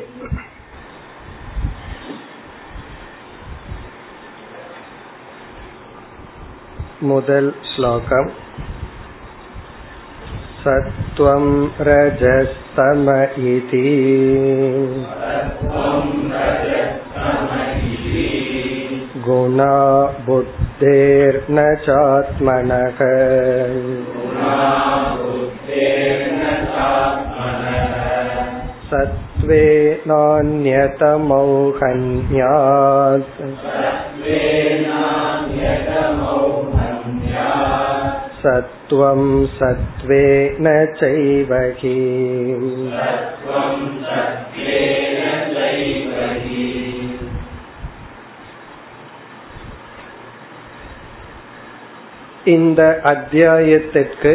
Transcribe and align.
முதல் 7.11 7.51
ஸ்லோகம் 7.73 8.31
सत्त्वं 10.63 11.45
रजस्तम 11.87 13.09
इति 13.51 13.83
गुणा 19.27 19.77
बुद्धेर्न 20.27 21.59
चात्मनः 21.85 23.01
सत्त्वे 28.91 29.65
नान्यतमौहन्यात् 30.09 31.29
सत्त्वं 38.43 39.23
सत्त्वेन 39.59 40.67
चैव 40.95 41.53
हि 41.79 41.97
இந்த 52.45 52.83
அத்தியாயத்திற்கு 53.05 54.33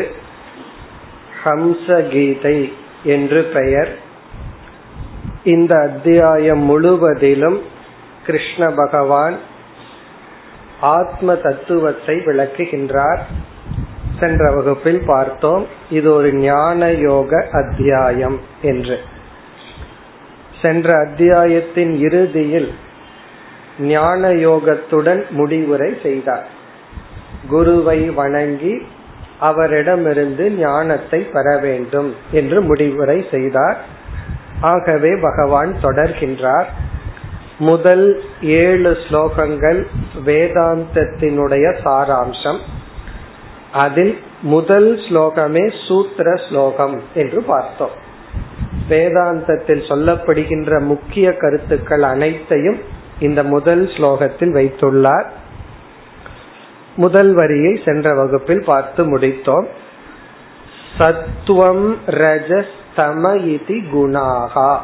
ஹம்சகீதை 1.44 2.58
என்று 3.03 3.42
பெயர் 3.53 3.92
இந்த 5.44 5.73
அத்தியாயம் 5.80 6.64
முழுவதிலும் 6.64 7.59
கிருஷ்ண 8.26 8.70
பகவான் 8.72 9.38
ஆத்ம 10.92 11.36
தத்துவத்தை 11.36 12.16
விளக்குகின்றார் 12.17 13.23
சென்ற 14.20 14.50
வகுப்பில் 14.50 15.02
பார்த்தோம் 15.06 15.66
இது 15.91 16.12
ஒரு 16.12 16.34
ஞான 16.34 16.92
யோக 16.92 17.47
அத்தியாயம் 17.52 18.41
என்று. 18.62 18.98
சென்ற 20.62 20.94
அத்தியாயத்தின் 20.98 21.98
இறுதியில் 21.98 22.74
ஞான 23.78 24.28
யோகத்துடன் 24.28 25.28
முடிவுரை 25.30 25.98
செய்தார். 26.02 26.48
குருவை 27.48 28.11
வணங்கி 28.11 28.86
அவரிடமிருந்து 29.39 30.50
ஞானத்தை 30.50 31.20
பெற 31.20 31.56
வேண்டும் 31.56 32.14
என்று 32.30 32.61
முடிவுரை 32.61 33.27
செய்தார். 33.30 33.77
ஆகவே 34.61 35.16
பகவான் 35.22 35.77
தொடர்கின்றார். 35.83 36.64
முதல் 37.58 38.22
ஏழு 38.42 38.96
ஸ்லோகங்கள் 39.08 39.86
வேதாந்தத்தினுடைய 40.27 41.77
சாராம்சம். 41.84 42.58
அதில் 43.72 44.19
முதல் 44.42 44.97
ஸ்லோகமே 44.97 45.88
சூத்திர 45.88 46.34
ஸ்லோகம் 46.48 47.02
என்று 47.14 47.42
பார்த்தோம். 47.42 47.90
வேதாந்தத்தில் 48.89 49.83
சொல்லப்படுகின்ற 49.89 50.80
முக்கிய 50.80 51.36
கருத்துக்கள் 51.36 52.02
அனைத்தையும் 52.02 52.78
இந்த 53.20 53.42
முதல் 53.42 53.86
ஸ்லோகத்தில் 53.86 54.52
வைத்துள்ளார். 54.55 55.27
முதல் 56.96 57.34
வரியை 57.34 57.80
சென்ற 57.84 58.14
வகுப்பில் 58.14 58.62
பார்த்து 58.67 59.18
முடித்தோம். 59.18 59.67
சத்துவம் 60.98 61.96
ரஜஸ்தம 62.07 63.36
இதி 63.36 63.84
குணாகா. 63.92 64.78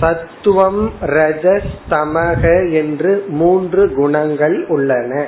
சத்துவம் 0.00 0.92
ரஜஸ்தமக 1.06 2.72
என்று 2.72 3.24
மூன்று 3.28 3.94
குணங்கள் 3.94 4.66
உள்ளன. 4.66 5.26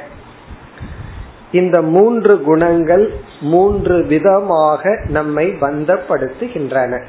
இந்த 1.52 1.82
மூன்று 1.82 2.42
குணங்கள் 2.42 3.14
மூன்று 3.40 4.04
விதமாக 4.04 5.00
நம்மை 5.08 5.46
பந்தப்படுத்துகின்றன. 5.46 7.04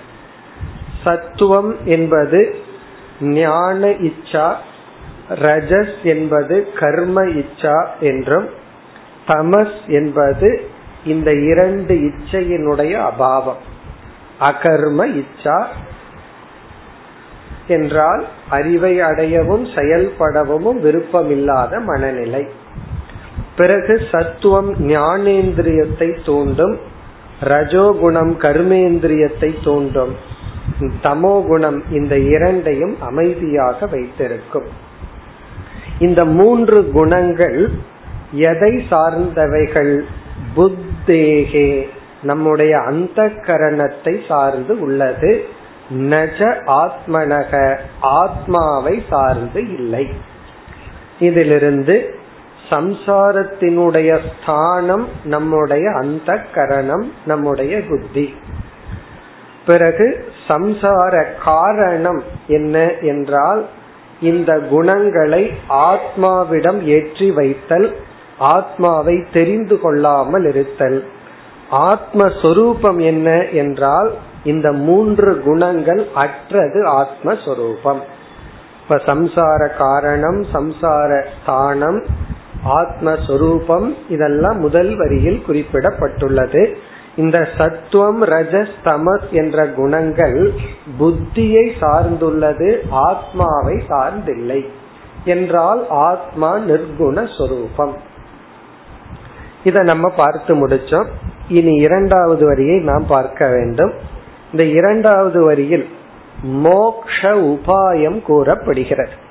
சத்துவம் 1.03 1.75
என்பது 1.85 2.55
ஞான 3.21 3.87
இச்சா 3.89 4.55
ரஜஸ் 5.29 6.03
என்பது 6.03 6.67
கர்ம 6.79 7.25
இச்சா 7.25 7.87
என்றும் 7.99 8.49
தமஸ் 9.27 9.85
என்பது 9.87 10.69
இந்த 11.05 11.33
இரண்டு 11.33 11.95
இச்சையினுடைய 11.95 13.09
அபாவம். 13.09 13.63
அகர்ம 14.39 15.23
இச்சா 15.23 15.65
என்றால் 17.67 18.25
அறிவை 18.49 19.01
அடையவும் 19.01 19.65
செயல்படவும் 19.75 20.79
விருப்பமில்லாத 20.79 21.79
மனநிலை. 21.79 22.49
பிறகு 23.57 24.01
சத்துவம் 24.12 24.72
ஞானேந்திரியத்தை 24.88 26.25
தூண்டும் 26.25 26.78
ரஜோகுணம் 27.41 28.34
கர்மேந்திரியத்தை 28.45 29.63
தூண்டும். 29.63 30.13
தமோ 31.03 31.47
குணம் 31.47 31.84
இந்த 31.91 32.17
இரண்டையும் 32.17 32.96
அமைதியாக 33.01 33.85
வைத்திருக்கும். 33.85 34.67
இந்த 36.00 36.25
மூன்று 36.25 36.91
குணங்கள் 36.91 37.69
எதை 38.31 38.85
சார்ந்தவைகள்? 38.90 40.01
புத்தேகே 40.56 41.88
நம்முடைய 42.22 42.78
அந்த 42.79 43.25
கரணத்தை 43.25 44.13
சார்ந்து 44.28 44.79
உள்ளது. 44.79 45.46
நஜ 45.94 46.40
ஆத்மனக 46.84 47.78
ஆத்மாவை 48.00 49.03
சார்ந்து 49.09 49.62
இல்லை. 49.73 50.06
இதிலிருந்து 51.19 51.96
சம்சாரத்தினுடைய 52.69 54.19
ஸ்தானம் 54.28 55.07
நம்முடைய 55.23 55.91
அந்த 55.91 56.38
கரணம் 56.53 57.13
நம்முடைய 57.25 57.81
புத்தி. 57.89 58.35
பிறகு 59.66 60.31
சம்சார 60.47 61.23
காரணம் 61.44 62.23
என்ன 62.47 62.91
என்றால் 62.94 63.66
இந்த 64.22 64.59
குணங்களை 64.59 65.51
ஆத்மாவிடம் 65.69 66.79
ஏற்றி 66.81 67.31
வைத்தல் 67.31 67.95
ஆத்மாவை 68.38 69.25
தெரிந்து 69.34 69.79
கொள்ளாமல் 69.79 70.45
இருத்தல். 70.45 71.03
ஆத்மஸ்வரூபம் 71.72 73.01
என்ன 73.01 73.45
என்றால் 73.45 74.13
இந்த 74.44 74.72
மூன்று 74.72 75.41
குணங்கள் 75.45 76.07
அற்றது 76.16 76.81
ஆத்மஸ்வரூபம் 76.84 78.01
இப்ப 78.81 78.99
சம்சார 79.05 79.61
காரணம் 79.78 80.45
சம்சார 80.53 81.25
ஸ்தானம் 81.34 82.05
ஆத்மஸ்வரூபம் 82.66 83.94
இதெல்லாம் 84.09 84.59
முதல் 84.59 84.95
வரியில் 84.95 85.44
குறிப்பிடப்பட்டுள்ளது. 85.47 86.73
இந்த 87.16 87.47
சத்துவம் 87.57 88.23
ரஜஸ் 88.23 88.75
தமஸ் 88.85 89.29
என்ற 89.31 89.68
குணங்கள் 89.68 90.51
புத்தியை 91.00 91.72
சார்ந்துள்ளது 91.81 92.78
ஆத்மாவை 92.90 93.84
சார்ந்தில்லை 93.90 94.66
என்றால் 95.25 95.88
ஆத்மா 95.90 96.57
நிர்குண 96.57 97.37
சொரூபம். 97.37 97.96
இத 99.64 99.84
நம்ம 99.84 100.09
பார்த்து 100.09 100.67
முடிச்சோம். 100.67 101.08
இனி 101.47 101.73
இரண்டாவது 101.73 102.46
வரியை 102.46 102.79
நாம் 102.79 103.05
பார்க்க 103.08 103.47
வேண்டும். 103.47 103.93
இந்த 104.52 104.64
இரண்டாவது 104.64 105.43
வரியில் 105.43 105.90
மோக்ஷ 106.43 107.31
உபாயம் 107.31 108.22
கூறப்படுகிறது. 108.22 109.26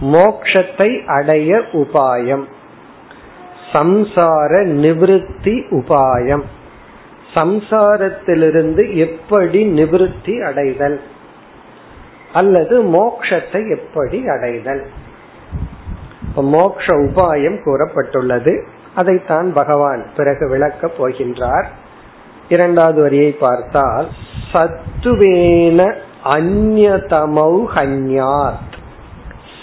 மோக்ஷத்தை 0.00 1.06
அடைய 1.06 1.62
உபாயம். 1.72 2.44
சம்சார 3.72 4.64
நிவிருத்தி 4.64 5.62
உபாயம். 5.70 6.42
சம்சாரத்திலிருந்து 7.34 8.94
எப்படி 8.94 9.82
நிவிருத்தி 9.82 10.44
அடைதல்? 10.44 11.00
அல்லது 12.32 12.82
மோக்ஷத்தை 12.82 13.78
எப்படி 13.78 14.28
அடைதல்? 14.28 14.86
மோக்ஷ 16.34 16.92
உபாயம் 16.94 17.60
கூறப்பட்டுள்ளது. 17.64 18.66
அதைத்தான் 18.94 19.52
பகவான் 19.52 20.10
பிறகு 20.16 20.48
விளக்கப் 20.48 21.02
போகின்றார். 21.02 21.66
இரண்டாவது 22.48 23.02
வரியை 23.02 23.30
பார்த்தால் 23.30 24.08
சத்துவேன 24.52 25.94
அந்நதமௌ 26.24 27.66
ஹன்யாத் 27.74 28.76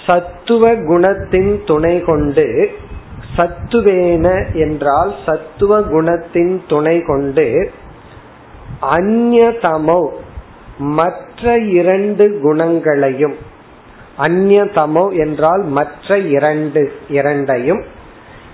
சத்துவ 0.06 0.72
குணத்தின் 0.74 1.66
துணை 1.66 2.02
கொண்டு 2.02 2.69
சத்துவேன 3.38 4.54
என்றால் 4.54 5.13
சத்துவ 5.25 5.80
குணத்தின் 5.80 6.60
துணை 6.68 7.02
கொண்டு 7.02 7.72
அந்நதமோ 8.81 10.10
மற்ற 10.78 11.57
இரண்டு 11.57 12.40
குணங்களையும் 12.42 13.36
அந்நதமோ 14.18 15.18
என்றால் 15.18 15.63
மற்ற 15.63 16.18
இரண்டு 16.18 16.92
இரண்டையும். 17.10 17.84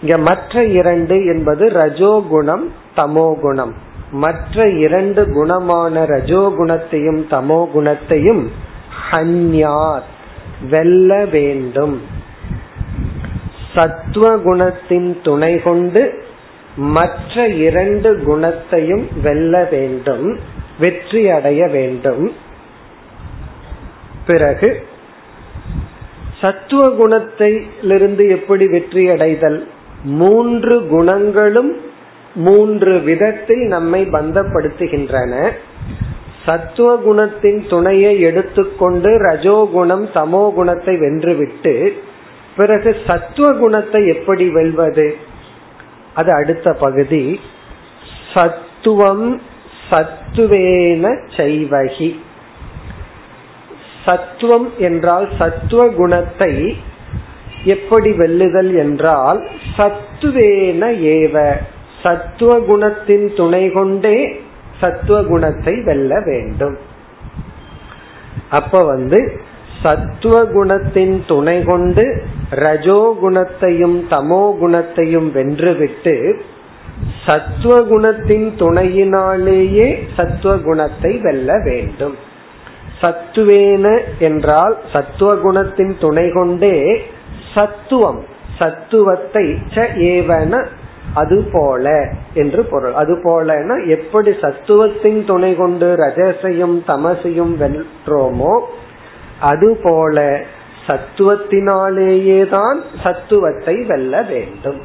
இங்க 0.01 0.17
மற்ற 0.17 0.63
இரண்டு 0.63 1.25
என்பது 1.25 1.69
ரஜோகுணம் 1.69 2.65
தமோகுணம். 2.95 3.71
மற்ற 4.11 4.67
இரண்டு 4.69 5.21
குணமான 5.25 6.05
ரஜோகுணத்தையும் 6.05 7.21
தமோ 7.29 7.71
குணத்தையும் 7.71 8.51
ஹன்யாத் 9.11 10.09
வெல்ல 10.69 11.25
வேண்டும். 11.25 12.01
சத்துவ 13.75 14.37
குணத்தின் 14.37 15.21
துணை 15.23 15.61
கொண்டு 15.61 16.23
மற்ற 16.75 17.47
இரண்டு 17.47 18.23
குணத்தையும் 18.23 19.07
வெல்ல 19.21 19.67
வேண்டும் 19.71 20.39
வெற்றி 20.79 21.29
அடைய 21.29 21.67
வேண்டும். 21.67 22.31
பிறகு 24.27 24.87
சத்துவ 26.41 26.87
குணத்திலிருந்து 26.87 28.29
எப்படி 28.29 28.67
வெற்றி 28.67 29.09
அடைதல்? 29.09 29.67
மூன்று 30.03 30.87
குணங்களும் 30.87 31.77
மூன்று 32.35 32.99
விதத்தில் 32.99 33.67
நம்மை 33.67 34.05
பந்தப்படுத்துகின்றன. 34.05 35.51
சத்துவ 36.45 36.89
குணத்தின் 37.05 37.67
துணையை 37.67 38.19
எடுத்துக்கொண்டு 38.19 39.09
ரஜோகுணம் 39.09 40.05
சமோ 40.13 40.53
குணத்தை 40.53 40.95
வென்றுவிட்டு 40.95 41.93
பிறகு 42.55 42.97
சத்துவ 43.07 43.53
குணத்தை 43.53 44.07
எப்படி 44.07 44.49
வெல்வது? 44.49 45.15
அது 46.13 46.33
அடுத்த 46.33 46.73
பகுதி. 46.73 47.39
சத்துவம் 48.33 49.41
சத்துவேன 49.89 51.05
செய்வகி. 51.37 52.19
சத்துவம் 54.05 54.69
என்றால் 54.77 55.27
சத்துவ 55.37 55.87
குணத்தை 55.87 56.77
எப்படி 57.63 58.09
வெல்லுதல் 58.11 58.75
என்றால் 58.75 59.47
சத்துவேன 59.77 60.89
ஏவ. 60.91 61.35
சத்துவ 62.03 62.59
குணத்தின் 62.59 63.35
துணை 63.35 63.71
கொண்டே 63.71 64.17
சத்துவ 64.81 65.17
குணத்தை 65.23 65.73
வெல்ல 65.87 66.11
வேண்டும். 66.27 66.77
அப்ப 68.49 68.83
வந்து 68.83 69.19
சத்துவ 69.83 70.35
குணத்தின் 70.53 71.15
துணை 71.25 71.57
கொண்டு 71.63 72.05
ரஜோ 72.63 73.01
குணத்தையும் 73.21 73.97
தமோ 74.09 74.43
குணத்தையும் 74.59 75.29
வென்றுவிட்டு 75.37 76.15
சத்துவ 77.25 77.75
குணத்தின் 77.91 78.47
துணையினாலேயே 78.59 79.87
சத்துவ 80.17 80.53
குணத்தை 80.67 81.11
வெல்ல 81.25 81.51
வேண்டும். 81.69 82.17
சத்துவேன 83.01 83.85
என்றால் 84.19 84.75
சத்துவ 84.93 85.29
குணத்தின் 85.45 85.93
துணை 85.99 86.25
கொண்டே 86.31 86.75
சத்துவம் 87.53 88.21
சத்துவத்தை 88.59 89.45
ச 89.75 89.85
ஏவன 90.09 90.53
அது 91.13 91.49
போல 91.51 91.85
என்று 92.33 92.63
பொருள். 92.63 92.93
அது 92.93 93.13
போலன்னா 93.23 93.75
எப்படி 93.87 94.29
சத்துவத்தின் 94.29 95.25
துணை 95.25 95.55
கொண்டு 95.55 95.87
ரஜசையும் 95.99 96.75
தமசையும் 96.87 97.53
வென்றோமோ 97.61 98.53
அதுபோல 99.39 100.39
சத்துவத்தினாலேயே 100.87 102.49
தான் 102.49 102.79
சத்துவத்தை 103.03 103.85
வெல்ல 103.85 104.21
வேண்டும். 104.21 104.79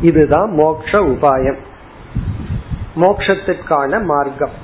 இதுதான் 0.00 0.50
மோக்ஷ 0.52 0.98
உபாயம். 0.98 1.60
மோக்ஷத்திற்கான 2.96 4.02
மார்க்கம். 4.04 4.56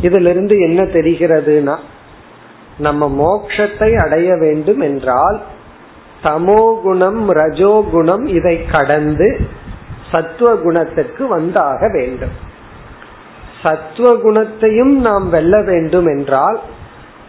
இதிலிருந்து 0.00 0.54
என்ன 0.58 0.82
தெரிகிறதுனா 0.82 1.76
நம்ம 2.78 3.08
மோக்ஷத்தை 3.22 3.90
அடைய 4.04 4.36
வேண்டும் 4.36 4.80
என்றால் 4.80 5.40
தமோ 6.24 6.62
குணம் 6.82 7.20
ரஜோ 7.40 7.72
குணம் 7.92 8.24
இதை 8.38 8.56
கடந்து 8.66 9.28
சத்துவ 10.10 10.48
குணத்திற்கு 10.56 11.22
வந்தாக 11.36 11.80
வேண்டும். 11.92 12.34
சத்துவ 13.62 14.08
குணத்தையும் 14.16 14.94
நாம் 15.00 15.26
வெல்ல 15.30 15.54
வேண்டும் 15.62 16.06
என்றால் 16.06 16.58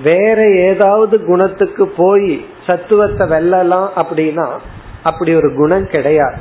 வேற 0.04 0.40
ஏதாவது 0.70 1.16
குணத்துக்கு 1.26 1.86
போய் 1.98 2.32
சத்துவத்தை 2.68 3.26
வெல்லலாம் 3.28 3.90
அப்படின்னா 4.02 4.48
அப்படி 5.04 5.32
ஒரு 5.36 5.50
குணம் 5.56 5.88
கிடையாது. 5.88 6.40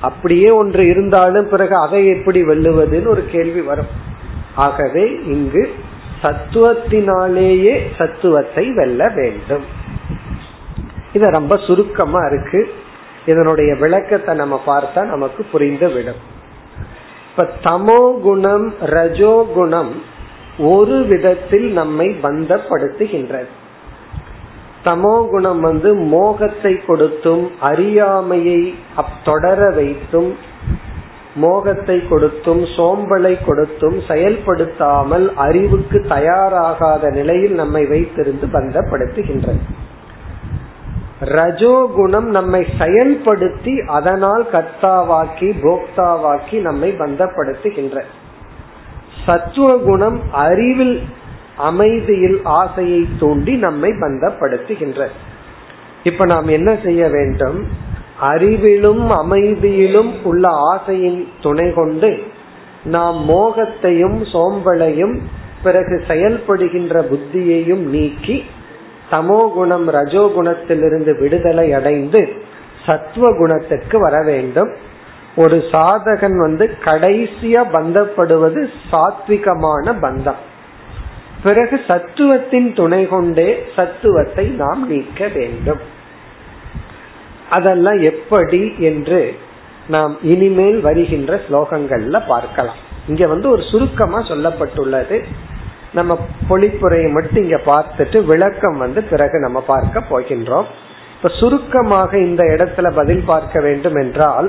அப்படியே 0.00 0.48
ஒன்று 0.50 0.82
இருந்தாலும் 0.86 1.48
பிறகு 1.48 1.74
அதை 1.76 2.00
எப்படி 2.06 2.40
வெல்லுவதுன்னு 2.42 3.08
ஒரு 3.08 3.24
கேள்வி 3.26 3.60
வரும். 3.60 3.92
ஆகவே 4.54 5.04
இங்கு 5.24 5.62
சத்துவத்தினாலேயே 6.22 7.74
சத்துவத்தை 7.98 8.64
வெல்ல 8.74 9.08
வேண்டும். 9.14 9.64
இது 11.16 11.26
ரொம்ப 11.38 11.54
சுருக்கமா 11.66 12.20
இருக்கு. 12.30 12.60
இதனுடைய 13.30 13.70
விளக்கத்தை 13.82 14.32
நம்ம 14.40 14.56
பார்த்தா 14.66 15.02
நமக்கு 15.12 15.42
புரிந்து 15.52 15.88
விடும் 15.92 16.22
இப்ப 17.28 17.44
தமோ 17.66 18.00
குணம் 18.26 18.66
ரஜோ 18.94 19.34
குணம் 19.54 19.92
ஒரு 20.72 20.96
விதத்தில் 21.10 21.68
நம்மை 21.72 22.08
பந்தப்படுத்துகின்றது. 22.22 23.50
தமோ 24.84 25.14
குணம் 25.30 25.60
வந்து 25.60 25.90
மோகத்தை 26.14 26.72
கொடுத்தும் 26.86 27.44
அறியாமையை 27.70 28.60
தொடர 29.24 29.70
வைத்தும் 29.78 30.30
மோகத்தை 31.44 31.96
கொடுத்தும் 32.08 32.62
சோம்பலை 32.76 33.32
கொடுத்தும் 33.44 33.96
செயல்படுத்தாமல் 34.08 35.26
அறிவுக்கு 35.46 36.00
தயாராகாத 36.08 37.10
நிலையில் 37.10 37.56
நம்மை 37.62 37.82
வைத்திருந்து 37.94 38.48
பந்தப்படுத்துகின்றது. 38.56 39.62
ரஜோகுணம் 41.24 42.28
நம்மை 42.30 42.66
செயல்படுத்தி 42.78 43.84
அதனால் 43.84 44.46
கர்த்தாவாக்கி 44.52 45.54
போக்தாவாக்கி 45.62 46.60
நம்மை 46.60 46.94
பந்தப்படுத்துகின்ற. 46.98 48.00
சத்துவ 49.26 49.76
குணம் 49.76 50.20
அறிவில் 50.32 51.02
அமைதியில் 51.56 52.40
ஆசையை 52.44 53.08
தூண்டி 53.18 53.56
நம்மை 53.56 53.90
பந்தப்படுத்துகின்ற. 53.90 55.06
இப்ப 56.04 56.24
நாம் 56.24 56.48
என்ன 56.48 56.78
செய்ய 56.84 57.08
வேண்டும்? 57.08 57.68
அறிவிலும் 58.22 59.08
அமைதியிலும் 59.10 60.12
உள்ள 60.22 60.48
ஆசையின் 60.50 61.28
துணை 61.40 61.72
கொண்டு 61.72 62.22
நாம் 62.84 63.28
மோகத்தையும் 63.28 64.24
சோம்பலையும் 64.32 65.18
பிறகு 65.62 66.04
செயல்படுகின்ற 66.08 67.02
புத்தியையும் 67.02 67.84
நீக்கி 67.86 68.44
தமோ 69.14 69.40
குணம் 69.52 69.86
ரஜோ 69.90 70.24
குணத்திலிருந்து 70.36 71.12
விடுதலை 71.20 71.66
அடைந்து 71.72 72.22
சத்துவ 72.86 73.26
குணத்திற்கு 73.36 73.96
வர 73.98 74.16
வேண்டும். 74.22 74.72
ஒரு 75.36 75.56
சாதகன் 75.72 76.36
வந்து 76.36 76.64
கடைசியா 76.84 77.60
பந்தப்படுவது 77.72 78.60
சாத்விகமான 78.90 79.94
பந்தம். 80.00 80.40
பிறகு 81.42 81.76
சத்துவத்தின் 81.88 82.68
துணை 82.72 83.00
கொண்டே 83.08 83.48
சத்துவத்தை 83.76 84.44
நாம் 84.62 84.82
நீக்க 84.88 85.28
வேண்டும். 85.28 85.82
அதெல்லாம் 87.50 88.00
எப்படி 88.02 88.62
என்று 88.78 89.34
நாம் 89.86 90.12
இனிமேல் 90.22 90.80
வருகின்ற 90.80 91.40
ஸ்லோகங்கள்ல 91.48 92.20
பார்க்கலாம். 92.26 92.80
இங்க 93.08 93.24
வந்து 93.26 93.48
ஒரு 93.50 93.62
சுருக்கமா 93.62 94.20
சொல்லப்பட்டுள்ளது. 94.20 95.18
நம்ம 95.94 96.12
பொழிப்புரையை 96.48 97.10
மட்டும் 97.12 97.42
இங்க 97.42 97.58
பார்த்துட்டு 97.66 98.18
விளக்கம் 98.24 98.78
வந்து 98.78 99.02
பிறகு 99.02 99.38
நம்ம 99.38 99.58
பார்க்க 99.60 100.02
போகின்றோம். 100.10 100.68
இப்ப 101.16 101.28
சுருக்கமாக 101.40 102.18
இந்த 102.18 102.42
இடத்துல 102.54 102.88
பதில் 102.94 103.22
பார்க்க 103.26 103.60
வேண்டும் 103.60 103.96
என்றால் 103.96 104.48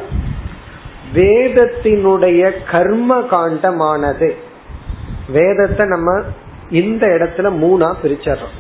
வேதத்தினுடைய 1.14 2.42
கர்ம 2.72 3.20
காண்டமானது. 3.34 4.30
வேதத்தை 5.28 5.86
நம்ம 5.88 6.10
இந்த 6.70 7.08
இடத்துல 7.08 7.48
மூணா 7.64 7.90
பிரிச்சிடறோம். 8.04 8.56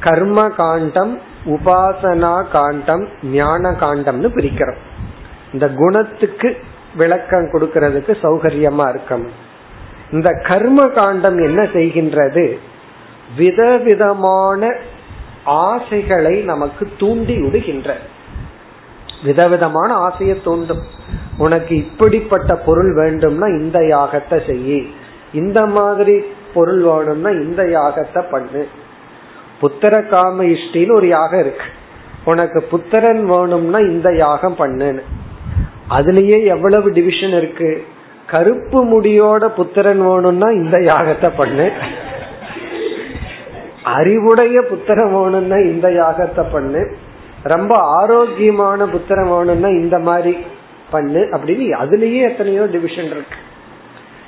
கர்ம 0.00 0.48
காண்டம் 0.56 1.14
உபாசனா 1.46 2.34
காண்டம் 2.48 3.04
ஞான 3.22 3.70
காண்டம்னு 3.80 4.30
பிரிக்கிறோம். 4.36 4.80
இந்த 5.52 5.66
குணத்துக்கு 5.68 6.48
விளக்கம் 6.96 7.50
கொடுக்கறதுக்கு 7.52 8.12
சௌகரியமா 8.22 8.86
இருக்கும் 8.88 9.26
இந்த 10.12 10.30
கர்ம 10.48 10.88
காண்டம் 10.88 11.38
என்ன 11.38 11.62
செய்கின்றது? 11.62 12.58
விதவிதமான 13.36 14.74
ஆசைகளை 15.44 16.40
நமக்கு 16.40 16.88
தூண்டி 16.98 17.40
விடுகின்ற. 17.40 17.96
விதவிதமான 19.24 19.94
ஆசையை 19.94 20.40
தூண்டும். 20.44 20.82
உனக்கு 21.38 21.76
இப்படிப்பட்ட 21.76 22.54
பொருள் 22.54 22.94
வேண்டும்னா 22.94 23.60
இந்த 23.60 23.78
யாகத்தை 23.78 24.30
செய்யி. 24.30 24.86
இந்த 25.32 25.66
மாதிரி 25.66 26.22
பொருள் 26.54 26.80
வேணும்னா 26.80 27.30
இந்த 27.30 27.62
யாகத்தை 27.62 28.30
பண்ணு. 28.30 28.68
புத்திர 29.60 30.08
காம 30.08 30.42
இஷ்டின்னு 30.42 30.94
ஒரு 30.94 31.08
யாகம் 31.08 31.40
இருக்கு. 31.40 31.64
உனக்கு 32.24 32.62
புத்திரன் 32.62 33.24
வேணும்னா 33.24 33.78
இந்த 33.78 34.14
யாகம் 34.14 34.56
பண்ணுன்னு. 34.58 35.02
அதுலயே 35.90 36.44
எவ்வளவு 36.44 36.92
டிவிஷன் 36.92 37.36
இருக்கு? 37.38 37.84
கருப்பு 38.30 38.78
முடியோட 38.84 39.48
புத்திரன் 39.48 40.00
வேணும்னா 40.06 40.48
இந்த 40.48 40.78
யாகத்தை 40.78 41.30
பண்ணு. 41.36 41.70
அறிவுடைய 43.82 44.60
புத்திரம் 44.70 45.12
வேணும்னா 45.12 45.56
இந்த 45.56 45.88
யாகத்தை 45.88 46.44
பண்ணு. 46.52 46.96
ரொம்ப 47.42 47.74
ஆரோக்கியமான 47.76 48.86
புத்திரம் 48.86 49.36
வேணும்னா 49.36 49.68
இந்த 49.68 49.98
மாதிரி 49.98 50.36
பண்ணு 50.90 51.20
அப்படின்னு 51.20 51.68
அதுலயே 51.82 52.20
எத்தனையோ 52.20 52.64
டிவிஷன் 52.64 53.10
இருக்கு. 53.14 53.38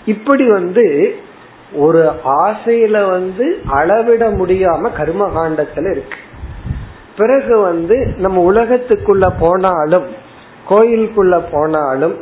இப்படி 0.06 0.50
வந்து 0.50 1.14
ஒரு 1.72 2.12
ஆசையில 2.24 3.10
வந்து 3.10 3.58
அளவிட 3.66 4.30
முடியாம 4.30 4.90
கர்மகாண்டத்துல 4.98 5.90
இருக்கு. 5.90 6.18
பிறகு 7.16 7.58
வந்து 7.58 8.14
நம்ம 8.18 8.52
உலகத்துக்குள்ள 8.52 9.32
போனாலும் 9.38 10.06
கோயிலுக்குள்ள 10.68 11.42
போனாலும் 11.52 12.16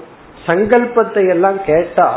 சங்கல்பத்தை 0.49 1.29
எல்லாம் 1.29 1.59
கேட்டா 1.65 2.09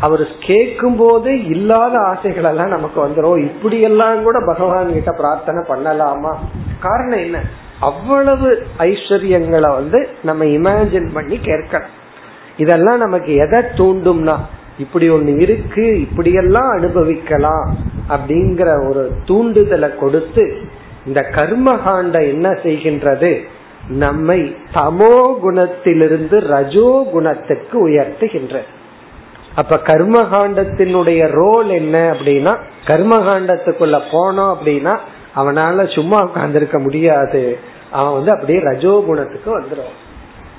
அவர் 0.00 0.22
கேட்கும் 0.40 0.96
போதே 0.96 1.32
இல்லாத 1.44 1.98
ஆசைகள் 1.98 2.44
எல்லாம் 2.44 2.68
நமக்கு 2.68 2.98
வந்துடும் 3.06 3.40
இப்படி 3.42 3.80
எல்லாம் 3.80 4.22
கூட 4.22 4.38
பகவான் 4.46 4.92
கிட்ட 4.92 5.12
பிரார்த்தனை 5.12 5.62
பண்ணலாமா? 5.68 6.32
காரணம் 6.80 7.18
என்ன? 7.18 7.38
அவ்வளவு 7.80 8.48
ஐஸ்வர்யங்களை 8.78 9.70
வந்து 9.74 10.08
நம்ம 10.22 10.44
இமேஜின் 10.44 11.08
பண்ணி 11.12 11.36
கேட்கணும். 11.36 11.94
இதெல்லாம் 12.56 12.98
நமக்கு 12.98 13.34
எதை 13.34 13.60
தூண்டும்னா 13.76 14.36
இப்படி 14.78 15.10
ஒண்ணு 15.10 15.40
இருக்கு 15.40 16.00
இப்படியெல்லாம் 16.00 16.68
அனுபவிக்கலாம் 16.68 17.76
அப்படிங்கிற 18.08 18.88
ஒரு 18.88 19.12
தூண்டுதலை 19.26 19.96
கொடுத்து 19.96 20.44
இந்த 21.06 21.20
கர்மகாண்ட 21.30 22.16
என்ன 22.28 22.48
செய்கின்றது? 22.62 23.32
நம்மை 23.88 24.56
தமோ 24.74 25.38
குணத்திலிருந்து 25.44 26.40
ரஜோ 26.40 27.06
குணத்துக்கு 27.12 27.88
உயர்த்துகின்றது 27.88 28.76
அப்ப 29.54 29.76
கர்மகாண்டத்தினுடைய 29.76 31.30
ரோல் 31.30 31.68
என்ன 31.68 32.14
அப்படின்னா 32.14 32.56
கர்மகாண்டத்துக்குள்ள 32.86 34.00
போனோம் 34.12 34.54
அப்படின்னா 34.54 34.98
அவனால 35.36 35.94
சும்மா 35.94 36.28
உட்கார்ந்துருக்க 36.28 36.82
முடியாது. 36.82 37.58
அவன் 37.90 38.12
வந்து 38.12 38.30
அப்படியே 38.30 38.58
ரஜோ 38.58 39.02
குணத்துக்கு 39.06 39.58
வந்துடுவான் 39.58 39.98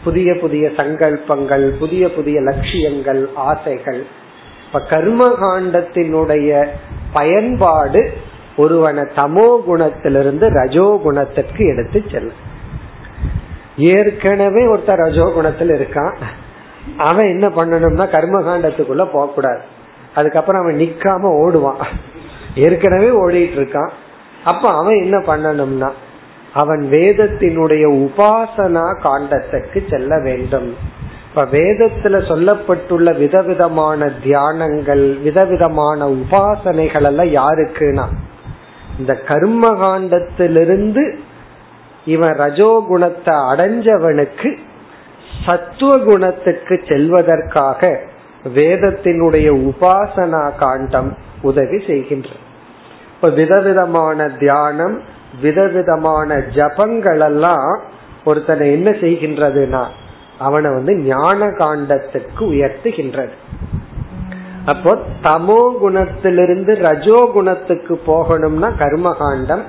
புதிய 0.03 0.36
புதிய 0.36 0.71
சங்கல்பங்கள் 0.77 1.69
புதிய 1.69 2.12
புதிய 2.12 2.41
லட்சியங்கள் 2.41 3.29
ஆசைகள். 3.36 4.05
இப்ப 4.65 4.79
கர்ம 4.79 5.27
காண்டத்தினுடைய 5.27 6.67
பயன்பாடு 7.13 8.12
ஒருவனை 8.57 9.03
தமோ 9.03 9.59
குணத்திலிருந்து 9.67 10.50
ரஜோ 10.50 11.00
குணத்திற்கு 11.03 11.65
எடுத்து 11.65 12.03
செல்லும். 12.12 12.48
ஏற்கனவே 13.79 14.62
ஒருத்தர் 14.65 15.01
ரஜோ 15.03 15.25
குணத்துல 15.36 15.75
இருக்கான். 15.79 16.15
அவன் 16.98 17.27
என்ன 17.27 17.48
பண்ணணும்னா 17.48 18.05
கர்மகாண்டத்துக்குள்ள 18.15 19.03
போக 19.13 19.25
கூடாது 19.33 19.62
அதுக்கப்புறம் 20.15 20.62
அவன் 20.62 20.75
நிக்காம 20.75 21.31
ஓடுவான். 21.43 21.83
ஏற்கனவே 22.55 23.09
ஓடிட்டு 23.09 23.57
இருக்கான் 23.59 23.91
அப்ப 24.43 24.69
அவன் 24.69 25.01
என்ன 25.01 25.17
பண்ணணும்னா 25.17 25.89
அவன் 26.53 26.89
வேதத்தினுடைய 26.91 27.86
உபாசனா 28.03 28.86
காண்டத்துக்கு 29.03 29.79
செல்ல 29.89 30.19
வேண்டும். 30.19 30.69
இப்ப 31.29 31.43
வேதத்துல 31.45 32.19
சொல்லப்பட்டுள்ள 32.29 33.17
விதவிதமான 33.17 34.05
தியானங்கள் 34.24 35.21
விதவிதமான 35.21 36.09
உபாசனைகள் 36.09 37.07
எல்லாம் 37.12 37.33
யாருக்குன்னா 37.39 38.05
இந்த 39.00 39.13
கர்ம 39.15 39.71
காண்டத்திலிருந்து 39.75 41.03
இவன் 42.06 42.36
ரஜோகுணத்தை 42.38 43.36
அடைஞ்சவனுக்கு 43.51 44.58
சத்துவ 45.46 45.98
குணத்துக்கு 45.98 46.79
செல்வதற்காக 46.86 47.98
வேதத்தினுடைய 48.44 49.72
உபாசனா 49.72 50.56
காண்டம் 50.58 51.18
உதவி 51.41 51.84
செய்கின்ற 51.88 52.29
இப்ப 53.15 53.29
விதவிதமான 53.29 54.29
தியானம் 54.29 55.01
விதவிதமான 55.41 56.36
ஜபங்கள் 56.36 57.25
எல்லாம் 57.25 57.79
ஒருத்தனை 58.25 58.72
என்ன 58.72 58.89
செய்கின்றதுன்னா 58.89 59.84
அவனை 60.38 60.72
வந்து 60.72 60.98
ஞான 60.98 61.48
காண்டத்துக்கு 61.48 62.39
உயர்த்துகின்றது. 62.39 63.29
அப்போ 64.65 64.98
தமோ 65.24 65.62
குணத்திலிருந்து 65.82 66.75
ரஜோ 66.75 67.29
குணத்துக்கு 67.34 68.01
போகணும்னா 68.08 68.70
கர்மகாண்டம் 68.77 69.63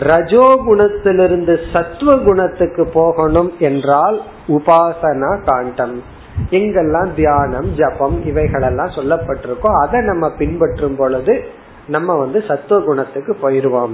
ரஜோ 0.00 0.60
குணத்திலிருந்து 0.66 1.58
சத்துவ 1.72 2.16
குணத்துக்கு 2.16 2.86
போகணும் 2.86 3.52
என்றால் 3.58 4.22
உபாசனா 4.48 5.44
காண்டம். 5.44 6.02
எங்கெல்லாம் 6.50 7.14
தியானம் 7.14 7.68
ஜபம் 7.74 8.26
இவைகளெல்லாம் 8.26 8.94
சொல்லப்பட்டிருக்கோ 8.96 9.70
அதை 9.82 10.00
நம்ம 10.00 10.30
பின்பற்றும் 10.30 10.96
பொழுது 10.96 11.44
நம்ம 11.86 12.16
வந்து 12.16 12.44
சத்துவ 12.48 12.80
குணத்துக்கு 12.84 13.36
போயிருவோம். 13.42 13.90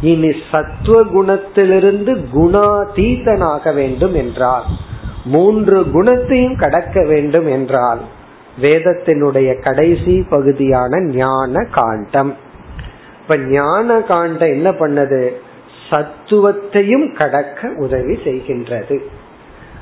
இனி 0.00 0.32
சத்துவ 0.50 1.02
குணத்திலிருந்து 1.02 2.12
குணாதீதனாக 2.32 3.74
வேண்டும் 3.74 4.14
என்றால் 4.14 4.64
மூன்று 5.24 5.90
குணத்தையும் 5.90 6.56
கடக்க 6.56 7.04
வேண்டும் 7.04 7.46
என்றால் 7.46 8.00
வேதத்தினுடைய 8.60 9.62
கடைசி 9.62 10.26
பகுதியான 10.30 11.00
ஞான 11.00 11.64
காண்டம். 11.70 12.34
இப்ப 13.30 13.44
ஞான 13.48 14.00
காண்டம் 14.00 14.48
என்ன 14.48 14.68
பண்ணது? 14.70 15.18
சத்துவத்தையும் 15.90 17.04
கடக்க 17.16 17.68
உதவி 17.76 18.14
செய்கின்றது. 18.24 18.96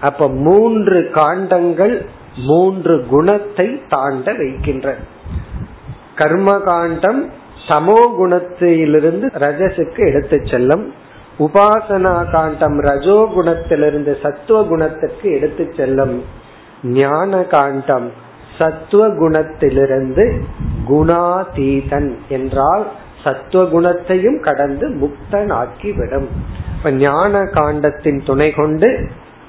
அப்ப 0.00 0.28
மூன்று 0.28 0.99
காண்டங்கள் 1.14 1.95
மூன்று 2.45 2.95
குணத்தை 3.07 3.67
தாண்ட 3.88 4.33
வைக்கின்றன 4.33 4.97
கர்ம 6.14 6.59
காண்டம் 6.59 7.31
சமோ 7.69 7.99
குணத்திலிருந்து 8.21 9.26
ரஜசுக்கு 9.38 10.00
எடுத்து 10.11 10.40
செல்லும். 10.45 10.85
உபாசனா 11.38 12.14
காண்டம் 12.31 12.78
ரஜோ 12.81 13.19
குணத்திலிருந்து 13.37 14.14
சத்துவ 14.21 14.62
குணத்துக்கு 14.62 15.26
எடுத்து 15.31 15.73
செல்லும். 15.76 16.17
ஞான 16.83 17.43
காண்டம் 17.43 18.12
சத்துவ 18.59 19.09
குணத்திலிருந்து 19.09 20.25
குணாதீதன் 20.88 22.11
என்றால் 22.28 22.87
சத்துவ 23.28 23.62
குணத்தையும் 23.64 24.40
கடந்து 24.40 24.87
முக்தன் 25.00 25.50
ஆக்கிவிடும் 25.62 26.28
இப்ப 26.76 26.90
ஞான 26.90 27.40
காண்டத்தின் 27.52 28.20
துணை 28.25 28.50
கொண்டு 28.52 28.88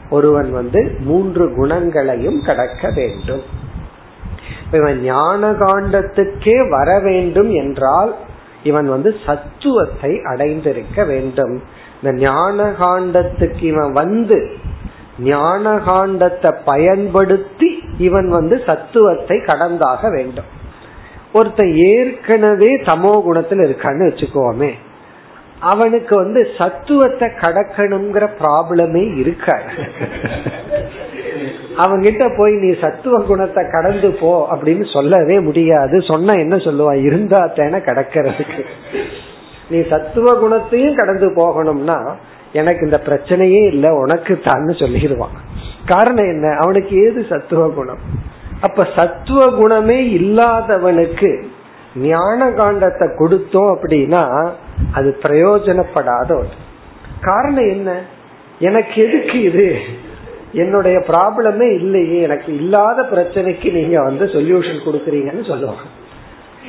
ஒருவன் 0.09 0.49
வந்து 0.51 0.81
மூன்று 0.99 1.45
குணங்களையும் 1.55 2.39
கடக்க 2.45 2.83
வேண்டும். 2.95 3.43
இவன் 4.71 4.97
ஞான 5.01 5.51
காண்டத்துக்கே 5.51 6.55
வர 6.69 6.89
வேண்டும் 6.99 7.51
என்றால் 7.51 8.11
இவன் 8.63 8.87
வந்து 8.89 9.11
சத்துவத்தை 9.25 10.11
அடைந்திருக்க 10.23 11.05
வேண்டும். 11.05 11.53
இந்த 11.99 12.11
ஞான 12.19 12.65
காண்டத்துக்கு 12.79 13.63
இவன் 13.63 13.93
வந்து 13.93 14.39
ஞான 15.23 15.75
காண்டத்தை 15.87 16.51
பயன்படுத்தி 16.65 17.69
இவன் 17.97 18.29
வந்து 18.29 18.55
சத்துவத்தை 18.65 19.37
கடந்தாக 19.45 20.11
வேண்டும். 20.11 20.49
ஒருத்த 21.33 21.63
ஏற்கனவே 21.87 22.75
சமோ 22.85 23.13
குணத்துல 23.27 23.65
இருக்கான்னு 23.67 24.07
வச்சுக்கோமே. 24.09 24.71
அவனுக்கு 25.59 26.15
வந்து 26.15 26.47
சத்துவத்தை 26.57 27.27
கடக்கணுங்கிற 27.41 28.25
ப்ராப்ளமே 28.39 29.17
இருக்க 29.17 29.61
அவங்கிட்ட 31.77 32.37
போய் 32.37 32.53
நீ 32.53 32.69
சத்துவ 32.79 33.21
குணத்தை 33.21 33.63
கடந்து 33.71 34.09
போ 34.11 34.47
அப்படின்னு 34.51 34.93
சொல்லவே 34.93 35.39
முடியாது. 35.39 36.01
சொன்ன 36.01 36.35
என்ன 36.35 36.55
சொல்லுவான் 36.55 37.03
இருந்தா 37.03 37.51
தேன 37.55 37.79
கடக்கிறதுக்கு. 37.85 38.63
நீ 39.69 39.81
சத்துவ 39.81 40.33
குணத்தையும் 40.33 40.95
கடந்து 40.95 41.27
போகணும்னா 41.27 42.15
எனக்கு 42.53 42.85
இந்த 42.85 43.01
பிரச்சனையே 43.05 43.67
இல்லை 43.67 43.89
உனக்கு 43.91 44.39
தான் 44.39 44.65
சொல்லிடுவான். 44.65 45.35
காரணம் 45.85 46.25
என்ன? 46.25 46.55
அவனுக்கு 46.59 47.05
ஏது 47.05 47.25
சத்துவ 47.29 47.67
குணம்? 47.69 48.01
அப்ப 48.61 48.87
சத்துவ 48.95 49.49
குணமே 49.49 49.99
இல்லாதவனுக்கு 50.09 51.43
ஞான 51.95 52.49
காண்டத்தை 52.49 53.07
கொடுத்தோம் 53.17 53.71
அப்படின்னா 53.75 54.51
அது 54.91 55.19
பிரயோஜனப்படாத 55.23 56.43
காரணம் 57.21 57.67
என்ன? 57.67 58.01
எனக்கு 58.59 59.01
எதுக்கு 59.01 59.41
இது? 59.41 59.75
என்னுடைய 60.53 60.97
ப்ராப்ளமே 61.07 61.67
இல்லையே 61.79 62.21
எனக்கு 62.21 62.55
இல்லாத 62.55 63.01
பிரச்சனைக்கு 63.01 63.71
நீங்க 63.71 64.01
வந்து 64.01 64.25
சொல்யூஷன் 64.25 64.85
கொடுக்குறீங்கன்னு 64.85 65.45
சொல்லுவாங்க. 65.47 65.85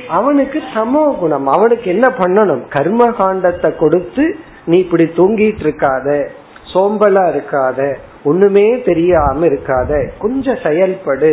அவனுக்கு 0.07 0.61
சமோ 0.73 1.17
குணம் 1.19 1.47
அவனுக்கு 1.47 1.89
என்ன 1.89 2.07
பண்ணணும்? 2.17 2.67
கர்ம 2.69 3.07
காண்டத்தை 3.09 3.77
கொடுத்து 3.77 4.35
நீ 4.65 4.77
இப்படி 4.77 5.03
தூங்கிட்டு 5.03 5.63
இருக்காத 5.65 6.27
சோம்பலா 6.73 7.23
இருக்காத 7.33 7.97
ஒண்ணுமே 8.23 8.81
தெரியாம 8.81 9.45
இருக்காத 9.45 10.11
கொஞ்சம் 10.19 10.59
செயல்படு 10.63 11.31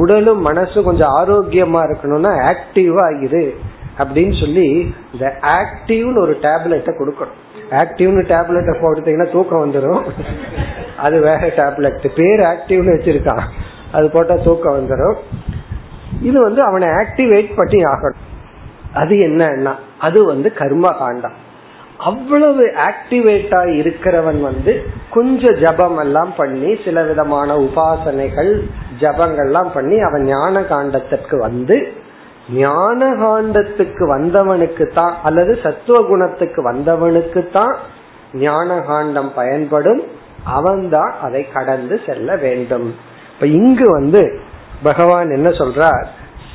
உடலும் 0.00 0.40
மனசு 0.48 0.78
கொஞ்சம் 0.88 1.14
ஆரோக்கியமா 1.20 1.80
இருக்கணும்னா 1.88 2.32
ஆக்டிவா 2.50 3.06
இரு 3.24 3.44
அப்படின்னு 4.00 4.34
சொல்லி 4.40 4.66
இந்த 5.12 5.26
ஆக்டிவ்னு 5.58 6.22
ஒரு 6.24 6.34
டேப்லெட்டை 6.46 6.92
கொடுக்கணும். 6.98 7.38
ஆக்டிவ்னு 7.82 8.22
டேப்லெட்டை 8.32 8.74
போடுத்தீங்கன்னா 8.82 9.28
தூக்கம் 9.32 9.64
வந்துடும் 9.64 10.02
அது 11.04 11.16
வேற 11.28 11.40
டேப்லெட் 11.60 12.06
பேர் 12.18 12.42
ஆக்டிவ்னு 12.52 12.96
வச்சிருக்கான். 12.96 13.44
அது 13.92 14.06
போட்டா 14.10 14.36
தூக்கம் 14.48 14.76
வந்துடும் 14.78 15.16
இது 16.28 16.38
வந்து 16.46 16.60
அவனை 16.68 16.88
ஆக்டிவேட் 17.00 17.50
பண்ணி 17.56 17.80
ஆகணும். 17.94 18.22
அது 19.00 19.14
என்னன்னா 19.28 19.74
அது 20.06 20.18
வந்து 20.32 20.48
கர்ம 20.60 20.92
காண்டம். 21.00 21.36
அவ்வளவு 21.98 22.64
ஆக்டிவேட்டா 22.64 23.60
இருக்கிறவன் 23.80 24.40
வந்து 24.40 24.84
கொஞ்சம் 25.10 25.54
ஜபம் 25.54 25.98
எல்லாம் 25.98 26.32
பண்ணி 26.36 26.76
சில 26.84 27.02
விதமான 27.02 27.56
உபாசனைகள் 27.56 28.68
ஜபங்கள்லாம் 29.00 29.70
பண்ணி 29.74 29.98
அவன் 29.98 30.22
ஞான 30.22 30.60
காண்டத்திற்கு 30.60 31.38
வந்து 31.38 31.92
ஞான 32.52 33.06
காண்டத்துக்கு 33.14 34.04
வந்தவனுக்கு 34.08 34.92
தான் 34.92 35.14
அல்லது 35.22 35.58
சத்துவ 35.62 36.02
குணத்துக்கு 36.02 36.62
வந்தவனுக்கு 36.62 37.50
தான் 37.50 37.76
ஞான 38.32 38.80
காண்டம் 38.80 39.32
பயன்படும். 39.34 40.02
அவன்தான் 40.44 41.14
அதை 41.20 41.52
கடந்து 41.52 42.00
செல்ல 42.06 42.36
வேண்டும். 42.36 42.94
இப்ப 43.34 43.46
இங்கு 43.46 43.90
வந்து 43.90 44.40
பகவான் 44.82 45.30
என்ன 45.30 45.48
சொல்றார்? 45.48 46.06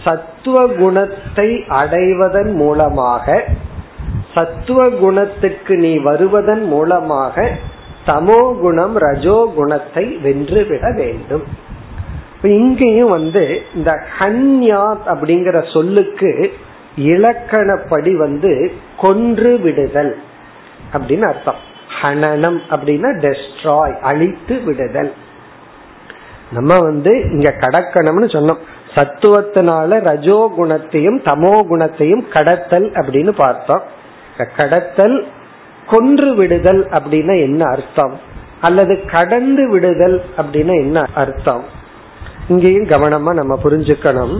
சத்துவ 0.03 0.67
குணத்தை 0.67 1.65
அடைவதன் 1.67 2.53
மூலமாக 2.53 3.43
சத்துவ 4.33 4.89
குணத்துக்கு 4.89 5.75
நீ 5.75 5.93
வருவதன் 5.97 6.63
மூலமாக 6.63 7.49
தமோ 8.05 8.41
குணம் 8.59 8.95
ரஜோ 8.97 9.51
குணத்தை 9.55 10.05
வென்றுவிட 10.23 10.85
வேண்டும். 10.95 11.43
இங்கேயும் 12.41 13.09
வந்து 13.09 13.61
இந்த 13.75 13.91
ஹன்யாத் 14.19 15.03
அப்படிங்கிற 15.13 15.57
சொல்லுக்கு 15.73 16.53
இலக்கணப்படி 16.95 18.13
வந்து 18.15 18.71
கொன்று 18.97 19.51
விடுதல் 19.59 20.13
அப்படின்னு 20.93 21.21
அர்த்தம். 21.21 21.59
ஹனனம் 22.01 22.59
அப்படின்னா 22.69 23.09
டெஸ்ட்ராய் 23.25 23.95
அழித்து 23.99 24.55
விடுதல். 24.65 25.11
நம்ம 26.51 26.73
வந்து 26.79 27.11
இங்க 27.31 27.49
கடக்கணும்னு 27.59 28.29
சொன்னோம். 28.35 28.61
சத்துவத்தினால 28.95 29.99
ரஜோ 30.01 30.51
குணத்தையும் 30.55 31.19
தமோ 31.19 31.67
குணத்தையும் 31.67 32.23
கடத்தல் 32.29 32.87
அப்படின்னு 32.91 33.33
பார்த்தோம். 33.37 33.83
கடத்தல் 34.57 35.27
கொன்று 35.87 36.35
விடுதல் 36.35 36.87
அப்படின்னா 36.87 37.41
என்ன 37.41 37.65
அர்த்தம்? 37.65 38.19
அல்லது 38.61 39.05
கடந்து 39.05 39.69
விடுதல் 39.69 40.23
அப்படின்னா 40.37 40.73
என்ன 40.81 41.05
அர்த்தம்? 41.13 41.63
இங்கேயும் 42.47 42.87
கவனமா 42.87 43.33
நம்ம 43.33 43.59
புரிஞ்சுக்கணும். 43.63 44.35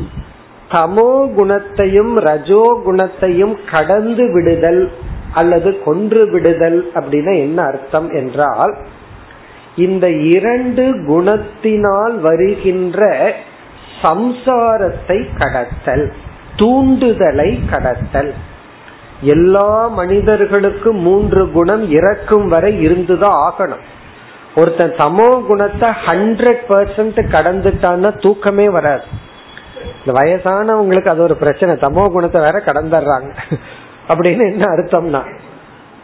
தமோ 0.69 1.33
குணத்தையும் 1.36 2.17
ரஜோ 2.17 2.81
குணத்தையும் 2.83 3.60
கடந்து 3.71 4.33
விடுதல் 4.33 4.91
அல்லது 5.33 5.79
கொன்று 5.83 6.29
விடுதல் 6.31 6.91
அப்படின்னா 6.93 7.33
என்ன 7.39 7.62
அர்த்தம் 7.63 8.10
என்றால் 8.12 8.77
இந்த 9.75 10.10
இரண்டு 10.10 10.86
குணத்தினால் 11.07 12.19
வருகின்ற 12.19 13.33
சம்சாரத்தை 14.01 15.27
கடத்தல் 15.38 16.13
தூண்டுதலை 16.55 17.69
கடத்தல். 17.69 18.33
எல்லா 19.21 19.87
மனிதர்களுக்கும் 19.99 20.99
மூன்று 20.99 21.41
குணம் 21.51 21.83
இறக்கும் 21.89 22.47
வரை 22.47 22.71
இருந்துதான் 22.81 23.39
ஆகணும். 23.47 23.83
ஒருத்தன் 24.55 24.95
தமோ 25.01 25.27
குணத்தை 25.45 25.89
ஹண்ட்ரட் 26.05 26.63
பர்சன்ட் 26.69 27.19
கடந்துட்டான்னா 27.35 28.09
தூக்கமே 28.21 28.69
வராது. 28.69 29.05
இந்த 29.99 30.11
வயசானவங்களுக்கு 30.19 31.11
அது 31.13 31.21
ஒரு 31.21 31.35
பிரச்சனை. 31.35 31.75
தமோ 31.75 32.03
குணத்தை 32.11 32.39
வேற 32.41 32.57
கடந்துடுறாங்க. 32.65 33.31
அப்படின்னு 34.07 34.43
என்ன 34.51 34.65
அர்த்தம்னா 34.75 35.21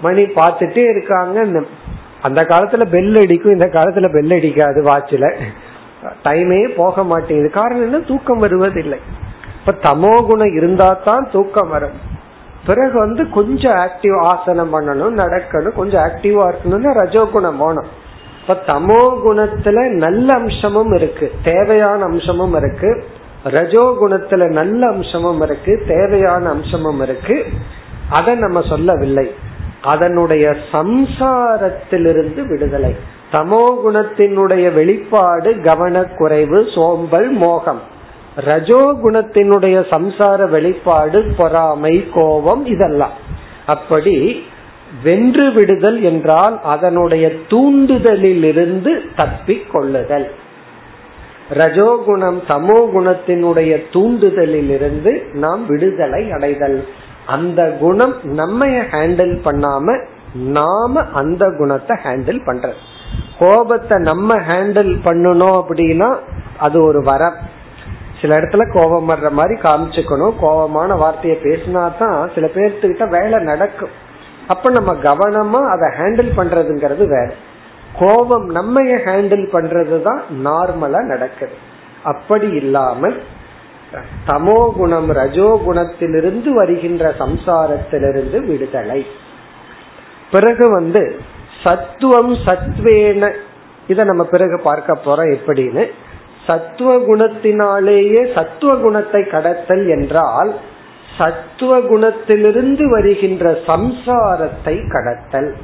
மணி 0.02 0.24
பார்த்துட்டே 0.40 0.84
இருக்காங்க. 0.94 1.64
அந்த 2.22 2.42
காலத்துல 2.50 2.84
பெல் 2.92 3.16
அடிக்கும் 3.22 3.56
இந்த 3.58 3.68
காலத்துல 3.74 4.08
பெல் 4.14 4.36
அடிக்காது 4.38 4.80
வாட்சில. 4.84 5.26
டைமே 6.24 6.60
போக 6.76 7.04
மாட்டேங்குது. 7.04 7.50
காரணம் 7.50 7.86
என்ன? 7.88 8.00
தூக்கம் 8.00 8.44
வருவதில்லை. 8.46 9.00
இப்ப 9.60 9.74
தமோ 9.88 10.14
குணம் 10.26 10.54
இருந்தா 10.56 10.90
தான் 11.06 11.28
தூக்கம் 11.32 11.70
வரும். 11.70 11.98
பிறகு 12.68 13.00
வந்து 13.00 13.30
கொஞ்சம் 13.30 13.74
ஆக்டிவ் 13.74 14.22
ஆசனம் 14.22 14.74
பண்ணணும் 14.74 15.20
நடக்கணும் 15.20 15.76
கொஞ்சம் 15.76 16.04
ஆக்டிவா 16.04 16.52
இருக்கணும்னா 16.52 16.92
ரஜோகுணம் 17.04 17.58
போகணும் 17.58 18.06
இப்ப 18.48 18.74
தமோ 18.74 19.00
குணத்துல 19.26 19.90
நல்ல 19.90 20.34
அம்சமும் 20.34 20.94
இருக்கு 20.94 21.32
தேவையான 21.44 22.04
அம்சமும் 22.04 22.54
இருக்கு. 22.54 23.04
ரஜோ 23.44 23.98
குணத்துல 24.02 24.48
நல்ல 24.48 24.88
அம்சமும் 24.88 25.42
இருக்கு 25.42 25.84
தேவையான 25.88 26.50
அம்சமும் 26.50 27.02
இருக்கு. 27.02 27.46
அதை 28.10 28.36
நம்ம 28.36 28.62
சொல்லவில்லை. 28.62 29.32
அதனுடைய 29.84 30.56
சம்சாரத்திலிருந்து 30.72 32.48
விடுதலை. 32.48 32.96
தமோ 33.32 33.76
குணத்தினுடைய 33.86 34.74
வெளிப்பாடு 34.74 35.52
கவனக்குறைவு 35.52 36.72
சோம்பல் 36.74 37.30
மோகம். 37.30 37.82
ரஜோ 38.46 38.96
குணத்தினுடைய 39.04 39.78
சம்சார 39.90 40.50
வெளிப்பாடு 40.50 41.34
பொறாமை 41.38 42.12
கோபம் 42.14 42.66
இதெல்லாம். 42.66 43.16
அப்படி 43.66 44.44
வென்று 45.04 45.52
விடுதல் 45.52 46.02
என்றால் 46.02 46.60
அதனுடைய 46.64 47.32
தூண்டுதலில் 47.48 48.44
இருந்து 48.44 49.02
தப்பிக் 49.16 49.72
கொள்ளுதல் 49.72 50.28
ரஜோகுணம் 51.50 52.40
சமோ 52.48 52.78
குணத்தினுடைய 52.94 53.84
தூண்டுதலில் 53.92 54.70
இருந்து 54.70 55.12
நாம் 55.34 55.66
விடுதலை 55.66 56.32
அடைதல். 56.32 56.86
அந்த 57.26 57.72
குணம் 57.80 58.16
நம்ம 58.24 58.66
ஹேண்டில் 58.66 59.36
பண்ணாம 59.46 60.06
நாம 60.34 61.02
அந்த 61.14 61.56
குணத்தை 61.58 61.98
ஹேண்டில் 62.04 62.42
பண்றது. 62.46 62.80
கோபத்தை 63.40 63.98
நம்ம 63.98 64.36
ஹேண்டில் 64.36 64.94
பண்ணணும் 65.04 65.58
அப்படின்னா 65.62 66.16
அது 66.58 66.84
ஒரு 66.84 67.02
வரம். 67.02 67.36
சில 68.22 68.36
இடத்துல 68.40 68.64
கோபம் 68.72 69.10
வர்ற 69.10 69.30
மாதிரி 69.40 69.56
காமிச்சுக்கணும். 69.62 70.34
கோபமான 70.44 70.96
வார்த்தையை 71.04 71.38
பேசினா 71.44 71.84
தான் 72.00 72.18
சில 72.36 72.46
பேர்த்துக்கிட்ட 72.56 73.08
வேலை 73.10 73.40
நடக்கும். 73.50 73.94
அப்ப 74.48 74.70
நம்ம 74.70 74.92
கவனமா 75.08 75.62
அதை 75.74 75.88
ஹேண்டில் 76.00 76.32
பண்றதுங்கிறது 76.40 77.06
வேற. 77.16 77.30
கோபம் 78.00 78.48
நம்ம 78.58 78.82
ஹேண்டில் 79.06 79.46
பண்றது 79.56 79.98
தான் 80.02 80.22
நார்மலா 80.48 81.02
நடக்குது. 81.14 81.56
அப்படி 82.04 82.50
இல்லாமல் 82.62 83.18
தமோ 84.28 84.60
குணம் 84.78 85.10
ரஜோ 85.18 85.50
குணத்திலிருந்து 85.66 86.50
வருகின்ற 86.54 87.14
சம்சாரத்திலிருந்து 87.20 88.38
விடுதலை. 88.48 89.02
பிறகு 90.32 90.66
வந்து 90.70 91.02
சத்துவம் 91.64 92.34
சத்வேன 92.48 93.30
இத 93.88 94.04
நம்ம 94.04 94.24
பிறகு 94.34 94.58
பார்க்க 94.64 95.06
போறோம் 95.06 95.32
எப்படின்னு. 95.38 95.86
சத்துவ 96.48 96.98
குணத்தினாலேயே 96.98 98.34
சத்துவ 98.34 98.76
குணத்தை 98.76 99.24
கடத்தல் 99.24 99.88
என்றால் 99.88 100.56
சத்துவ 101.18 101.80
குணத்திலிருந்து 101.80 102.90
வருகின்ற 102.90 103.52
சம்சாரத்தை 103.68 104.90
கடத்தல். 104.90 105.56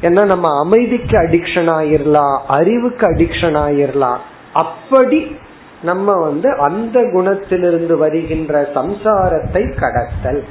ஏன்னா 0.00 0.24
நம்ம 0.24 0.58
அமைதிக்கு 0.58 1.16
அடிக்ஷன் 1.18 1.70
ஆயிரலாம் 1.78 2.36
அறிவுக்கு 2.48 3.06
அடிக்ஷன் 3.06 3.58
ஆயிரலாம். 3.66 4.22
அப்படி 4.52 5.36
நம்ம 5.82 6.14
வந்து 6.14 6.48
அந்த 6.58 7.00
குணத்திலிருந்து 7.00 7.96
வருகின்ற 7.96 8.70
சம்சாரத்தை 8.74 9.78
கடத்தல். 9.78 10.44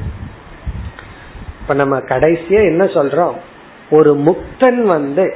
இப்ப 1.61 1.73
நம்ம 1.73 1.97
கடைசியா 1.97 2.61
என்ன 2.63 2.83
சொல்றோம்? 2.85 3.37
ஒரு 3.89 4.11
முக்தன் 4.25 4.81
வந்து 4.81 5.35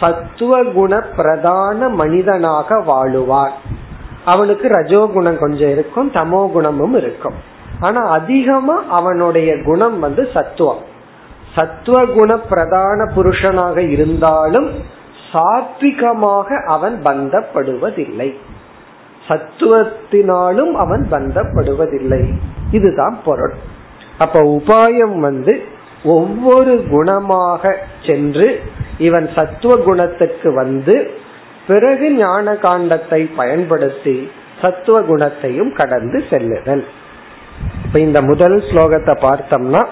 சத்துவ 0.00 0.62
குண 0.62 1.00
பிரதான 1.00 1.88
மனிதனாக 1.88 2.80
வாழுவார். 2.80 3.52
அவனுக்கு 4.24 4.68
ரஜோகுணம் 4.68 5.38
கொஞ்சம் 5.38 5.70
இருக்கும் 5.70 6.10
தமோ 6.10 6.50
குணமும் 6.50 6.94
இருக்கும். 6.94 7.34
ஆனா 7.80 8.00
அதிகமா 8.00 8.82
அவனுடைய 8.88 9.62
குணம் 9.62 9.98
வந்து 9.98 10.28
சத்துவம். 10.34 10.82
சத்துவ 11.54 12.04
குண 12.04 12.38
பிரதான 12.38 13.12
புருஷனாக 13.16 13.76
இருந்தாலும் 13.76 14.70
சாத்விகமாக 15.32 16.64
அவன் 16.66 17.00
பந்தப்படுவதில்லை. 17.04 18.34
சத்துவத்தினாலும் 19.28 20.72
அவன் 20.72 21.06
பந்தப்படுவதில்லை. 21.10 22.32
இதுதான் 22.70 23.18
பொருள். 23.24 23.52
அப்ப 24.18 24.40
உபாயம் 24.40 25.18
வந்து 25.18 25.64
ஒவ்வொரு 26.04 26.84
குணமாக 26.90 27.76
சென்று 28.06 28.62
இவன் 28.98 29.28
சத்துவ 29.34 29.76
குணத்துக்கு 29.76 30.54
வந்து 30.54 31.10
பிறகு 31.66 32.12
ஞான 32.12 32.52
காண்டத்தை 32.52 33.30
பயன்படுத்தி 33.36 34.30
சத்துவ 34.62 35.02
குணத்தையும் 35.02 35.74
கடந்து 35.74 36.24
செல்லுதல். 36.30 36.84
இப்ப 37.84 37.98
இந்த 37.98 38.22
முதல் 38.22 38.54
ஸ்லோகத்தை 38.54 39.14
பார்த்தோம்னா 39.20 39.86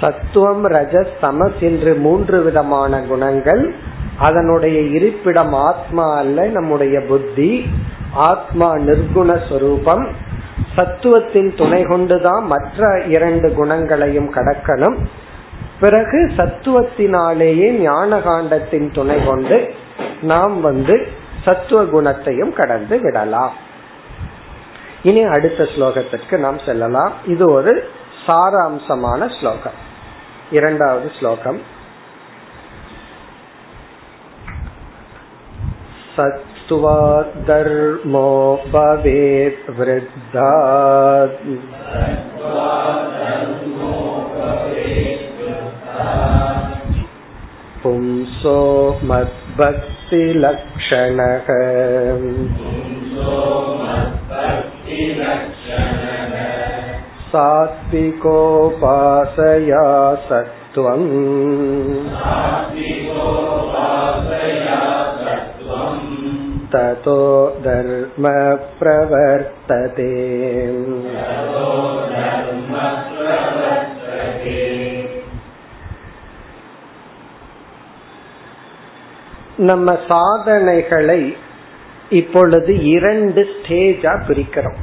சத்துவம் 0.00 0.68
ரஜஸ் 0.68 1.14
தமஸ் 1.22 1.58
என்று 1.60 1.94
மூன்று 1.94 2.42
விதமான 2.42 3.00
குணங்கள். 3.00 3.74
அதனுடைய 4.18 4.80
இருப்பிடம் 4.80 5.52
ஆத்மா 5.52 6.16
அல்ல 6.16 6.46
நம்முடைய 6.46 7.00
புத்தி. 7.00 7.70
ஆத்மா 8.12 8.74
நிர்குண 8.74 9.48
சொரூபம். 9.48 10.08
சத்துவத்தின் 10.76 11.56
துணை 11.56 11.82
கொண்டுதான் 11.82 12.44
மற்ற 12.44 13.02
இரண்டு 13.06 13.52
குணங்களையும் 13.52 14.34
கடக்கணும். 14.34 14.96
பிறகு 15.82 16.18
சத்துவத்தினாலேயே 16.36 17.68
ஞான 17.70 18.18
காண்டத்தின் 18.18 18.92
துணை 18.92 19.24
கொண்டு 19.24 19.74
நாம் 20.22 20.60
வந்து 20.60 20.96
சத்துவ 21.44 21.84
குணத்தையும் 21.84 22.54
கடந்து 22.54 23.00
விடலாம். 23.00 23.52
இனி 25.02 25.22
அடுத்த 25.22 25.64
ஸ்லோகத்திற்கு 25.64 26.38
நாம் 26.38 26.58
செல்லலாம். 26.58 27.12
இது 27.26 27.50
ஒரு 27.50 27.90
சாராம்சமான 28.26 29.38
ஸ்லோகம். 29.40 29.78
இரண்டாவது 30.50 31.10
ஸ்லோகம். 31.18 31.60
சத் 36.16 36.50
सत्त्वा 36.72 37.22
धर्मो 37.22 38.60
वृद्धात् 39.70 41.58
पुंसो 47.82 49.00
मद्भक्तिलक्षणः। 49.04 51.46
सात्विकोपासया 57.32 60.14
सत्त्वम् 60.14 61.72
ततो 66.71 67.19
धर्म 67.63 68.25
प्रवर्तते 68.79 70.11
நம்ம 79.59 79.93
சாதனைகளை 80.07 81.21
இப்பொழுது 82.11 82.71
இரண்டு 82.87 83.41
ஸ்டேஜா 83.53 84.11
பிரிக்கிறோம் 84.27 84.77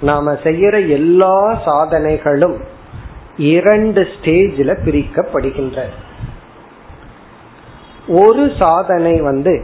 நாம 0.00 0.32
செய்யற 0.44 0.74
எல்லா 0.88 1.36
சாதனைகளும் 1.66 2.56
இரண்டு 3.52 4.00
ஸ்டேஜில் 4.14 4.80
பிரிக்கப்படுகின்றன 4.84 5.92
ஒரு 8.18 8.42
சாதனை 8.58 9.14
வந்து 9.20 9.54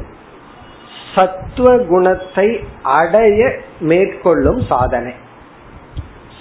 சத்துவ 1.15 1.77
குணத்தை 1.77 2.47
அடைய 2.81 3.41
மேற்கொள்ளும் 3.79 4.61
சாதனை. 4.69 5.13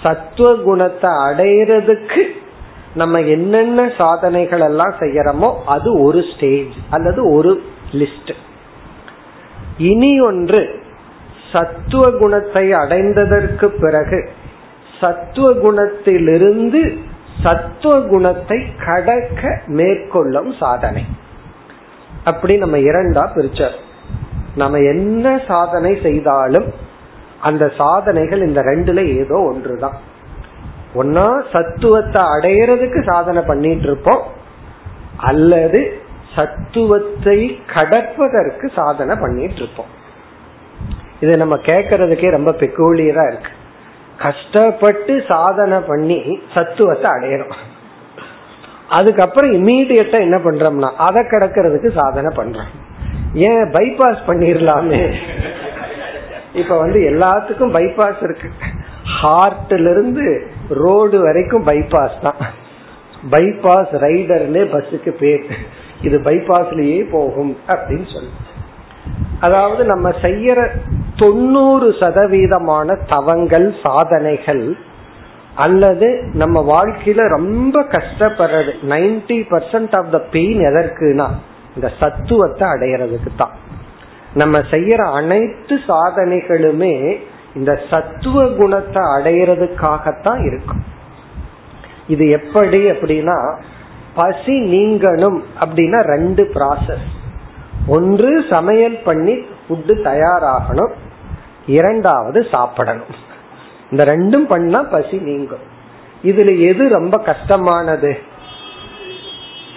சத்துவ 0.03 0.55
குணத்தை 0.55 1.11
அடையிறதுக்கு 1.27 2.23
நம்ம 2.93 3.19
என்னென்ன 3.19 3.79
சாதனைகள் 3.97 4.59
எல்லாம் 4.59 4.95
செய்யறோமோ 4.99 5.49
அது 5.65 5.89
ஒரு 6.01 6.19
ஸ்டேஜ் 6.21 6.75
அல்லது 6.89 7.21
ஒரு 7.31 7.51
லிஸ்ட் 7.91 8.33
இனி 9.77 10.11
ஒன்று 10.21 10.61
சத்துவ 11.51 12.03
குணத்தை 12.11 12.65
அடைந்ததற்கு 12.73 13.67
பிறகு 13.81 14.19
சத்துவ 14.99 15.47
குணத்திலிருந்து 15.51 16.81
சத்துவ 17.43 17.93
குணத்தை 18.01 18.59
கடக்க 18.85 19.41
மேற்கொள்ளும் 19.65 20.51
சாதனை. 20.59 21.03
அப்படி 22.23 22.57
நம்ம 22.57 22.77
இரண்டா 22.77 23.23
பிரிச்சோம். 23.35 23.77
நம்ம 24.61 24.77
என்ன 24.93 25.25
சாதனை 25.47 25.91
செய்தாலும் 26.05 26.67
அந்த 27.47 27.63
சாதனைகள் 27.79 28.45
இந்த 28.47 28.61
ரெண்டுல 28.61 28.99
ஏதோ 29.21 29.37
ஒன்றுதான். 29.51 29.97
ஒன்னா 31.01 31.25
சத்துவத்தை 31.53 32.21
அடையிறதுக்கு 32.35 32.99
சாதனை 33.11 33.41
பண்ணிட்டு 33.41 33.87
இருப்போம் 33.89 34.23
அல்லது 35.29 35.81
சத்துவத்தை 36.35 37.37
கடப்பதற்கு 37.73 38.65
சாதனை 38.79 39.15
பண்ணிட்டு 39.23 39.61
இருப்போம் 39.61 39.91
இது 41.23 41.33
நம்ம 41.43 41.55
கேட்கறதுக்கே 41.69 42.31
ரொம்ப 42.37 42.51
பெக்கூலியரா 42.61 43.25
இருக்கு. 43.31 43.51
கஷ்டப்பட்டு 44.25 45.13
சாதனை 45.29 45.77
பண்ணி 45.91 46.17
சத்துவத்தை 46.55 47.09
அடையிறோம் 47.15 47.55
அதுக்கப்புறம் 48.97 49.51
இம்மீடியட்டா 49.51 50.17
என்ன 50.27 50.37
பண்றோம்னா 50.47 50.89
அதை 51.07 51.21
கடக்கிறதுக்கு 51.33 51.89
சாதனை 52.01 52.31
பண்றோம். 52.41 52.73
ஏன் 53.35 53.63
பைபாஸ் 53.75 54.21
பண்ணிடலாமே 54.27 55.01
இப்ப 56.53 56.77
வந்து 56.77 56.99
எல்லாத்துக்கும் 56.99 57.73
பைபாஸ் 57.77 58.21
இருக்கு. 58.23 58.49
ஹார்ட்ல 59.21 59.87
இருந்து 59.91 60.25
ரோடு 60.69 61.17
வரைக்கும் 61.21 61.65
பைபாஸ் 61.67 62.17
தான். 62.21 62.41
பைபாஸ் 63.31 63.93
ரைடர்னே 64.05 64.63
பஸ்ஸுக்கு 64.73 65.09
பேர். 65.09 65.45
இது 66.01 66.17
பைபாஸ்லயே 66.17 66.99
போகும் 67.11 67.57
அப்படின்னு 67.67 68.07
சொல்லு 68.13 68.31
அதாவது 69.39 69.83
நம்ம 69.83 70.09
செய்யற 70.21 70.59
தொண்ணூறு 71.15 71.87
சதவீதமான 71.99 72.97
தவங்கள் 73.09 73.67
சாதனைகள் 73.83 74.65
அல்லது 75.55 76.07
நம்ம 76.33 76.63
வாழ்க்கையில 76.73 77.27
ரொம்ப 77.27 77.81
கஷ்டப்படுறது. 77.81 78.71
Ninety 78.89 79.37
percent 79.51 79.93
of 79.97 80.11
the 80.11 80.19
pain 80.31 80.59
எதற்குனா 80.59 81.27
இந்த 81.75 81.91
சத்துவத்தை 81.99 82.67
அடையிறதுக்கு 82.67 83.31
தான் 83.37 83.55
நம்ம 84.33 84.57
செய்யற 84.57 85.01
அனைத்து 85.13 85.79
சாதனைகளுமே 85.87 87.17
இந்த 87.55 87.81
சத்துவ 87.89 88.47
குணத்தை 88.47 89.01
அடையிறதுக்காகத்தான் 89.03 90.41
இருக்கும். 90.45 90.83
இது 92.07 92.29
எப்படி 92.29 92.89
அப்படின்னா 92.89 93.37
பசி 94.15 94.55
நீங்கணும் 94.73 95.39
அப்படின்னா 95.59 95.99
ரெண்டு 96.01 96.43
ப்ராசஸ் 96.53 97.07
ஒன்று 97.87 98.45
சமையல் 98.49 98.97
பண்ணி 99.03 99.33
ஃபுட்டு 99.33 99.93
தயாராகணும். 100.03 100.93
இரண்டாவது 101.65 102.47
சாப்பிடணும். 102.51 103.13
இந்த 103.91 104.03
ரெண்டும் 104.05 104.45
பண்ணா 104.47 104.83
பசி 104.83 105.17
நீங்கும். 105.17 105.65
இதுல 106.23 106.59
எது 106.59 106.89
ரொம்ப 106.89 107.17
கஷ்டமானது? 107.17 108.11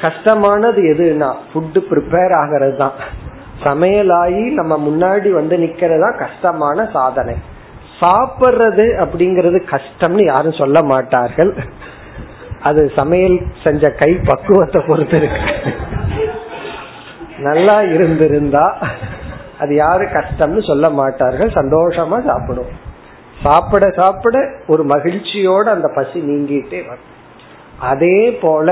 கஷ்டமானது 0.03 0.81
எதுனா 0.93 1.31
ஃபுட்டு 1.49 1.81
ப்ரிப்பேர் 1.91 2.35
ஆகிறது 2.41 2.77
தான் 2.77 2.97
சமையலாகி 3.65 4.43
நம்ம 4.59 4.73
முன்னாடி 4.89 5.29
வந்து 5.39 5.55
நிக்கிறதா 5.57 6.11
கஷ்டமான 6.25 6.85
சாதனை. 6.97 7.35
சாப்பிட்றது 8.01 8.87
அப்படிங்கறது 9.03 9.59
கஷ்டம்னு 9.75 10.25
யாரும் 10.25 10.59
சொல்ல 10.61 10.83
மாட்டார்கள். 10.83 11.51
அது 12.69 12.83
சமையல் 12.99 13.37
செஞ்ச 13.65 13.91
கை 14.03 14.11
பக்குவத்தை 14.31 14.81
பொறுத்து 14.87 15.17
இருக்கு. 15.17 15.43
நல்லா 17.49 17.77
இருந்திருந்தா 17.95 18.67
அது 19.63 19.73
யாரு 19.75 20.05
கஷ்டம்னு 20.19 20.63
சொல்ல 20.71 20.87
மாட்டார்கள். 21.01 21.51
சந்தோஷமா 21.59 22.19
சாப்பிடும். 22.31 22.73
சாப்பிட 23.43 23.85
சாப்பிட 24.01 24.37
ஒரு 24.67 24.85
மகிழ்ச்சியோட 24.85 25.67
அந்த 25.77 25.89
பசி 25.99 26.19
நீங்கிட்டே 26.31 26.81
வரும். 26.89 27.09
அதே 27.93 28.19
போல 28.43 28.69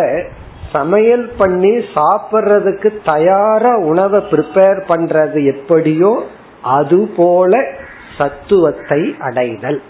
சமையல் 0.72 1.31
பண்ணி 1.37 1.72
சாப்பிட்றதுக்கு 1.94 2.88
தயாரா 3.05 3.72
உணவை 3.90 4.20
ப்ரிப்பேர் 4.31 4.81
பண்றது 4.88 5.44
எப்படியோ 5.55 6.22
அது 6.61 7.09
போல 7.16 7.62
சத்துவத்தை 8.18 9.14
அடைதல். 9.18 9.83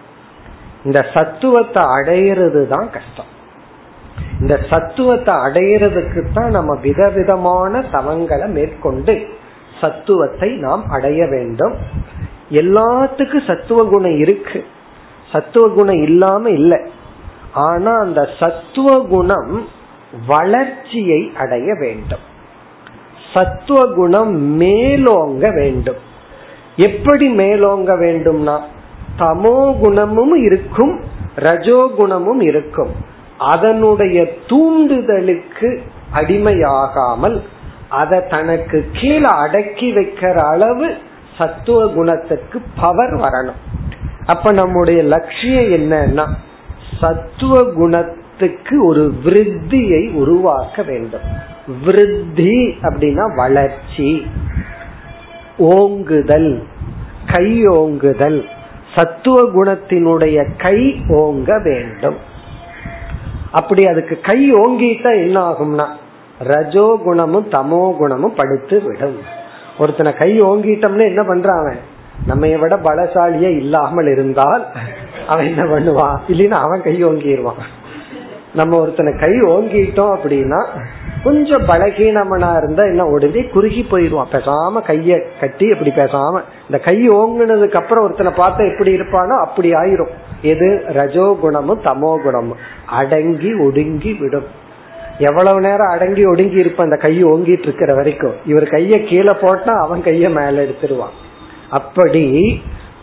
இந்த 0.85 1.01
சத்துவத்தை 1.15 1.83
அடையிறது 1.97 2.69
தான் 2.69 2.91
கஷ்டம். 2.91 3.31
இந்த 4.41 4.55
சத்துவத்தை 4.71 5.35
அடையிறதுக்கு 5.35 6.33
தான் 6.33 6.51
நம்ம 6.51 6.75
விதவிதமான 6.75 7.83
தவங்களை 7.93 8.49
மேற்கொண்டு 8.49 9.15
சத்துவத்தை 9.81 10.49
நாம் 10.57 10.85
அடைய 10.89 11.27
வேண்டும். 11.27 11.75
எல்லாத்துக்கும் 12.51 13.47
சத்துவ 13.47 13.85
குணம் 13.85 14.19
இருக்கு. 14.19 14.65
சத்துவ 15.33 15.69
குணம் 15.69 16.03
இல்லாம 16.03 16.51
இல்லை. 16.51 16.81
ஆனா 17.53 17.93
அந்த 17.99 18.29
சத்துவ 18.39 18.89
குணம் 19.09 19.55
வளர்ச்சியை 20.27 21.33
அடைய 21.37 21.75
வேண்டும். 21.75 22.25
சத்துவ 23.35 23.81
குணம் 23.95 24.61
மேலோங்க 24.61 25.55
வேண்டும். 25.55 26.01
எப்படி 26.77 27.27
மேலோங்க 27.35 27.93
வேண்டும்னா 27.99 28.57
தமோ 29.19 29.79
குணமும் 29.79 30.35
இருக்கும் 30.45 31.01
ரஜோ 31.37 31.91
குணமும் 31.97 32.41
இருக்கும். 32.41 32.93
அதனுடைய 33.39 34.19
தூண்டுதலுக்கு 34.47 35.83
அடிமையாகாமல் 36.15 37.43
அதை 37.89 38.19
தனக்கு 38.29 38.91
கீழே 38.93 39.31
அடக்கி 39.35 39.93
வைக்கிற 39.93 40.37
அளவு 40.45 40.97
சத்துவ 41.39 41.87
குணத்துக்கு 41.87 42.61
பவர் 42.81 43.15
வரணும். 43.15 43.61
அப்ப 44.27 44.53
நம்முடைய 44.53 45.03
லட்சியம் 45.03 45.71
என்னன்னா 45.79 46.27
சத்துவ 47.01 47.63
மனத்துக்கு 48.39 48.77
ஒரு 48.87 49.03
விருத்தியை 49.25 50.01
உருவாக்க 50.13 50.83
வேண்டும். 50.89 51.27
விருத்தி 51.85 52.57
அப்படின்னா 52.87 53.25
வளர்ச்சி 53.37 54.09
ஓங்குதல் 55.75 56.51
கை 57.33 57.49
ஓங்குதல் 57.69 58.39
சத்துவ 58.95 59.37
குணத்தினுடைய 59.55 60.37
கை 60.65 60.81
ஓங்க 61.21 61.51
வேண்டும். 61.69 62.19
அப்படி 63.53 63.83
அதுக்கு 63.87 64.19
கை 64.21 64.41
ஓங்கிட்டா 64.55 65.13
என்ன 65.25 65.39
ஆகும்னா 65.51 65.87
ரஜோ 66.51 66.87
குணமும் 67.07 67.49
தமோ 67.49 67.83
குணமும் 67.97 68.37
படுத்து 68.37 68.79
விடும். 68.87 69.19
ஒருத்தனை 69.79 70.13
கை 70.23 70.31
ஓங்கிட்டோம்னா 70.43 71.09
என்ன 71.13 71.25
பண்றான் 71.33 71.63
அவன்? 71.63 71.81
நம்ம 72.27 72.53
விட 72.61 72.75
பலசாலியே 72.89 73.51
இல்லாமல் 73.63 74.13
இருந்தால் 74.13 74.63
அவன் 75.27 75.51
என்ன 75.51 75.65
பண்ணுவான்? 75.73 76.17
இல்லைன்னா 76.33 76.61
அவன் 76.69 76.87
கை 76.87 76.97
ஓங்கிடுவான் 77.05 77.65
நம்ம 78.57 78.79
ஒருத்தனை 78.81 79.13
கை 79.21 79.31
ஓங்கிட்டோம் 79.31 80.13
அப்படின்னா 80.17 80.61
கொஞ்சம் 81.25 81.69
பலகீனமனா 81.69 82.57
இருந்தா 82.57 82.83
என்ன 82.85 83.05
உடனே 83.05 83.43
குறுகி 83.45 83.83
போயிடுவான். 83.83 84.33
பேசாம 84.33 84.81
கைய 84.87 85.23
கட்டி 85.41 85.67
எப்படி 85.69 85.91
பேசாம 85.91 86.43
இந்த 86.63 86.79
கை 86.85 87.09
ஓங்குனதுக்கு 87.09 87.77
அப்புறம் 87.77 88.05
ஒருத்தனை 88.05 88.33
பார்த்தா 88.33 88.73
எப்படி 88.73 88.97
இருப்பானோ 88.97 89.35
அப்படி 89.41 89.73
ஆயிரும். 89.73 90.13
எது? 90.43 90.85
ரஜோ 90.89 91.39
குணமும் 91.41 91.83
தமோ 91.83 92.23
குணமும் 92.23 92.57
அடங்கி 92.87 93.53
ஒடுங்கி 93.55 94.13
விடும். 94.13 94.49
எவ்வளவு 95.19 95.61
நேரம் 95.61 95.89
அடங்கி 95.89 96.25
ஒடுங்கி 96.27 96.57
இருப்பான் 96.57 96.91
அந்த 96.91 97.03
கையை 97.03 97.25
ஓங்கிட்டு 97.25 97.67
இருக்கிற 97.69 97.95
வரைக்கும். 97.95 98.35
இவர் 98.47 98.63
கைய 98.63 99.07
கீழே 99.07 99.33
போட்டா 99.41 99.73
அவன் 99.73 100.01
கைய 100.01 100.29
மேல 100.29 100.63
எடுத்துருவான். 100.63 101.15
அப்படி 101.71 102.25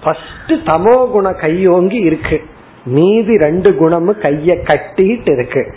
ஃபர்ஸ்ட் 0.04 0.54
தமோ 0.66 1.12
குண 1.12 1.36
ஓங்கி 1.70 1.98
இருக்கு. 1.98 2.42
மீதி 2.86 3.38
ரெண்டு 3.38 3.76
குணமும் 3.76 4.20
கைய 4.20 4.56
கட்டிட்டு 4.70 5.32
இருக்கு. 5.32 5.74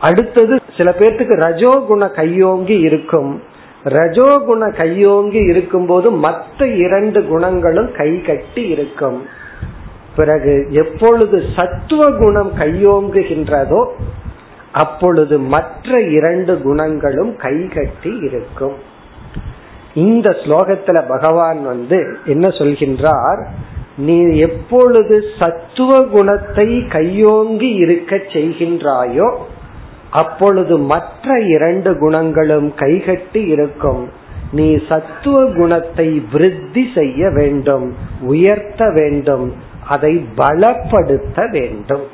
அடுத்தது 0.00 0.60
சில 0.76 0.94
பேர்த்துக்கு 0.98 1.34
ரஜோ 1.40 1.84
குண 1.88 2.08
கையோங்கி 2.08 2.78
இருக்கும். 2.78 3.42
ரஜோ 3.84 4.42
குண 4.46 4.70
கையோங்கி 4.70 5.38
இருக்கும் 5.38 5.86
போது 5.86 6.10
மற்ற 6.10 6.66
இரண்டு 6.66 7.26
குணங்களும் 7.26 7.92
கை 7.96 8.22
கட்டி 8.22 8.62
இருக்கும். 8.62 9.22
பிறகு 10.16 10.68
எப்பொழுது 10.70 11.42
சத்துவ 11.56 12.10
குணம் 12.10 12.52
கையோங்குகின்றதோ 12.58 13.86
அப்பொழுது 14.72 15.38
மற்ற 15.38 16.00
இரண்டு 16.00 16.62
குணங்களும் 16.62 17.36
கை 17.36 17.68
கட்டி 17.74 18.16
இருக்கும். 18.16 18.74
இந்த 19.94 20.30
ஸ்லோகத்துல 20.30 21.08
பகவான் 21.08 21.64
வந்து 21.64 22.18
என்ன 22.24 22.48
சொல்கின்றார்? 22.48 23.46
நீ 23.96 24.36
எப்பொழுது 24.38 25.24
சத்துவ 25.38 26.00
குணத்தை 26.02 26.86
கையோங்கி 26.86 27.70
இருக்க 27.74 28.16
செய்கின்றாயோ 28.16 29.28
அப்பொழுது 30.10 30.78
மற்ற 30.78 31.38
இரண்டு 31.40 31.98
குணங்களும் 31.98 32.74
கைகட்டி 32.74 33.42
இருக்கும். 33.44 34.08
நீ 34.52 34.76
சத்துவ 34.88 35.46
குணத்தை 35.46 36.22
விருத்தி 36.32 36.90
செய்ய 36.94 37.30
வேண்டும் 37.30 37.94
உயர்த்த 38.20 38.90
வேண்டும் 38.90 39.52
அதை 39.88 40.26
பலப்படுத்த 40.36 41.50
வேண்டும். 41.50 42.04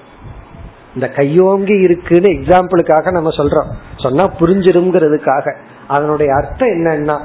இந்த 0.95 1.09
கையோங்கி 1.09 1.77
இருக்குன்னு 1.81 2.29
எக்ஸாம்பிளுக்காக 2.29 3.13
நம்ம 3.13 3.31
சொல்றோம். 3.31 3.71
சொன்னா 3.97 4.25
புரிஞ்சிருங்கிறதுக்காக 4.41 5.55
அதனுடைய 5.89 6.35
அர்த்தம் 6.35 6.69
என்னன்னா 6.69 7.19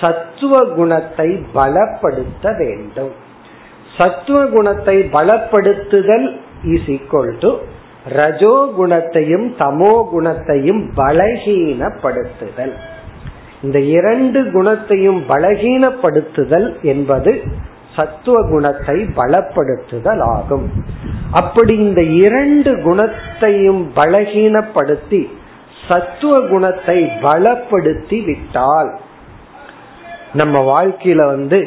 சத்துவ 0.00 0.64
குணத்தை 0.64 1.28
பலப்படுத்த 1.54 2.56
வேண்டும். 2.56 3.28
சத்துவ 4.00 4.38
குணத்தை 4.46 4.96
பலப்படுத்துதல் 5.16 6.26
இஸ் 6.74 6.88
ஈக்குவல் 6.96 7.34
டு 7.38 7.50
ரஜோ 8.18 8.54
குணத்தையும் 8.76 9.46
தமோ 9.58 9.94
குணத்தையும் 10.12 10.80
பலகீனப்படுத்துதல். 10.96 12.72
இந்த 13.62 13.78
இரண்டு 13.96 14.40
குணத்தையும் 14.52 15.20
பலகீனப்படுத்துதல் 15.28 16.68
என்பது 16.82 17.32
சத்துவ 17.96 18.36
குணத்தை 18.50 18.96
பலப்படுத்துதல் 19.18 20.22
ஆகும். 20.36 20.66
அப்படி 21.32 21.74
இந்த 21.86 22.02
இரண்டு 22.24 22.72
குணத்தையும் 22.82 23.82
பலகீனப்படுத்தி 23.96 25.20
சத்துவ 25.88 26.34
குணத்தை 26.48 26.98
பலப்படுத்தி 27.22 28.18
விட்டால் 28.24 28.90
நம்ம 30.32 30.56
வாழ்க்கையில 30.72 31.22
வந்து 31.26 31.60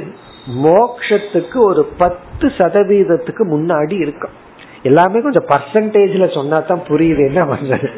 மோக்ஷத்துக்கு 0.47 1.55
ஒரு 1.55 1.89
பத்து 1.97 2.47
சதவீதத்துக்கு 2.47 3.43
முன்னாடி 3.43 3.99
இருக்கும் 4.01 4.31
எல்லாமே 4.83 5.21
கொஞ்சம் 5.21 5.47
பர்சன்டேஜ்ல 5.47 6.33
சொன்னா 6.33 6.59
தான் 6.59 6.81
புரியுது 6.87 7.25
என்ன 7.27 7.43
பண்றது. 7.43 7.89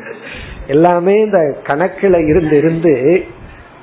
எல்லாமே 0.68 1.22
இந்த 1.22 1.58
கணக்குல 1.64 2.28
இருந்து 2.28 2.58
இருந்து 2.58 3.24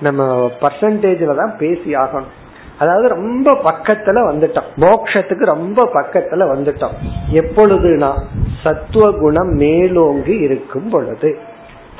நம்ம 0.01 0.51
பர்சன்டேஜ்ல 0.61 1.35
தான் 1.37 1.57
பேசி 1.59 1.94
ஆகணும். 1.94 2.33
அதாவது 2.79 3.09
ரொம்ப 3.09 3.61
பக்கத்துல 3.64 4.20
வந்துட்டோம். 4.31 4.68
மோக்ஷத்துக்கு 4.77 5.44
ரொம்ப 5.44 5.85
பக்கத்துல 5.85 6.46
வந்துட்டோம். 6.55 6.94
எப்பொழுதுனா 7.33 8.22
சத்துவ 8.62 9.12
குணம் 9.12 9.53
மேலோங்கி 9.55 10.37
இருக்கும் 10.37 10.88
பொழுது. 10.88 11.38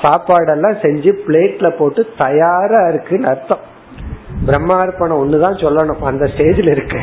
சாப்பாடெல்லாம் 0.03 0.77
செஞ்சு 0.83 1.12
பிளேட்ல 1.27 1.77
போட்டு 1.77 2.07
தயாரா 2.18 2.88
இருக்குன்னு 2.88 3.29
அர்த்தம். 3.29 3.70
பிரம்மார்ப்பணம் 4.46 5.20
ஒண்ணுதான் 5.22 5.59
சொல்லணும். 5.59 6.02
அந்த 6.02 6.24
ஸ்டேஜில் 6.24 6.70
இருக்கு. 6.70 7.00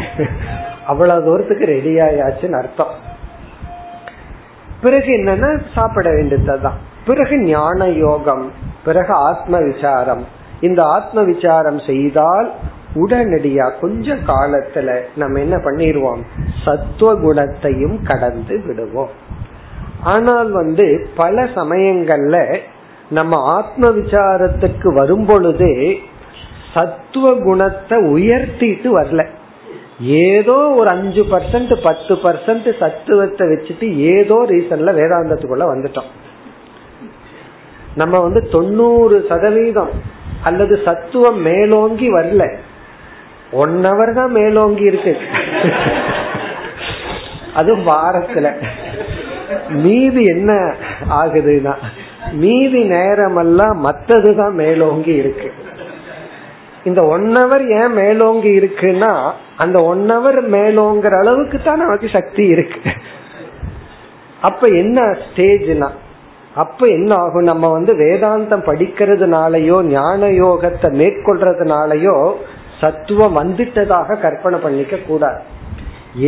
அவ்வளவு 0.87 1.23
தூரத்துக்கு 1.23 1.65
ரெடி 1.65 1.95
ஆயாச்சுன்னு 1.95 2.57
அர்த்தம். 2.57 3.07
பிறகு 4.81 5.05
என்னன்னா 5.05 5.61
சாப்பிட 5.75 6.09
வேண்டியதுதான். 6.09 6.77
பிறகு 7.05 7.37
ஞான 7.37 7.87
யோகம் 7.87 8.51
பிறகு 8.85 9.13
ஆத்ம 9.13 9.57
விசாரம். 9.57 10.25
இந்த 10.61 10.83
ஆத்ம 10.83 11.23
விசாரம் 11.23 11.79
செய்தால் 11.79 12.51
உடனடியா 12.95 13.71
கொஞ்ச 13.81 14.13
காலத்துல 14.13 14.99
நம்ம 15.15 15.39
என்ன 15.39 15.55
பண்ணிடுவோம்? 15.55 16.21
சத்துவ 16.65 17.15
குணத்தையும் 17.15 18.03
கடந்து 18.03 18.63
விடுவோம். 18.65 19.09
ஆனால் 20.03 20.51
வந்து 20.51 21.09
பல 21.15 21.43
சமயங்கள்ல 21.43 22.57
நம்ம 23.09 23.43
ஆத்ம 23.43 23.89
விசாரத்துக்கு 23.89 24.93
வரும் 24.93 25.25
பொழுதே 25.25 25.99
சத்துவ 26.73 27.33
குணத்தை 27.33 27.97
உயர்த்திட்டு 27.97 28.89
வரல. 28.99 29.27
ஏதோ 30.01 30.53
ஒரு 30.53 30.89
அஞ்சு 30.89 31.23
பர்சன்ட் 31.23 31.73
பத்து 31.83 32.15
பர்சன்ட் 32.15 32.67
சத்துவத்தை 32.79 33.47
வச்சுட்டு 33.47 33.95
ஏதோ 33.95 34.45
ரீசன்ல 34.49 34.91
வேதாந்தத்துக்குள்ள 34.99 35.65
வந்துட்டோம். 35.73 36.09
நம்ம 37.95 38.19
வந்து 38.19 38.49
தொண்ணூறு 38.49 39.25
சதவீதம் 39.29 39.89
அல்லது 40.43 40.81
சத்துவம் 40.85 41.41
மேலோங்கி 41.41 42.13
வரல. 42.13 42.57
ஒன் 43.51 43.81
ஹவர் 43.83 44.13
தான் 44.13 44.31
மேலோங்கி 44.31 44.83
இருக்கு. 44.83 45.17
அதுவும் 47.53 47.87
வாரத்துல. 47.87 48.53
மீதி 49.69 50.23
என்ன 50.23 50.75
ஆகுதுன்னா 51.09 51.75
மீதி 52.31 52.83
நேரமெல்லாம் 52.83 53.85
மத்ததுதான் 53.85 54.53
மேலோங்கி 54.53 55.13
இருக்கு. 55.13 55.53
இந்த 56.89 57.01
ஒன் 57.15 57.29
ஹவர் 57.37 57.65
ஏன் 57.79 57.95
மேலோங்கி 58.01 58.51
இருக்குன்னா 58.59 59.13
அந்த 59.63 59.77
ஒன் 59.93 60.05
ஹவர் 60.11 60.39
மேலோங்கிற 60.57 61.15
அளவுக்கு 61.23 61.57
தான் 61.59 61.83
நமக்கு 61.85 62.09
சக்தி 62.17 62.45
இருக்கு. 62.55 62.81
அப்ப 64.41 64.67
என்ன 64.81 64.99
ஸ்டேஜ்னா 65.23 65.89
அப்ப 66.55 66.87
என்ன 66.87 67.11
ஆகும்? 67.15 67.49
நம்ம 67.49 67.65
வந்து 67.69 67.91
வேதாந்தம் 68.01 68.63
படிக்கிறதுனாலயோ 68.69 69.77
ஞான 69.89 70.21
யோகத்தை 70.43 70.89
மேற்கொள்றதுனாலயோ 71.01 72.15
சத்துவம் 72.79 73.37
வந்துட்டதாக 73.39 74.17
கற்பனை 74.21 74.57
பண்ணிக்க 74.59 74.97
கூடாது. 75.07 75.41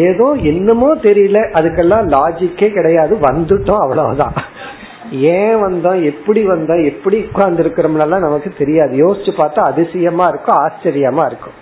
ஏதோ 0.07 0.27
என்னமோ 0.51 0.89
தெரியல 1.05 1.39
அதுக்கெல்லாம் 1.59 2.07
லாஜிக்கே 2.15 2.67
கிடையாது. 2.73 3.13
வந்துட்டோம் 3.27 3.83
அவ்வளவுதான். 3.85 4.37
ஏன் 5.11 5.55
வந்தோம் 5.55 6.03
எப்படி 6.03 6.47
வந்தோம் 6.47 6.85
எப்படி 6.85 7.27
உட்கார்ந்து 7.31 7.63
இருக்கிறோம்லாம் 7.63 8.27
நமக்கு 8.27 8.53
தெரியாது. 8.57 8.95
யோசிச்சு 8.95 9.31
பார்த்தா 9.37 9.59
அதிசயமா 9.59 10.27
இருக்கும் 10.27 10.55
ஆச்சரியமா 10.55 11.25
இருக்கும். 11.25 11.53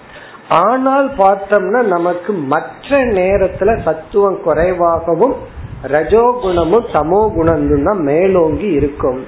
ஆனால் 0.49 1.09
பார்த்தோம்னா 1.17 1.81
நமக்கு 1.83 2.33
மற்ற 2.33 2.97
நேரத்துல 2.97 3.83
சத்துவம் 3.83 4.41
குறைவாகவும் 4.41 5.35
ரஜோகுணமும் 5.83 6.85
தமோ 6.93 7.33
குணமும் 7.33 7.83
தான் 7.83 7.99
மேலோங்கி 7.99 8.67
இருக்கும். 8.67 9.25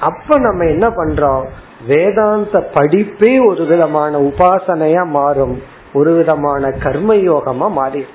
அப்ப 0.00 0.38
நம்ம 0.38 0.64
என்ன 0.64 0.88
பண்றோம்? 0.88 1.44
வேதாந்த 1.86 2.70
படிப்பே 2.74 3.46
ஒரு 3.46 3.64
விதமான 3.64 4.18
உபாசனையா 4.18 5.06
மாறும். 5.06 5.62
ஒரு 5.92 6.12
விதமான 6.14 6.68
கர்மயோகமா 6.68 7.70
மாறி 7.70 8.06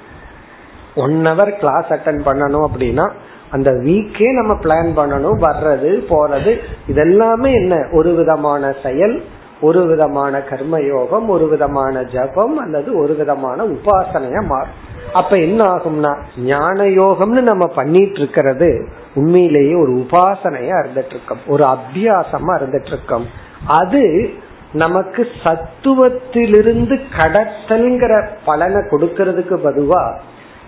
ஒன் 0.95 1.25
ஹவர் 1.25 1.59
கிளாஸ் 1.59 1.85
அட்டன் 1.89 2.21
பண்ணணும் 2.25 2.67
அப்படின்னா 2.67 3.11
அந்த 3.51 3.71
வீக்கே 3.71 4.33
நம்ம 4.33 4.53
பிளான் 4.53 4.89
பண்ணணும் 4.99 5.39
வர்றது 5.45 5.91
போறது 6.09 6.51
இதெல்லாமே 6.87 7.51
என்ன? 7.53 7.87
ஒரு 7.91 8.15
விதமான 8.15 8.71
செயல் 8.83 9.23
ஒரு 9.61 9.85
விதமான 9.85 10.43
கர்மயோகம் 10.49 11.25
ஒரு 11.27 11.47
விதமான 11.47 12.03
ஜபம் 12.03 12.57
அல்லது 12.57 12.97
ஒரு 12.97 13.15
விதமான 13.15 13.63
உபாசனையா 13.63 14.41
மாறும். 14.45 14.77
அப்ப 15.13 15.37
என்ன 15.37 15.63
ஆகும்னா 15.65 16.11
ஞான 16.37 16.83
யோகம்னு 16.83 17.41
நம்ம 17.41 17.67
பண்ணிட்டு 17.67 18.19
இருக்கிறது 18.19 18.69
உண்மையிலேயே 19.15 19.75
ஒரு 19.75 19.91
உபாசனையா 19.93 20.75
இருந்துட்டு 20.83 21.15
இருக்கோம் 21.15 21.41
ஒரு 21.47 21.63
அபியாசமா 21.63 22.53
இருந்துட்டு 22.59 22.85
இருக்கோம் 22.85 23.25
அது 23.67 24.29
நமக்கு 24.73 25.27
சத்துவத்திலிருந்து 25.43 26.99
கடத்தல்ங்கிற 27.17 28.27
பலனை 28.45 28.81
கொடுக்கறதுக்கு 28.81 29.55
பதுவா 29.63 30.19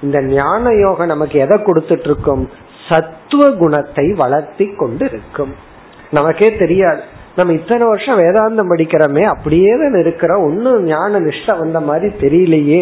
இந்த 0.01 0.21
ஞான 0.21 0.73
யோகம் 0.73 1.07
நமக்கு 1.07 1.39
எதை 1.39 1.57
கொடுத்துட்டு 1.57 2.03
இருக்கும் 2.03 2.49
சத்துவ 2.89 3.49
குணத்தை 3.51 4.05
வளர்த்தி 4.13 4.65
கொண்டு 4.77 5.05
இருக்கும் 5.05 5.53
நமக்கே 6.11 6.49
தெரியாது. 6.55 7.01
நம்ம 7.35 7.53
இத்தனை 7.53 7.87
வருஷம் 7.87 8.19
வேதாந்தம் 8.19 8.71
படிக்கிறோமே 8.71 9.23
அப்படியே 9.25 9.73
தான் 9.77 9.99
இருக்கிறோம். 9.99 10.43
ஒன்னும் 10.43 10.83
ஞான 10.83 11.19
நிஷ்ட 11.19 11.57
வந்த 11.59 11.79
மாதிரி 11.79 12.13
தெரியலையே. 12.15 12.81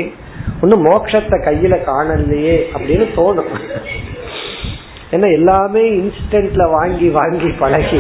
ஒன்னும் 0.62 0.86
மோட்சத்தை 0.86 1.38
கையில 1.48 1.76
காணலையே 1.90 2.56
அப்படின்னு 2.74 3.08
தோணும். 3.16 3.52
ஏன்னா 5.12 5.32
எல்லாமே 5.32 5.84
இன்ஸ்டன்ட்ல 5.92 6.72
வாங்கி 6.72 7.10
வாங்கி 7.10 7.52
பழகி. 7.60 8.00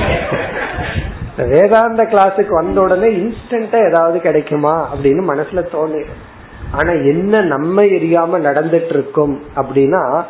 வேதாந்த 1.38 2.03
கிளாஸுக்கு 2.03 2.53
வந்த 2.53 2.81
உடனே 2.81 3.09
இன்ஸ்டன்டா 3.09 3.79
ஏதாவது 3.89 4.17
கிடைக்குமா 4.19 4.89
அப்படின்னு 4.93 5.21
மனசுல 5.31 5.62
தோணிடும் 5.71 6.23
ஆனா 6.71 6.91
என்ன 6.91 7.41
நம்ம 7.41 7.81
எரியாம 7.81 8.39
நடந்துட்டு 8.39 8.89
இருக்கும் 8.89 9.35
அப்படின்னா 9.55 10.23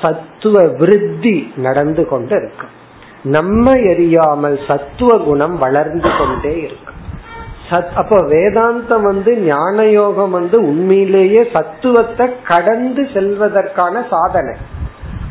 சத்துவ 0.00 0.62
விருத்தி 0.62 1.52
நடந்து 1.56 2.08
கொண்டு 2.08 2.36
இருக்கும் 2.36 2.74
நம்ம 3.22 3.72
எரியாமல் 3.72 4.58
சத்துவ 4.66 5.18
குணம் 5.18 5.56
வளர்ந்து 5.58 6.10
கொண்டே 6.18 6.52
இருக்கும் 6.58 6.96
சத் 7.70 7.94
அப்போ 7.94 8.16
வேதாந்தம் 8.16 9.02
வந்து 9.02 9.32
ஞான 9.38 9.84
யோகம் 9.84 10.30
வந்து 10.30 10.56
உண்மையிலேயே 10.62 11.42
சத்துவத்தை 11.52 12.26
கடந்து 12.44 13.02
செல்வதற்கான 13.14 14.04
சாதனை. 14.10 14.54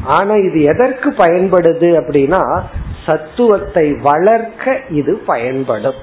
ஆனா 0.06 0.36
இது 0.36 0.62
எதற்கு 0.64 1.10
பயன்படுது 1.10 1.90
அப்படின்னா 2.02 2.62
சத்துவத்தை 3.06 3.86
வளர்க்க 4.02 4.82
இது 4.90 5.22
பயன்படும். 5.26 6.00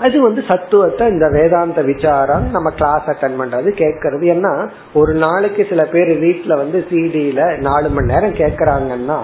அது 0.00 0.22
வந்து 0.22 0.44
சத்துவத்தை 0.48 1.08
இந்த 1.08 1.26
வேதாந்த 1.28 1.82
விசாரம் 1.82 2.46
நம்ம 2.50 2.70
கிளாஸ் 2.70 3.06
அட்டன் 3.06 3.38
பண்றது 3.40 3.68
கேட்கறது. 3.82 4.24
ஏன்னா 4.34 4.52
ஒரு 4.92 5.14
நாளைக்கு 5.14 5.66
சில 5.68 5.84
பேர் 5.84 6.12
வீட்டுல 6.24 6.56
வந்து 6.56 6.86
சிடியில 6.90 7.58
நாலு 7.58 7.88
மணி 7.88 8.12
நேரம் 8.12 8.34
கேட்கறாங்கன்னா 8.34 9.20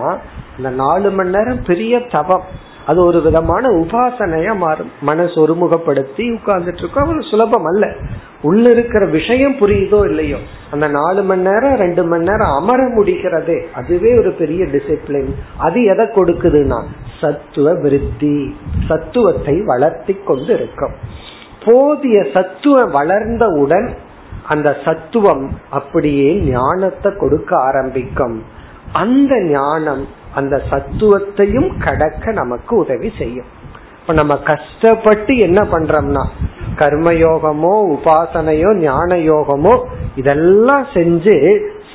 இந்த 0.57 0.71
நாலு 0.71 1.11
மணி 1.11 1.31
நேரம் 1.31 1.63
பெரிய 1.67 2.01
தபம் 2.11 2.47
அது 2.87 3.05
ஒரு 3.05 3.23
விதமான 3.23 3.69
உபாசனையா 3.69 4.57
மாறும். 4.57 4.91
மனசு 5.01 5.37
ஒருமுகப்படுத்தி 5.45 6.25
உட்கார்ந்துட்டு 6.33 6.83
இருக்கோம் 6.83 7.09
அது 7.09 7.23
சுலபம் 7.31 7.65
அல்ல. 7.65 7.85
உள்ள 8.43 8.71
இருக்கிற 8.71 9.05
விஷயம் 9.07 9.55
புரியுதோ 9.61 10.01
இல்லையோ 10.09 10.39
அந்த 10.71 10.87
நாலு 10.89 11.23
மணி 11.23 11.43
நேரம் 11.43 11.77
ரெண்டு 11.77 12.03
மணி 12.05 12.25
நேரம் 12.25 12.53
அமர 12.57 12.81
முடிக்கிறதே 12.97 13.59
அதுவே 13.75 14.11
ஒரு 14.19 14.33
பெரிய 14.33 14.65
டிசிப்ளின் 14.65 15.31
அது 15.59 15.85
எதை 15.85 16.07
கொடுக்குதுன்னா 16.07 16.81
சத்துவ 17.21 17.75
விருத்தி 17.75 18.37
சத்துவத்தை 18.89 19.65
வளர்த்தி 19.65 20.15
கொண்டு 20.25 20.53
இருக்கும் 20.55 20.95
போதிய 21.65 22.19
சத்துவம் 22.33 22.91
வளர்ந்தவுடன் 22.91 23.89
அந்த 24.47 24.69
சத்துவம் 24.85 25.45
அப்படியே 25.71 26.31
ஞானத்தை 26.35 27.11
கொடுக்க 27.17 27.51
ஆரம்பிக்கும். 27.59 28.43
அந்த 28.93 29.35
ஞானம் 29.51 30.03
அந்த 30.35 30.63
சத்துவத்தையும் 30.71 31.71
கடக்க 31.79 32.33
நமக்கு 32.33 32.77
உதவி 32.77 33.11
செய்யும். 33.19 33.51
இப்ப 34.01 34.13
நம்ம 34.13 34.35
கஷ்டப்பட்டு 34.37 35.37
என்ன 35.37 35.61
பண்றோம்னா 35.65 36.25
கர்மயோகமோ 36.77 37.75
உபாசனையோ 37.95 38.71
ஞான 38.79 39.17
யோகமோ 39.31 39.75
இதெல்லாம் 40.17 40.87
செஞ்சு 40.95 41.37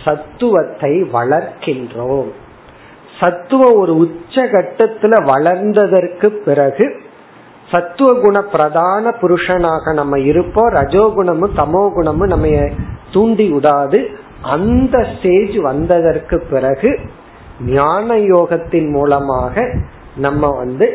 சத்துவத்தை 0.05 0.93
வளர்க்கின்றோம். 1.13 2.29
சத்துவம் 3.19 3.77
ஒரு 3.79 3.93
உச்ச 3.97 4.43
கட்டத்துல 4.43 5.13
வளர்ந்ததற்கு 5.31 6.27
பிறகு 6.27 6.85
சத்துவ 7.71 8.13
குண 8.13 8.37
பிரதான 8.43 9.09
புருஷனாக 9.21 9.93
நம்ம 9.93 10.19
இருப்போம். 10.19 10.69
ரஜோகுணமும் 10.69 11.57
தமோ 11.57 11.83
குணமும் 11.93 12.31
நம்ம 12.33 12.47
தூண்டி 13.13 13.49
விடாது 13.49 13.99
அந்த 14.41 15.07
ஸ்டேஜ் 15.13 15.55
வந்ததற்கு 15.57 16.37
பிறகு 16.49 16.99
ஞான 17.65 18.15
யோகத்தின் 18.15 18.89
மூலமாக 18.91 19.63
நம்ம 20.15 20.49
வந்து 20.57 20.87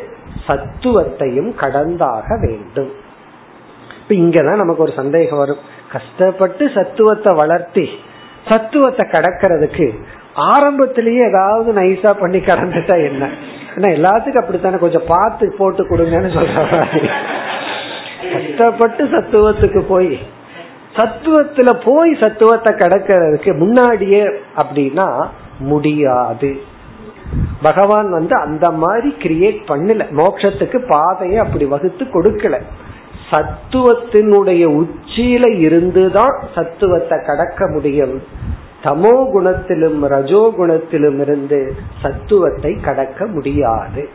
சத்துவத்தையும் 0.46 1.52
கடந்தாக 1.60 2.28
வேண்டும். 2.46 2.92
இப்ப 4.00 4.14
இங்கதான் 4.14 4.62
நமக்கு 4.62 4.82
ஒரு 4.82 4.92
சந்தேகம் 4.96 5.38
வரும். 5.38 5.62
கஷ்டப்பட்டு 5.92 6.64
சத்துவத்தை 6.74 7.32
வளர்த்தி 7.37 7.88
சத்துவத்தை 8.48 9.04
கடக்கிறதுக்கு 9.10 9.87
ஆரம்பத்திலேயே 10.35 11.27
ஏதாவது 11.27 11.73
நைஸா 11.73 12.14
பண்ணி 12.20 12.38
கடந்துட்டா 12.38 13.05
என்ன? 13.05 13.29
ஏன்னா 13.77 13.88
எல்லாத்துக்கும் 13.97 14.42
அப்படித்தானே 14.42 14.77
கொஞ்சம் 14.77 15.07
பார்த்து 15.07 15.55
போட்டு 15.59 15.85
கொடுங்கன்னு 15.85 16.31
சொல்றாங்க 16.37 17.11
கஷ்டப்பட்டு 18.33 19.05
சத்துவத்துக்கு 19.05 19.81
போய் 19.81 20.18
சத்துவத்துல 20.97 21.81
போய் 21.85 22.12
சத்துவத்தை 22.12 22.75
கடக்கிறதுக்கு 22.75 23.59
முன்னாடியே 23.59 24.25
அப்படின்னா 24.57 25.27
முடியாது. 25.59 26.61
பகவான் 27.62 28.11
வந்து 28.11 28.37
அந்த 28.37 28.70
மாதிரி 28.70 29.14
கிரியேட் 29.18 29.61
பண்ணல. 29.68 30.11
மோட்சத்துக்கு 30.11 30.87
பாதையை 30.88 31.38
அப்படி 31.38 31.64
வகுத்து 31.64 32.05
கொடுக்கல. 32.05 32.61
சத்துவத்தினுடைய 33.31 34.85
உச்சியில 34.85 35.59
இருந்துதான் 35.59 36.42
சத்துவத்தை 36.55 37.25
கடக்க 37.27 37.68
முடியும். 37.68 38.23
தமோ 38.85 39.14
குணத்திலும் 39.35 40.07
ரஜோ 40.07 40.53
குணத்திலும் 40.59 41.20
இருந்து 41.20 41.75
சத்துவத்தை 42.03 42.81
கடக்க 42.81 43.27
முடியாது. 43.27 44.09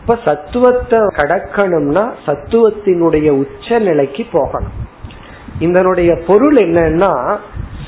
இப்ப 0.00 0.18
சத்துவத்தை 0.24 0.98
கடக்கணும்னா 0.98 2.12
சத்துவத்தினுடைய 2.26 3.30
உச்ச 3.30 3.78
நிலைக்கு 3.78 4.26
போகணும். 4.32 4.78
இதனுடைய 5.58 6.18
பொருள் 6.26 6.56
என்னன்னா 6.56 7.36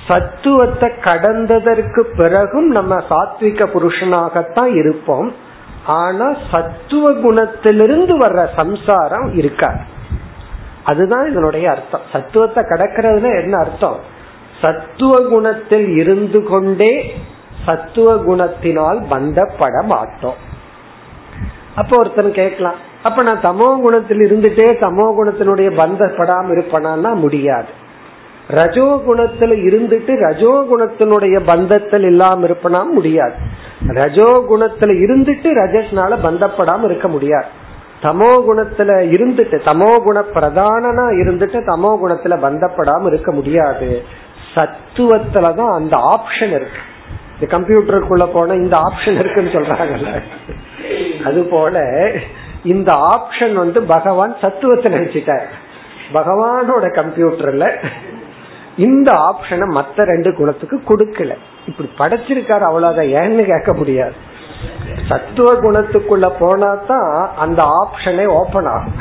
சத்துவத்தை 0.08 0.88
கடந்ததற்கு 1.00 2.00
பிறகும் 2.16 2.68
நம்ம 2.68 2.94
சாத்விக 3.08 3.66
புருஷனாகத்தான் 3.74 4.72
இருப்போம். 4.76 5.32
ஆனா 5.86 6.26
சத்துவ 6.50 7.10
குணத்திலிருந்து 7.10 8.14
வர்ற 8.20 8.48
சம்சாரம் 8.56 9.34
இருக்காது. 9.34 9.82
அதுதான் 10.84 11.30
இதனுடைய 11.30 11.70
அர்த்தம். 11.70 12.00
சத்துவத்தை 12.12 12.62
கடக்கிறதுல 12.62 13.42
என்ன 13.42 13.56
அர்த்தம்? 13.56 14.12
சத்துவ 14.64 15.14
குணத்தில் 15.28 15.88
இருந்து 15.96 16.40
கொண்டே 16.42 16.92
சத்துவ 17.64 18.14
குணத்தினால் 18.14 18.98
பந்தப்பட 19.10 19.82
மாட்டோம் 19.82 20.40
அப்ப 21.74 21.96
ஒருத்தன் 21.98 22.32
கேட்கலாம் 22.32 22.74
அப்ப 23.02 23.22
நான் 23.22 23.40
தமோ 23.40 23.80
குணத்தில் 23.80 24.18
இருந்துட்டே 24.18 24.66
தமோ 24.80 25.06
குணத்தினுடைய 25.18 25.68
பந்தப்படாம 25.76 26.46
இருப்பனா 26.54 27.14
முடியாது. 27.14 27.70
ரஜோ 28.48 28.86
குணத்துல 29.08 29.52
இருந்துட்டு 29.68 30.12
ரஜோ 30.16 30.52
குணத்தினுடைய 30.70 31.36
பந்தத்தில் 31.46 32.04
இல்லாம 32.04 32.46
இருப்பனா 32.46 32.80
முடியாது. 32.92 33.34
ரஜோ 33.88 34.30
குணத்துல 34.50 34.94
இருந்துட்டு 35.04 35.50
ரஜஸ்னால 35.60 36.18
பந்தப்படாம 36.22 36.84
இருக்க 36.84 37.08
முடியாது. 37.08 37.50
தமோ 38.02 38.30
குணத்துல 38.48 38.90
இருந்துட்டு 39.16 39.58
தமோ 39.64 39.90
குண 39.96 40.20
பிரதானனா 40.34 41.04
இருந்துட்டு 41.22 41.58
தமோ 41.70 41.90
குணத்துல 42.02 42.36
பந்தப்படாம 42.40 43.06
இருக்க 43.06 43.32
முடியாது. 43.32 44.02
சத்துவத்துலதான் 44.54 45.74
அந்த 45.74 45.96
ஆப்ஷன் 46.12 46.54
இருக்கு. 46.58 46.82
இந்த 47.36 47.46
கம்ப்யூட்டருக்குள்ள 47.56 48.26
போன 48.32 48.54
இந்த 48.54 48.76
ஆப்ஷன் 48.76 49.18
இருக்குன்னு 49.18 49.50
சொல்றாங்கல்ல. 49.50 50.22
அது 51.24 51.42
போல 51.42 51.84
இந்த 52.64 52.92
ஆப்ஷன் 53.14 53.52
வந்து 53.52 53.82
பகவான் 53.82 54.36
சத்துவத்தை 54.40 54.92
நினைச்சிட்டார். 54.92 55.46
பகவானோட 56.12 56.84
கம்ப்யூட்டர்ல 57.00 57.66
இந்த 58.76 59.12
ஆப்ஷனை 59.12 59.66
மத்த 59.78 60.04
ரெண்டு 60.12 60.34
குணத்துக்கு 60.34 60.76
கொடுக்கல. 60.88 61.34
இப்படி 61.66 61.88
படைச்சிருக்காரு 61.98 62.64
அவ்வளவுதான். 62.68 63.12
ஏன்னு 63.22 63.42
கேட்க 63.44 63.72
முடியாது. 63.72 64.14
சத்துவ 65.08 65.48
குணத்துக்குள்ள 65.54 66.26
போனா 66.38 66.70
தான் 66.88 67.30
அந்த 67.36 67.62
ஆப்ஷனே 67.80 68.26
ஓபன் 68.26 68.68
ஆகும். 68.74 68.98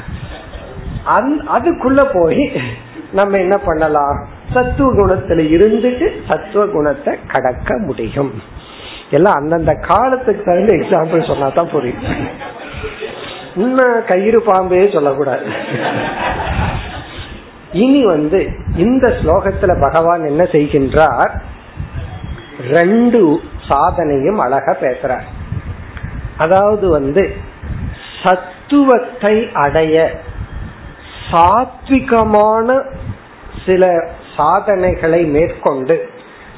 அதுக்குள்ள 1.55 2.01
போய் 2.13 2.43
நம்ம 3.11 3.37
என்ன 3.37 3.57
பண்ணலாம்? 3.57 4.32
சத்துவ 4.51 4.89
குணத்துல 4.93 5.43
இருந்துட்டு 5.55 6.07
சத்துவ 6.27 6.65
குணத்தை 6.65 7.13
கடக்க 7.27 7.77
முடியும். 7.77 8.41
எல்லாம் 9.09 9.33
அந்தந்த 9.33 9.73
காலத்துக்கு 9.73 10.43
தகுந்த 10.43 10.73
எக்ஸாம்பிள் 10.75 11.27
சொன்னா 11.27 11.47
தான் 11.49 11.69
புரியும். 11.69 12.03
இன்னும் 13.55 14.05
கயிறு 14.05 14.41
பாம்பே 14.41 14.89
சொல்லக்கூடாது. 14.91 15.45
இனி 17.71 18.05
வந்து 18.05 18.39
இந்த 18.75 19.07
ஸ்லோகத்துல 19.07 19.81
பகவான் 19.81 20.23
என்ன 20.25 20.43
செய்கின்றார்? 20.43 21.31
ரெண்டு 22.69 23.41
சாதனையும் 23.69 24.35
அழகா 24.35 24.75
பேசுறார். 24.81 25.25
அதாவது 26.37 26.89
வந்து 26.89 27.35
சத்துவத்தை 28.23 29.51
அடைய 29.53 30.11
சாத்விகமான 31.31 32.83
சில 33.65 33.85
சாதனைகளை 34.35 35.25
மேற்கொண்டு 35.25 36.09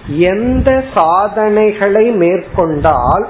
எந்த 0.07 0.83
சாதனைகளை 0.93 2.11
மேற்கொண்டால் 2.11 3.27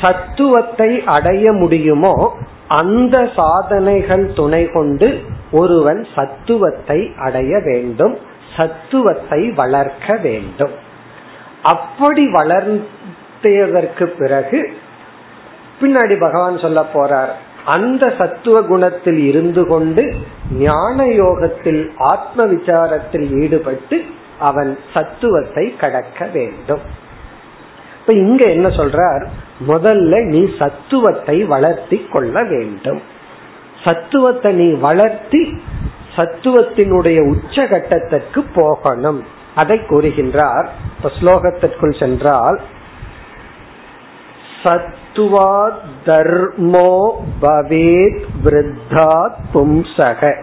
சத்துவத்தை 0.00 1.04
அடைய 1.04 1.52
முடியுமோ 1.52 2.36
அந்த 2.68 3.30
சாதனைகள் 3.36 4.32
துணை 4.32 4.66
கொண்டு 4.66 5.20
ஒருவன் 5.52 6.06
சத்துவத்தை 6.14 7.14
அடைய 7.16 7.60
வேண்டும் 7.64 8.18
சத்துவத்தை 8.56 9.54
வளர்க்க 9.54 10.16
வேண்டும். 10.16 10.70
அப்படி 11.62 12.26
வளர்ந்ததற்கு 12.32 14.04
பிறகு 14.04 14.72
பின்னாடி 15.80 16.18
பகவான் 16.18 16.58
சொல்ல 16.58 16.84
போறார் 16.94 17.32
அந்த 17.68 18.04
சத்துவ 18.18 18.62
குணத்தில் 18.62 19.20
இருந்து 19.26 19.62
கொண்டு 19.66 20.02
ஞான 20.50 21.06
யோகத்தில் 21.06 21.82
ஆத்ம 21.98 22.46
விசாரத்தில் 22.46 23.26
ஈடுபட்டு 23.40 23.96
அவன் 24.38 24.78
சத்துவத்தை 24.94 25.64
கடக்க 25.76 26.26
வேண்டும். 26.32 26.82
இப்ப 28.00 28.12
இங்க 28.12 28.42
என்ன 28.50 28.68
சொல்றார்? 28.68 29.24
முதல்ல 29.68 30.24
நீ 30.24 30.42
சத்துவத்தை 30.58 31.36
வளர்த்தி 31.46 31.98
கொள்ள 32.12 32.44
வேண்டும். 32.44 33.00
சத்துவத்தை 33.84 34.52
நீ 34.52 34.68
வளர்த்தி 34.86 35.42
சத்துவத்தினுடைய 36.16 37.18
உச்சகட்டத்திற்கு 37.32 38.40
போகணும். 38.54 39.20
அதை 39.54 39.78
கூறுகின்றார். 39.88 40.68
இப்ப 40.96 41.10
ஸ்லோகத்திற்குள் 41.20 41.98
சென்றால் 41.98 42.60
சத் 44.62 44.94
தத்துவாத் 45.18 45.78
தர்மோ 46.06 47.10
பவேத் 47.42 48.24
விருத்தாத் 48.44 49.34
பும்சக. 49.54 50.42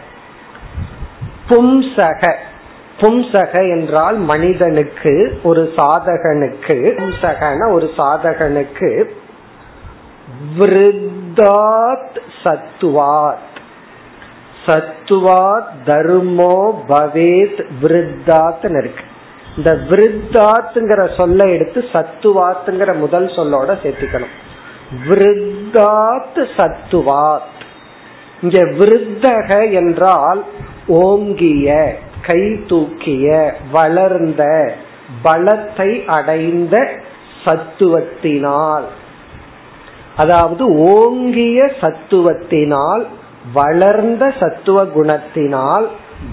பும்சக. 1.50 2.34
பும்சக 3.00 3.80
என்றால் 3.80 4.18
மனிதனுக்கு 4.18 5.40
ஒரு 5.44 5.74
சாதகனுக்கு 5.78 6.94
பும்சகன 6.98 7.72
ஒரு 7.72 7.92
சாதகனுக்கு 7.98 9.04
விருத்தாத் 10.60 12.18
சத்துவாத். 12.44 13.54
சத்துவாத் 14.66 15.68
தர்மோ 15.86 16.84
பவேத் 16.88 17.66
விருத்தாத் 17.82 18.78
இருக்கு. 18.78 19.04
இந்த 19.58 19.74
விருத்தாத்துங்கிற 19.74 21.16
சொல்ல 21.16 21.48
எடுத்து 21.48 21.86
சத்துவாத்துங்கிற 21.94 22.96
முதல் 22.96 23.28
சொல்லோட 23.28 23.78
சேர்த்துக்கணும். 23.84 24.44
விருத்தாத் 25.08 26.42
சத்துவாத். 26.58 27.54
இங்க 28.42 28.64
விருத்தக 28.64 29.72
என்றால் 29.72 30.44
ஓங்கிய 30.88 31.98
கை 32.22 32.60
தூக்கிய 32.66 33.56
வளர்ந்த 33.72 34.74
பலத்தை 35.24 36.06
அடைந்த 36.06 36.92
சத்துவத்தினால். 37.46 38.84
அதாவது 40.16 40.66
ஓங்கிய 40.76 41.74
சத்துவத்தினால் 41.82 43.06
வளர்ந்த 43.54 44.34
சத்துவ 44.40 44.84
குணத்தினால் 44.86 45.88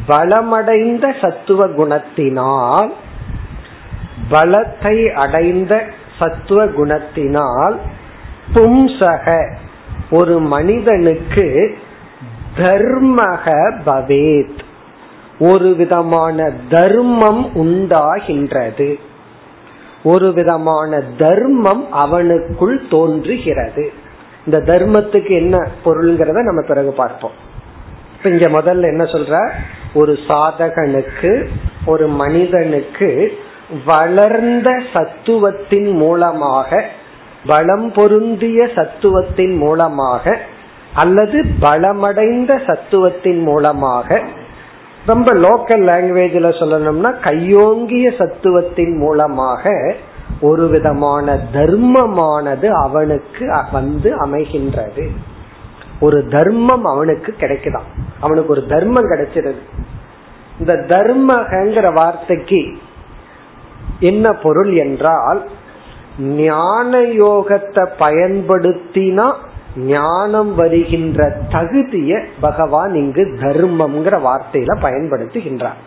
பலமடைந்த 0.08 1.06
சத்துவ 1.20 1.66
குணத்தினால் 1.66 2.90
பலத்தை 4.30 5.12
அடைந்த 5.12 5.86
சத்துவ 6.18 6.64
குணத்தினால் 6.64 7.76
பும்சக. 8.54 9.54
ஒரு 10.10 10.40
மனிதனுக்கு 10.40 11.78
தர்மக 12.56 13.72
பவேத். 13.86 14.60
ஒரு 15.38 15.74
விதமான 15.74 16.50
தர்மம் 16.70 17.50
உண்டாகின்றது. 17.54 18.98
ஒரு 20.02 20.32
விதமான 20.32 21.00
தர்மம் 21.18 21.86
அவனுக்குள் 21.92 22.90
தோன்றுகிறது. 22.90 23.92
இந்த 24.44 24.60
தர்மத்துக்கு 24.60 25.30
என்ன 25.30 25.68
பொருள்ங்கிறத 25.84 26.42
நம்ம 26.42 26.62
பிறகு 26.66 26.92
பார்ப்போம். 26.92 27.30
இப்ப 28.16 28.30
இங்க 28.30 28.48
முதல்ல 28.48 28.82
என்ன 28.82 29.04
சொல்ற? 29.04 29.48
ஒரு 29.94 30.12
சாதகனுக்கு 30.12 31.48
ஒரு 31.86 32.08
மனிதனுக்கு 32.08 33.38
வளர்ந்த 33.84 34.82
சத்துவத்தின் 34.92 35.92
மூலமாக 35.92 36.84
பலம் 37.46 37.92
பொருந்திய 37.92 38.64
சத்துவத்தின் 38.64 39.56
மூலமாக 39.56 40.38
அல்லது 40.94 41.44
பலமடைந்த 41.60 42.60
சத்துவத்தின் 42.66 43.42
மூலமாக 43.42 44.22
ரொம்ப 45.06 45.32
லோக்கல் 45.34 45.84
லாங்குவேஜில் 45.84 46.60
சொல்லணும்னா 46.60 47.20
கையோங்கிய 47.20 48.10
சத்துவத்தின் 48.10 48.96
மூலமாக 48.96 49.94
ஒரு 50.40 50.68
விதமான 50.68 51.40
தர்மமானது 51.52 52.66
அவனுக்கு 52.66 53.64
வந்து 53.72 54.26
அமைகின்றது. 54.26 55.08
ஒரு 56.00 56.26
தர்மம் 56.28 56.84
அவனுக்கு 56.84 57.34
கிடைக்குதான். 57.38 57.88
அவனுக்கு 58.20 58.50
ஒரு 58.50 58.66
தர்மம் 58.66 59.10
கிடைச்சிருது. 59.10 59.60
இந்த 60.58 60.74
தர்மங்கிற 60.74 61.94
வார்த்தைக்கு 61.94 62.78
என்ன 64.00 64.32
பொருள் 64.32 64.76
என்றால் 64.76 65.48
ஞான 66.18 67.00
யோகத்தை 67.00 67.88
பயன்படுத்தினா 67.98 69.32
ஞானம் 69.76 70.54
வருகின்ற 70.54 71.40
தகுதிய 71.52 72.24
பகவான் 72.40 72.94
இங்கு 72.94 73.36
தர்மம்ங்கிற 73.40 74.20
வார்த்தையில 74.28 74.76
பயன்படுத்துகின்றார். 74.82 75.80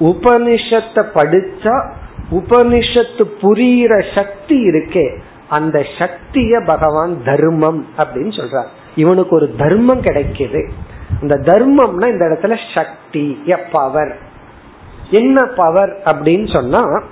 உபனிஷத்தை 0.00 1.04
படிச்சா 1.14 1.90
உபனிஷத்து 2.30 3.24
புரியிற 3.40 4.14
சக்தி 4.14 4.68
இருக்கே 4.68 5.18
அந்த 5.48 5.86
சக்திய 5.98 6.66
பகவான் 6.66 7.22
தர்மம் 7.24 7.86
அப்படின்னு 7.98 8.32
சொல்றார். 8.40 8.66
இவனுக்கு 8.96 9.36
ஒரு 9.36 9.54
தர்மம் 9.58 10.02
கிடைக்குது. 10.02 10.70
இந்த 11.20 11.34
தர்மம்னா 11.34 12.08
இந்த 12.08 12.26
இடத்துல 12.26 12.56
சக்தி 12.74 13.42
பவர் 13.72 14.16
என்ன 15.10 15.44
பவர் 15.44 16.02
அப்படின்னு 16.04 16.52
சொன்னா 16.52 17.02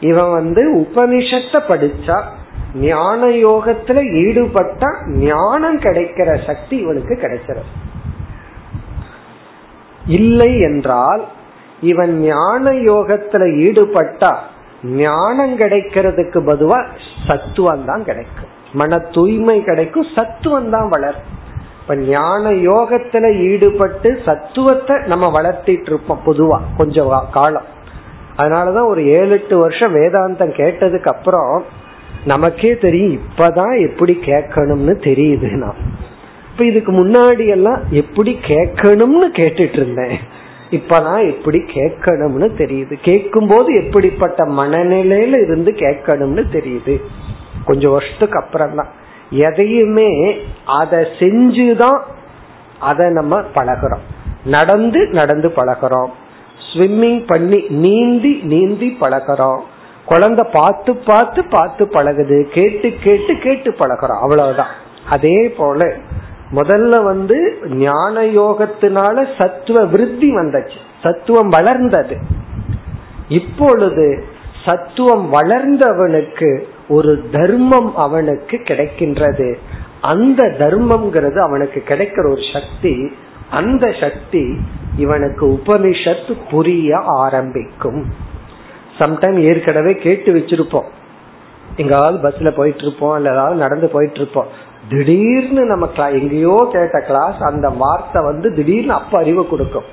இவன் 0.00 0.30
வந்து 0.30 0.62
உபனிஷத்தை 0.78 1.60
படிச்சா 1.68 2.22
ஞான 2.74 3.26
யோகத்துல 3.26 3.98
ஈடுபட்டா 4.24 4.90
ஞானம் 5.06 5.78
கிடைக்கிற 5.78 6.46
சக்தி 6.46 6.76
இவனுக்கு 6.76 7.14
கிடைச்சிடும் 7.14 7.72
இல்லை 10.06 10.60
என்றால் 10.60 11.24
இவன் 11.80 12.20
ஞான 12.20 12.70
யோகத்துல 12.70 13.44
ஈடுபட்டா 13.66 14.36
ஞானம் 14.82 15.54
கிடைக்கிறதுக்கு 15.58 16.38
பதுவா 16.40 16.86
சத்துவம் 17.26 17.84
தான் 17.84 18.04
கிடைக்கும். 18.04 18.48
மன 18.72 18.98
தூய்மை 18.98 19.62
கிடைக்கும் 19.62 20.06
சத்துவம் 20.14 20.70
தான் 20.70 20.88
வளரும். 20.88 21.26
இப்ப 21.80 21.96
ஞான 21.96 22.50
யோகத்துல 22.50 23.36
ஈடுபட்டு 23.50 24.22
சத்துவத்தை 24.26 25.06
நம்ம 25.06 25.40
வளர்த்திட்டு 25.40 25.86
இருப்போம் 25.86 26.20
பொதுவா 26.26 26.60
கொஞ்சம் 26.76 27.10
காலம். 27.30 27.64
அதனாலதான் 28.38 28.86
ஒரு 28.86 29.10
ஏழு 29.10 29.30
எட்டு 29.30 29.58
வருஷம் 29.58 29.94
வேதாந்தம் 29.94 30.52
கேட்டதுக்கு 30.52 31.06
அப்புறம் 31.06 31.64
நமக்கே 32.24 32.76
தெரியும் 32.76 33.20
இப்பதான் 33.20 33.90
எப்படி 33.90 34.18
கேட்கணும்னு 34.20 34.94
தெரியுது 35.08 35.50
நான் 35.50 35.76
இப்ப 36.52 36.64
இதுக்கு 36.64 36.92
முன்னாடி 36.92 37.46
எல்லாம் 37.46 37.82
எப்படி 37.90 38.38
கேட்கணும்னு 38.42 39.28
கேட்டுட்டு 39.32 39.72
இருந்தேன் 39.72 40.18
இப்பதான் 40.70 41.30
எப்படி 41.30 41.58
கேட்கணும்னு 41.58 42.48
தெரியுது. 42.58 42.94
கேட்கும் 43.02 43.46
போது 43.46 43.84
எப்படிப்பட்ட 43.84 44.44
மனநிலையில 44.44 45.42
இருந்து 45.42 45.72
கேட்கணும்னு 45.72 46.44
தெரியுது. 46.52 47.00
கொஞ்சம் 47.64 47.90
வருஷத்துக்கு 47.90 48.38
அப்புறம் 48.38 48.74
தான் 48.74 48.88
எதையுமே 49.30 50.36
அதை 50.66 50.98
செஞ்சுதான் 51.18 52.00
அதை 52.80 53.06
நம்ம 53.08 53.40
பழகிறோம். 53.40 54.04
நடந்து 54.44 55.06
நடந்து 55.06 55.48
பழகிறோம். 55.48 56.10
ஸ்விம்மிங் 56.72 57.24
பண்ணி 57.26 57.64
நீந்தி 57.68 58.40
நீந்தி 58.42 58.96
பழகிறோம் 59.00 59.60
குழந்தை 60.06 60.46
பார்த்து 60.52 60.96
பார்த்து 60.96 61.44
பார்த்து 61.44 61.84
பழகுது. 61.84 62.42
கேட்டு 62.42 62.94
கேட்டு 63.02 63.38
கேட்டு 63.38 63.70
பழகிறோம் 63.70 64.20
அவ்வளவுதான். 64.20 64.74
அதே 65.08 65.54
போல 65.56 65.96
முதல்ல 66.52 67.02
வந்து 67.04 67.58
ஞான 67.66 68.22
யோகத்தினால 68.22 69.26
சத்துவ 69.38 69.84
விருத்தி 69.84 70.34
வந்துச்சு. 70.34 70.78
சத்துவம் 71.02 71.48
வளர்ந்தது. 71.48 72.16
இப்பொழுது 73.28 74.24
சத்துவம் 74.64 75.32
வளர்ந்தவனுக்கு 75.32 76.60
ஒரு 76.88 77.28
தர்மம் 77.32 77.96
அவனுக்கு 77.96 78.56
கிடைக்கின்றது. 78.56 79.54
அந்த 80.00 80.54
தர்மம்ங்கிறது 80.58 81.38
அவனுக்கு 81.38 81.82
கிடைக்கிற 81.86 82.30
ஒரு 82.30 82.42
சக்தி. 82.52 83.12
அந்த 83.50 83.94
சக்தி 84.00 84.58
இவனுக்கு 84.98 85.44
உபனிஷத்து 85.46 86.32
புரிய 86.50 86.98
ஆரம்பிக்கும். 87.18 88.00
சம்டைம் 88.98 89.38
ஏற்கனவே 89.48 89.92
கேட்டு 90.04 90.30
வச்சிருப்போம். 90.34 90.88
எங்காவது 91.76 92.16
பஸ்ல 92.24 92.50
போயிட்டு 92.50 92.82
இருப்போம் 92.82 93.16
இல்ல 93.16 93.32
ஏதாவது 93.32 93.56
நடந்து 93.56 93.88
போயிட்டு 93.88 94.18
இருப்போம் 94.20 94.48
திடீர்னு 94.88 95.62
நம்ம 95.64 95.86
எங்கேயோ 96.10 96.56
கேட்ட 96.72 96.98
கிளாஸ் 97.00 97.40
அந்த 97.50 97.68
வார்த்தை 97.82 98.20
வந்து 98.24 98.48
திடீர்னு 98.54 98.92
அப்ப 98.92 99.18
அறிவு 99.18 99.42
கொடுக்கும். 99.46 99.88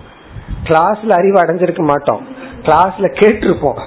கிளாஸ்ல 0.63 1.15
அறிவு 1.19 1.37
அடைஞ்சிருக்க 1.41 1.83
மாட்டோம். 1.83 2.21
கிளாஸ்ல 2.61 3.07
கேட்டிருப்போம். 3.21 3.79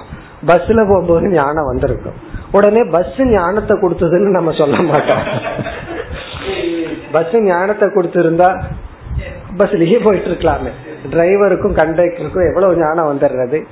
பஸ்ல 0.47 0.79
போகும்போது 0.89 1.27
ஞானம் 1.31 1.69
வந்திருக்கும். 1.71 2.17
உடனே 2.51 2.81
பஸ் 2.91 3.17
ஞானத்தை 3.31 3.75
கொடுத்ததுன்னு 3.77 4.35
நம்ம 4.37 4.51
சொல்ல 4.51 4.77
மாட்டோம். 4.81 5.23
பஸ் 7.11 7.35
ஞானத்தை 7.41 7.87
கொடுத்திருந்தா 7.89 8.49
பஸ்லயே 9.57 10.03
போயிட்டு 10.03 10.29
இருக்கலாமே 10.29 10.71
டிரைவருக்கும் 11.11 11.75
கண்டக்டருக்கும் 11.75 12.47
எவ்வளவு 12.47 12.77
ஞானம் 12.77 13.17
வந்துடுறது? 13.17 13.63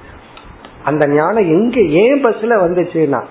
அந்த 0.83 1.07
ஞானம் 1.07 1.43
எங்க 1.43 1.81
ஏன் 1.81 2.25
பஸ்ல 2.25 2.53
வந்துச்சுன்னா 2.65 3.23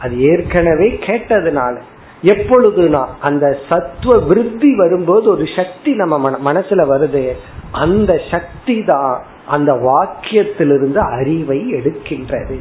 அது 0.00 0.20
ஏற்கனவே 0.20 0.98
கேட்டதுனால. 1.06 1.80
எப்பொழுதுனா 2.22 3.06
அந்த 3.20 3.58
சத்துவ 3.68 4.18
விருத்தி 4.18 4.76
வரும்போது 4.76 5.30
ஒரு 5.30 5.44
சக்தி 5.56 5.94
நம்ம 5.94 6.52
மனசுல 6.52 6.82
வருது. 6.90 7.32
அந்த 7.72 8.20
சக்தி 8.30 8.84
தான் 8.84 9.22
அந்த 9.46 9.72
வாக்கியத்திலிருந்து 9.72 10.96
அறிவை 10.96 11.74
எடுக்கின்றது. 11.74 12.60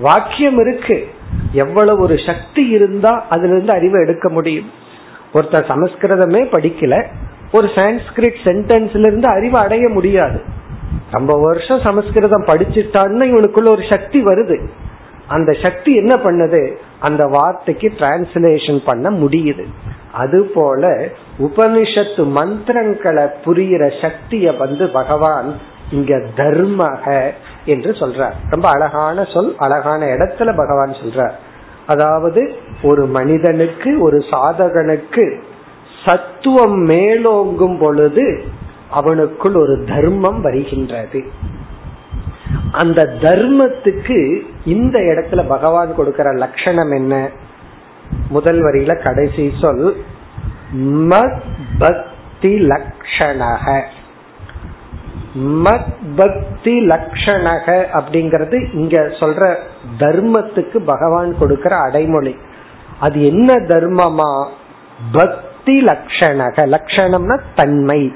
வாக்கியம் 0.00 0.58
இருக்கு. 0.58 1.08
எவ்வளவு 1.52 2.02
ஒரு 2.02 2.16
சக்தி 2.26 2.68
இருந்தா 2.68 3.26
அதுல 3.28 3.54
இருந்து 3.54 3.72
அறிவை 3.72 4.00
எடுக்க 4.00 4.28
முடியும். 4.28 4.70
ஒருத்தர் 5.34 5.70
சமஸ்கிருதமே 5.72 6.42
படிக்கல. 6.52 7.04
ஒரு 7.52 7.66
சான்ஸ்கிரிட் 7.66 8.34
சென்டென்ஸ்ல 8.44 8.98
இருந்து 8.98 9.28
அறிவு 9.28 9.58
அடைய 9.58 9.88
முடியாது. 9.88 10.40
ரொம்ப 11.10 11.40
வருஷம் 11.40 11.80
சமஸ்கிருதம் 11.84 12.44
படிச்சுட்டான்னு 12.44 13.22
இவனுக்குள்ள 13.22 13.68
ஒரு 13.68 13.82
சக்தி 13.90 14.22
வருது. 14.22 14.68
அந்த 15.28 15.52
சக்தி 15.62 15.94
என்ன 15.94 16.16
பண்ணுது? 16.16 16.74
அந்த 17.00 17.24
வார்த்தைக்கு 17.26 17.92
டிரான்ஸ்லேஷன் 17.98 18.84
பண்ண 18.84 19.10
முடியுது. 19.10 19.64
அது 20.12 20.42
போல 20.42 21.08
உபனிஷத்து 21.38 22.30
மந்திரங்களை 22.30 23.24
புரிகிற 23.44 23.92
சக்திய 24.00 24.56
வந்து 24.56 24.88
பகவான் 24.88 25.54
இங்க 25.90 26.16
தர்மக 26.36 27.30
என்று 27.64 27.90
சொல்றார். 27.90 28.32
ரொம்ப 28.50 28.68
அழகான 28.68 29.24
சொல் 29.24 29.54
அழகான 29.58 30.06
இடத்துல 30.06 30.56
பகவான் 30.56 30.90
சொல்றார். 30.90 31.32
அதாவது 31.86 32.54
ஒரு 32.82 33.06
மனிதனுக்கு 33.06 33.98
ஒரு 34.00 34.16
சாதகனுக்கு 34.16 35.42
சத்துவம் 36.06 36.86
மேலோங்கும் 36.86 37.78
பொழுது 37.78 38.44
அவனுக்குள் 39.00 39.56
ஒரு 39.56 39.84
தர்மம் 39.88 40.40
வருகின்றது. 40.40 41.24
அந்த 42.72 43.16
தர்மத்துக்கு 43.20 44.40
இந்த 44.64 44.98
இடத்துல 44.98 45.48
பகவான் 45.48 45.94
கொடுக்கிற 45.94 46.32
லட்சணம் 46.32 46.90
என்ன? 46.90 47.30
முதல் 48.28 48.62
வரியில 48.62 49.02
கடைசி 49.02 49.52
சொல் 49.60 49.96
மத்பக்தி 50.76 52.02
லக்ஷணக. 52.42 53.82
மத் 55.38 55.94
பக்தி 56.16 56.86
லக்ஷணக 56.86 57.84
அப்படிங்கறது 57.92 58.74
இங்க 58.74 59.02
சொல்ற 59.02 59.56
தர்மத்துக்கு 59.98 60.78
பகவான் 60.78 61.38
கொடுக்கிற 61.38 61.76
அடைமொழி. 61.76 62.36
அது 63.00 63.26
என்ன 63.26 63.52
தர்மமா? 63.52 64.48
பக்தி 65.12 65.44
பக்தி 65.66 65.84
லக்ஷணக. 65.84 66.76
லட்சணம்னா 66.76 67.40
தன்மை. 67.54 68.12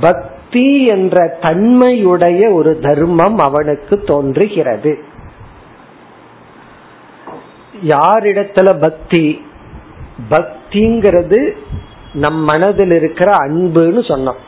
பக்தி 0.00 0.86
என்ற 0.86 1.38
தன்மையுடைய 1.40 2.50
ஒரு 2.50 2.78
தர்மம் 2.78 3.36
அவனுக்கு 3.38 4.00
தோன்றுகிறது. 4.00 4.98
யாரிடத்துல 7.86 8.80
பக்தி? 8.80 9.44
பக்திங்கிறது 10.30 11.52
நம் 12.12 12.44
மனதில் 12.44 12.90
இருக்கிற 12.90 13.36
அன்புன்னு 13.36 14.02
சொன்னோம். 14.08 14.40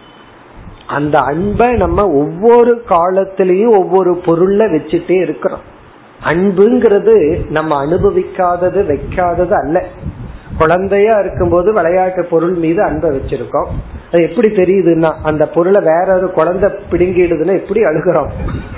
அந்த 0.87 1.19
அன்பை 1.19 1.75
நம்ம 1.75 2.07
ஒவ்வொரு 2.07 2.85
காலத்திலையும் 2.89 3.77
ஒவ்வொரு 3.77 4.23
பொருள்ல 4.27 4.61
வச்சுட்டே 4.61 5.21
இருக்கிறோம். 5.21 5.63
அன்புங்கிறது 6.25 7.49
நம்ம 7.51 7.87
அனுபவிக்காதது 7.87 8.87
வைக்காதது 8.87 9.51
அல்ல. 9.51 9.85
குழந்தையா 10.59 11.15
இருக்கும்போது 11.21 11.73
விளையாட்டு 11.73 12.25
பொருள் 12.25 12.55
மீது 12.55 12.83
அன்பை 12.83 13.11
வச்சிருக்கோம். 13.11 13.71
அது 14.13 14.23
எப்படி 14.23 14.49
தெரியுதுன்னா 14.49 15.13
அந்த 15.23 15.47
பொருளை 15.47 15.81
வேற 15.81 16.17
ஒரு 16.17 16.31
குழந்தை 16.31 16.71
பிடுங்கிடுதுன்னா 16.91 17.55
எப்படி 17.61 17.81
அழுகிறோம்? 17.81 18.31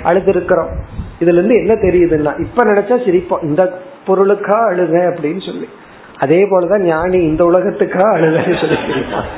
அழுதுருக்கிறோம். 0.03 0.71
இதுல 1.19 1.37
இருந்து 1.37 1.55
என்ன 1.55 1.73
தெரியுதுன்னா 1.73 2.39
இப்ப 2.39 2.65
நினைச்சா 2.65 2.97
சிரிப்போம் 3.07 3.43
இந்த 3.43 3.79
பொருளுக்கா 4.07 4.57
அழுக 4.69 4.93
அப்படின்னு 5.09 5.45
சொல்லி. 5.45 5.69
அதே 6.17 6.43
போலதான் 6.43 6.79
ஞானி 6.79 7.17
இந்த 7.17 7.43
உலகத்துக்கா 7.43 8.05
அழுகன்னு 8.15 8.59
சொல்லி 8.59 8.77
சிரிப்பான். 8.87 9.29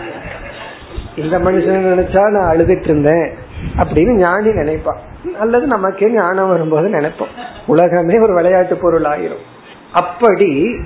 இந்த 1.15 1.39
மனுஷன் 1.39 1.89
நினைச்சா 1.91 2.23
நான் 2.29 2.57
அழுதுட்டு 2.57 2.83
இருந்தேன் 2.83 3.29
அப்படின்னு 3.77 4.13
ஞானி 4.15 4.49
நினைப்பான். 4.53 4.99
அல்லது 5.39 5.67
நமக்கே 5.67 6.11
ஞானம் 6.11 6.49
வரும்போது 6.49 6.89
நினைப்போம். 6.89 7.33
உலகமே 7.67 8.19
ஒரு 8.19 8.33
விளையாட்டு 8.33 8.75
பொருள் 8.75 9.03
ஆயிரும் 9.03 9.45
அப்படி 9.93 10.79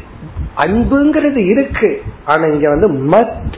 அன்புங்கிறது 0.57 1.49
இருக்கு. 1.49 2.01
ஆனா 2.25 2.45
இங்க 2.45 2.69
வந்து 2.69 3.17
மத் 3.17 3.53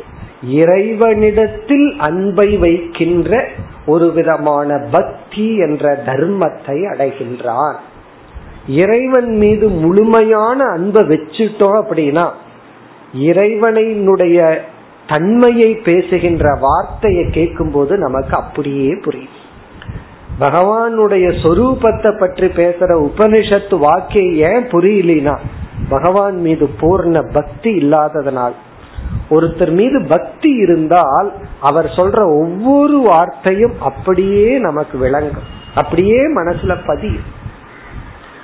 இறைவனிடத்தில் 0.47 1.95
அன்பை 1.97 2.57
வைக்கின்ற 2.57 3.47
ஒரு 3.85 4.11
விதமான 4.11 4.87
பக்தி 4.91 5.57
என்ற 5.57 6.03
தர்மத்தை 6.05 6.77
அடைகின்றான். 6.93 7.75
இறைவன் 8.67 9.37
மீது 9.37 9.67
முழுமையான 9.67 10.63
அன்பை 10.63 11.03
வச்சுட்டோம் 11.03 11.83
அப்படின்னா 11.83 12.29
இறைவனினுடைய 13.13 14.61
தன்மையை 15.07 15.75
பேசுகின்ற 15.75 16.57
வார்த்தையை 16.61 17.29
கேட்கும்போது 17.29 17.97
நமக்கு 17.97 18.35
அப்படியே 18.35 18.95
புரியும். 19.03 19.43
பகவானுடைய 20.39 21.27
சொரூபத்தை 21.43 22.19
பற்றி 22.19 22.47
பேசுற 22.47 23.09
உபனிஷத்து 23.09 23.77
வாக்கிய 23.77 24.53
ஏன் 24.53 24.63
புரியலனா 24.63 25.37
பகவான் 25.89 26.41
மீது 26.41 26.69
பூர்ண 26.81 27.33
பக்தி 27.33 27.75
இல்லாததனால் 27.77 28.53
ஒருத்தர் 29.29 29.71
மீது 29.71 30.05
பக்தி 30.07 30.49
இருந்தால் 30.49 31.33
அவர் 31.59 31.85
சொல்ற 31.85 32.19
ஒவ்வொரு 32.19 32.97
வார்த்தையும் 32.97 33.81
அப்படியே 33.81 34.57
நமக்கு 34.57 34.97
விளங்கும். 34.97 35.43
அப்படியே 35.75 36.35
மனசுல 36.35 36.77
பதியும். 36.85 37.43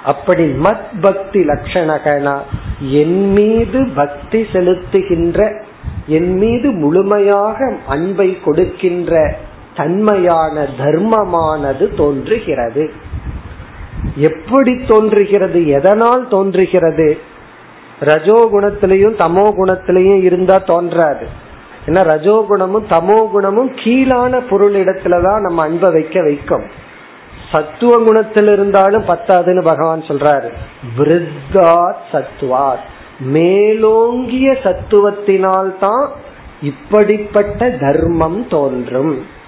அப்படி 0.05 0.43
மத் 0.43 0.89
பக்தி 1.01 1.45
லட்சணகனா 1.45 2.39
என் 2.79 3.31
மீது 3.31 3.87
பக்தி 3.95 4.41
செலுத்துகின்ற 4.41 5.61
என் 6.07 6.37
மீது 6.37 6.71
முழுமையாக 6.71 7.73
அன்பை 7.87 8.39
கொடுக்கின்ற 8.39 9.35
தன்மையான 9.75 10.67
தர்மமானது 10.77 11.95
தோன்றுகிறது. 11.95 12.91
எப்படி 14.15 14.79
தோன்றுகிறது 14.87 15.67
எதனால் 15.67 16.27
தோன்றுகிறது? 16.27 17.17
ரஜோ 17.99 18.49
குணத்திலையும் 18.53 19.17
தமோ 19.17 19.45
குணத்திலையும் 19.57 20.21
இருந்தா 20.21 20.57
தோன்றாது. 20.57 21.25
ஏன்னா 21.85 22.03
ரஜோ 22.03 22.45
குணமும் 22.47 22.87
தமோ 22.87 23.29
குணமும் 23.29 23.71
கீழான 23.75 24.39
பொருள் 24.49 24.73
இடத்துலதான் 24.73 25.39
நம்ம 25.39 25.61
அன்பை 25.61 25.91
வைக்க 25.91 26.21
வைக்கும். 26.21 26.63
சத்துவ 27.51 28.03
குணத்தில் 28.03 28.47
இருந்தாலும் 28.47 29.05
பத்தாதுன்னு 29.05 29.61
பகவான் 29.61 30.01
சொல்றாரு. 30.01 30.49
சத்துவாத். 32.11 32.85
மேலோங்கிய 33.19 34.57
சத்துவத்தினால் 34.63 35.71
தான் 35.79 36.09
இப்படிப்பட்ட 36.61 37.69
தர்மம் 37.69 38.47
தோன்றும். 38.47 39.39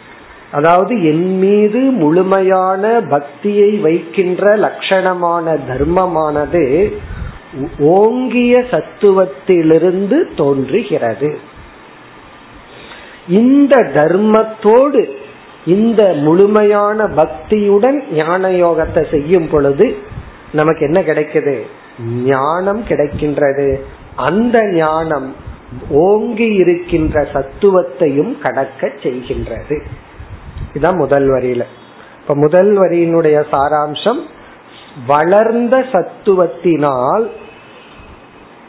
அதாவது 0.53 0.93
என் 1.03 1.27
மீது 1.37 1.79
முழுமையான 1.79 2.83
பக்தியை 3.09 3.71
வைக்கின்ற 3.77 4.43
லட்சணமான 4.57 5.55
தர்மமானது 5.69 6.63
ஓங்கிய 7.95 8.53
சத்துவத்திலிருந்து 8.71 10.17
தோன்றுகிறது. 10.35 11.29
இந்த 13.27 13.75
தர்மத்தோடு 13.95 15.01
இந்த 15.65 16.01
முழுமையான 16.21 17.05
பக்தியுடன் 17.15 17.99
ஞான 18.13 18.49
யோகத்தை 18.49 19.03
செய்யும் 19.11 19.49
பொழுது 19.49 19.97
நமக்கு 20.51 20.85
என்ன 20.85 20.99
கிடைக்குது? 21.01 21.55
ஞானம் 22.25 22.81
கிடைக்கின்றது. 22.87 23.67
அந்த 24.15 24.57
ஞானம் 24.73 25.29
ஓங்கி 26.05 26.49
இருக்கின்ற 26.53 27.27
சத்துவத்தையும் 27.33 28.33
கடக்க 28.39 28.91
செய்கின்றது. 29.03 29.77
இதுதான் 30.73 30.97
முதல் 30.97 31.29
வரியில. 31.29 31.63
இப்ப 32.21 32.35
முதல் 32.35 32.79
வரியினுடைய 32.79 33.43
சாராம்சம் 33.51 34.19
வளர்ந்த 35.07 35.77
சத்துவத்தினால் 35.77 37.27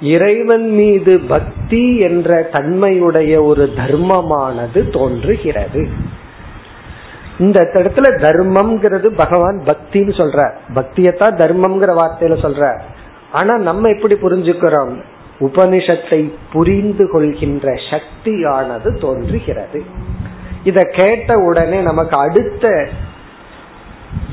இறைவன் 0.00 0.70
மீது 0.70 1.20
பக்தி 1.20 1.98
என்ற 1.98 2.42
தன்மையுடைய 2.42 3.42
ஒரு 3.42 3.70
தர்மமானது 3.76 4.92
தோன்றுகிறது. 4.92 5.88
இந்த 7.38 7.70
இடத்துல 7.72 8.08
தர்மம்ங்கிறது 8.22 9.14
பகவான் 9.14 9.62
பக்தின்னு 9.66 10.14
சொல்ற. 10.14 10.56
பக்தியத்தான் 10.74 11.36
தர்மம்ங்கிற 11.36 11.94
வார்த்தையில 11.94 12.34
சொல்ற. 12.36 12.80
ஆனா 13.32 13.56
நம்ம 13.56 13.88
எப்படி 13.88 14.14
புரிஞ்சுக்கிறோம்? 14.14 15.02
உபனிஷத்தை 15.40 16.32
புரிந்து 16.52 17.10
கொள்கின்ற 17.10 17.74
சக்தியானது 17.90 19.00
தோன்றுகிறது. 19.00 19.82
இத 20.64 20.82
கேட்ட 20.92 21.38
உடனே 21.38 21.80
நமக்கு 21.80 22.16
அடுத்த 22.16 22.88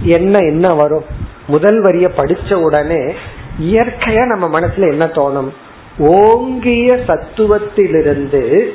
என்ன 0.03 0.39
என்ன 0.39 0.73
வரும்? 0.73 1.03
முதல் 1.47 1.81
வரிய 1.81 2.11
படிச்ச 2.17 2.53
உடனே 2.53 3.13
இயற்கையா 3.61 4.25
நம்ம 4.25 4.59
மனசுல 4.59 4.91
என்ன 4.91 5.05
தோணும்? 5.05 5.49
ஓங்கிய 5.97 6.99
சத்துவத்திலிருந்து 7.07 8.65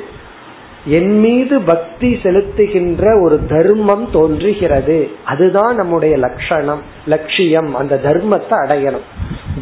என் 0.85 1.19
மீது 1.19 1.61
பக்தி 1.61 2.19
செலுத்துகின்ற 2.23 3.23
ஒரு 3.23 3.45
தர்மம் 3.45 4.11
தோன்றுகிறது. 4.11 5.09
அதுதான் 5.25 5.75
நம்முடைய 5.75 6.17
லட்சணம் 6.17 6.81
லட்சியம். 7.05 7.75
அந்த 7.75 7.99
தர்மத்தை 8.03 8.55
அடையணும். 8.65 9.07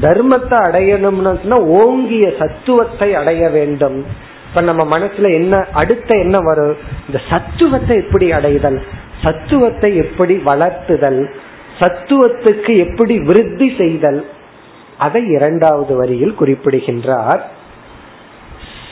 தர்மத்தை 0.01 0.57
அடையணும்னு 0.67 1.59
ஓங்கிய 1.59 2.33
சத்துவத்தை 2.39 3.13
அடைய 3.13 3.49
வேண்டும். 3.49 4.05
இப்ப 4.55 4.73
நம்ம 4.73 4.97
மனசுல 4.97 5.33
என்ன 5.33 5.65
அடுத்த 5.73 6.15
என்ன 6.15 6.39
வரும்? 6.39 6.77
இந்த 7.07 7.21
சத்துவத்தை 7.29 7.95
எப்படி 7.95 8.31
அடைதல்? 8.31 8.83
சத்துவத்தை 9.23 9.95
எப்படி 9.95 10.41
வளர்த்துதல்? 10.45 11.33
சத்துவத்துக்கு 11.79 12.87
எப்படி 12.87 13.19
விருத்தி 13.19 13.75
செய்தல்? 13.77 14.29
அதை 14.97 15.27
இரண்டாவது 15.27 15.95
வரியில் 15.95 16.35
குறிப்பிடுகின்றார். 16.35 17.49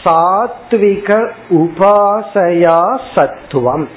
சாத்விக 0.04 1.32
உபாசயா 1.50 3.00
சத்துவம். 3.16 3.90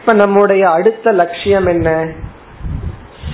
இப்ப 0.00 0.12
நம்முடைய 0.12 0.70
அடுத்த 0.70 1.12
லட்சியம் 1.12 1.66
என்ன? 1.66 2.06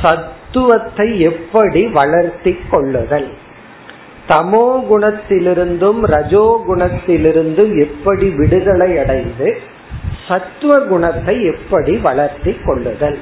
சத்துவத்தை 0.03 1.19
எப்படி 1.19 1.87
வளர்த்தி 1.87 2.59
கொள்ளுதல். 2.71 3.39
தமோ 4.29 4.66
குணத்திலிருந்தும் 4.91 6.01
ரஜோ 6.03 6.64
குணத்திலிருந்தும் 6.68 7.81
எப்படி 7.81 8.29
விடுதலை 8.29 8.99
அடைந்து 8.99 9.61
சத்துவ 10.29 10.79
குணத்தை 10.79 11.45
எப்படி 11.45 11.97
வளர்த்தி 11.97 12.57
கொள்ளுதல்? 12.64 13.18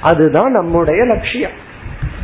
அதுதான் 0.00 0.50
நம்முடைய 0.50 1.04
லட்சியம். 1.04 1.50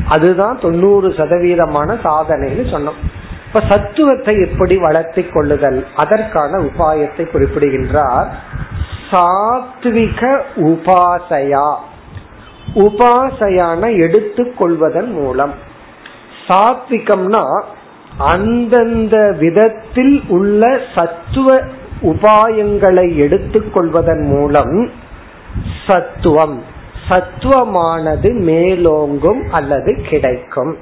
அதுதான் 0.08 0.58
தொண்ணூறு 0.60 1.08
சதவீதமான 1.08 1.96
சாதனைன்னு 2.04 2.64
சொன்னோம். 2.72 3.00
இப்ப 3.46 3.60
சத்துவத்தை 3.68 4.50
எப்படி 4.50 4.76
வளர்த்தி 4.76 5.22
கொள்ளுதல்? 5.22 5.86
அதற்கான 5.96 6.58
உபாயத்தை 6.58 7.30
குறிப்பிடுகின்றார். 7.30 8.36
சாத்விக 9.10 10.40
உபாசையா. 10.56 11.74
உபாசையான 12.74 13.88
எடுத்துக்கொள்வதன் 13.96 15.10
மூலம். 15.10 15.65
சாத்விகம்னா 16.48 17.62
அந்தந்த 18.18 19.32
விதத்தில் 19.38 20.22
உள்ள 20.28 20.78
சத்துவ 20.94 21.60
உபாயங்களை 22.02 23.14
எடுத்துக்கொள்வதன் 23.16 24.22
மூலம் 24.22 24.90
சத்துவம். 25.86 26.62
சத்துவமானது 27.08 28.32
மேலோங்கும் 28.40 29.48
அல்லது 29.50 30.04
கிடைக்கும். 30.10 30.76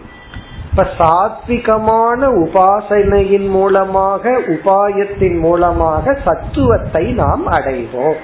இப்ப 0.70 0.86
சாத்விகமான 0.98 2.20
உபாசனையின் 2.20 3.48
மூலமாக 3.48 4.40
உபாயத்தின் 4.40 5.38
மூலமாக 5.38 6.18
சத்துவத்தை 6.24 7.12
நாம் 7.12 7.46
அடைவோம். 7.46 8.16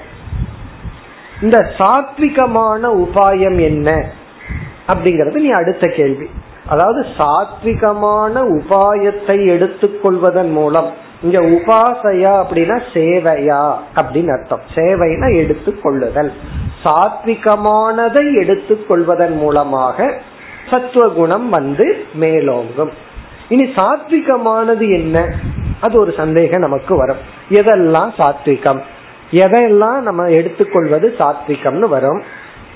இந்த 1.41 1.71
சாத்விகமான 1.77 2.93
உபாயம் 2.93 3.61
என்ன? 3.61 4.09
அப்படிங்கறது 4.87 5.33
நீ 5.33 5.49
அடுத்த 5.49 5.87
கேள்வி. 5.87 6.29
அதாவது 6.71 7.05
சாத்விகமான 7.17 8.35
உபாயத்தை 8.43 9.37
எடுத்துக்கொள்வதன் 9.45 10.51
மூலம். 10.51 10.89
இங்க 11.21 11.39
உபாசையா 11.41 12.33
அப்படின்னா 12.43 12.81
சேவையா 12.93 13.73
அப்படின்னு 13.95 14.39
அர்த்தம். 14.39 14.59
சேவைனா 14.75 15.27
எடுத்துக்கொள்ளுதல். 15.35 16.31
சாத்விகமானதை 16.83 18.23
எடுத்துக்கொள்வதன் 18.33 19.37
மூலமாக 19.37 20.13
சத்துவ 20.69 21.07
குணம் 21.07 21.49
வந்து 21.49 22.05
மேலோங்கும். 22.19 22.91
இனி 23.49 23.63
சாத்விகமானது 23.63 24.91
என்ன? 24.91 25.33
அது 25.81 25.99
ஒரு 25.99 26.13
சந்தேகம் 26.17 26.59
நமக்கு 26.59 26.95
வரும். 26.95 27.21
எதெல்லாம் 27.49 28.11
சாத்விகம்? 28.17 28.81
எதையெல்லாம் 29.31 29.99
நம்ம 29.99 30.29
எடுத்துக்கொள்வது 30.29 31.15
சாத்விகம்னு 31.19 31.87
வரும்? 31.87 32.21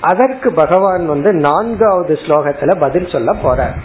அதற்கு 0.00 0.52
பகவான் 0.52 1.06
வந்து 1.06 1.32
நான்காவது 1.32 2.18
ஸ்லோகத்துல 2.26 2.80
பதில் 2.80 3.08
சொல்ல 3.08 3.32
போறார். 3.32 3.76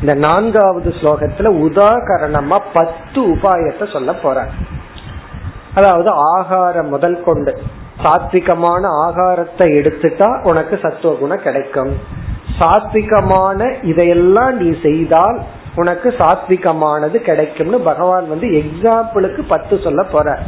இந்த 0.00 0.14
நான்காவது 0.14 0.94
ஸ்லோகத்துல 1.00 1.50
உதாகரணமா 1.66 2.58
பத்து 2.72 3.20
உபாயத்தை 3.22 3.92
சொல்ல 3.92 4.12
போறார். 4.12 4.52
அதாவது 5.74 6.10
ஆகாரம் 6.10 6.88
முதல் 6.88 7.24
கொண்டு 7.24 7.58
சாத்விகமான 8.02 8.84
ஆகாரத்தை 9.06 9.66
எடுத்துட்டா 9.78 10.42
உனக்கு 10.42 10.78
சத்துவ 10.82 11.14
குணம் 11.14 11.42
கிடைக்கும். 11.42 11.92
சாத்விகமான 12.58 13.74
இதையெல்லாம் 13.82 14.56
நீ 14.56 14.76
செய்தால் 14.82 15.42
உனக்கு 15.74 16.08
சாத்விகமானது 16.08 17.14
கிடைக்கும்னு 17.14 17.80
பகவான் 17.80 18.28
வந்து 18.28 18.46
எக்ஸாம்பிளுக்கு 18.46 19.42
பத்து 19.48 19.80
சொல்ல 19.82 20.02
போற 20.02 20.38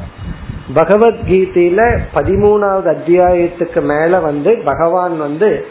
பகவத்கீதையில 0.73 1.99
பதிமூணாவது 2.15 2.89
அத்தியாயத்துக்கு 2.97 3.81
மேல 3.83 4.21
வந்து 4.21 4.63
பகவான் 4.65 5.19
வந்து 5.19 5.67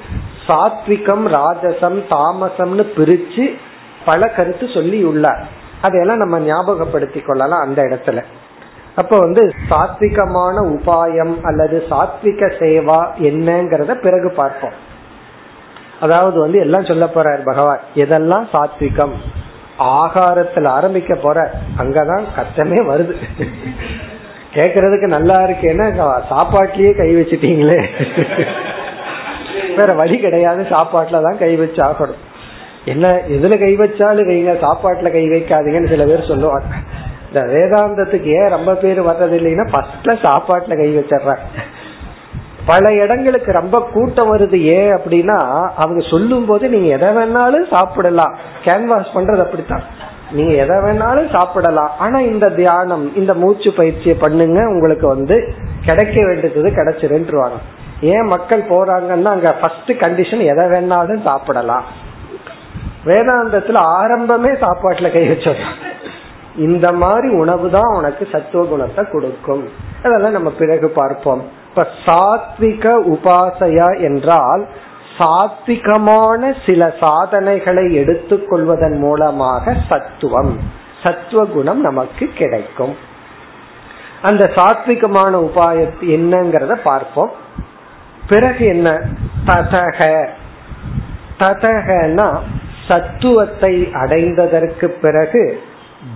சாத்விகம் 0.48 1.26
ராஜசம் 1.28 2.00
தாமசம்னு 2.10 2.86
பிரிச்சு 2.96 3.58
பல 4.06 4.28
கருத்து 4.28 4.70
சொல்லி 4.74 5.04
உள்ளார் 5.04 5.46
அதையெல்லாம் 5.82 6.18
நம்ம 6.18 6.40
ஞாபகப்படுத்தி 6.40 7.20
கொள்ளலாம் 7.20 7.60
அந்த 7.60 7.82
இடத்துல. 7.82 8.24
அப்ப 8.96 9.18
வந்து 9.18 9.54
சாத்விகமான 9.70 10.56
உபாயம் 10.66 11.36
அல்லது 11.42 11.84
சாத்விக 11.90 12.52
சேவா 12.60 13.06
என்னங்கிறத 13.18 13.94
பிறகு 13.94 14.34
பார்ப்போம். 14.36 14.72
அதாவது 16.00 16.40
வந்து 16.40 16.60
எல்லாம் 16.60 16.86
சொல்ல 16.86 17.06
போறார் 17.06 17.46
பகவான். 17.46 17.80
எதெல்லாம் 17.96 18.48
சாத்விகம்? 18.54 19.12
ஆகாரத்துல 19.80 20.68
ஆரம்பிக்க 20.68 21.16
போற 21.16 21.52
அங்கதான் 21.78 22.24
கஷ்டமே 22.36 22.84
வருது. 22.84 23.16
கேக்குறதுக்கு 24.56 25.08
நல்லா 25.16 25.38
இருக்கேன்னா 25.46 25.86
சாப்பாட்லயே 26.32 26.92
கை 26.98 27.10
வச்சுட்டீங்களே. 27.16 27.80
வேற 29.78 29.94
வழி 29.94 30.18
கிடையாது 30.18 30.62
சாப்பாட்டுல 30.70 31.22
தான் 31.28 31.42
கை 31.44 31.56
வச்சு 31.56 31.82
ஆகணும். 31.90 32.22
என்ன 32.86 33.08
எதுல 33.36 33.58
கை 33.60 33.74
வச்சாலும் 33.78 34.30
வைங்க 34.30 34.54
சாப்பாட்டுல 34.66 35.12
கை 35.12 35.26
வைக்காதீங்கன்னு 35.30 35.94
சில 35.94 36.06
பேர் 36.06 36.30
சொல்லுவாங்க. 36.32 36.76
இந்த 37.28 37.42
வேதாந்தத்துக்கு 37.54 38.30
ஏன் 38.40 38.54
ரொம்ப 38.56 38.72
பேர் 38.84 39.00
வர்றது 39.10 39.36
இல்லைன்னா 39.40 39.66
ஃபர்ஸ்ட்ல 39.74 40.16
சாப்பாட்டுல 40.26 40.78
கை 40.82 40.90
வச்சிடுறாங்க. 40.98 41.46
பல 42.66 42.92
இடங்களுக்கு 42.94 43.52
ரொம்ப 43.52 43.78
கூட்டம் 43.94 44.30
வருது 44.34 44.58
ஏன் 44.76 44.92
அப்படின்னா 44.98 45.40
அவங்க 45.84 46.02
சொல்லும் 46.10 46.46
போது 46.46 46.70
நீங்க 46.70 46.90
எதை 46.98 47.10
வேணாலும் 47.18 47.66
சாப்பிடலாம். 47.70 48.36
கேன்வாஸ் 48.66 49.10
பண்றது 49.16 49.42
அப்படித்தான். 49.46 49.86
நீங்க 50.36 50.54
எதை 50.64 50.78
வேணாலும் 50.86 51.30
சாப்பிடலாம். 51.36 51.92
ஆனா 52.00 52.18
இந்த 52.32 52.46
தியானம் 52.60 53.06
இந்த 53.22 53.34
மூச்சு 53.44 53.70
பயிற்சியை 53.80 54.16
பண்ணுங்க 54.24 54.60
உங்களுக்கு 54.74 55.08
வந்து 55.08 55.38
கிடைக்க 55.88 56.18
வேண்டியது 56.28 56.70
கிடைச்சிருவாங்க 56.80 57.60
ஏன் 58.14 58.30
மக்கள் 58.36 58.64
போறாங்கன்னா 58.70 59.32
அங்க 59.36 59.52
ஃபர்ஸ்ட் 59.60 59.92
கண்டிஷன் 60.04 60.42
எதை 60.52 60.66
வேணாலும் 60.74 61.26
சாப்பிடலாம். 61.30 61.86
வேதாந்தத்துல 63.10 63.82
ஆரம்பமே 64.00 64.52
சாப்பாட்டுல 64.66 65.12
கை 65.14 65.24
வச்சிடலாம் 65.30 65.80
இந்த 66.68 66.88
மாதிரி 67.02 67.28
உணவு 67.42 67.68
தான் 67.76 67.92
உனக்கு 67.98 68.24
சத்துவ 68.32 68.64
குணத்தை 68.66 69.04
கொடுக்கும். 69.12 69.64
அதெல்லாம் 70.04 70.36
நம்ம 70.38 70.50
பிறகு 70.60 70.88
பார்ப்போம். 70.98 71.42
இப்ப 71.70 71.86
சாத்விக 72.08 72.86
உபாசையா 73.14 73.88
என்றால் 74.08 74.64
சாத்விகமான 75.18 76.54
சில 76.66 76.94
சாதனைகளை 77.00 78.00
எடுத்துக்கொள்வதன் 78.00 78.98
மூலமாக 78.98 79.76
சத்துவம் 79.90 80.60
சத்துவ 81.04 81.46
குணம் 81.46 81.82
நமக்கு 81.82 82.28
கிடைக்கும். 82.28 82.98
அந்த 84.22 84.52
சாத்விகமான 84.56 85.50
உபாயத்து 85.50 86.02
என்னங்கிறத 86.02 86.74
பார்ப்போம். 86.74 87.32
பிறகு 88.30 88.66
என்ன? 88.66 89.02
ததக 89.46 90.28
ததகனா 91.40 92.40
சத்துவத்தை 92.88 93.90
அடைந்ததற்கு 93.92 94.86
பிறகு 94.86 95.62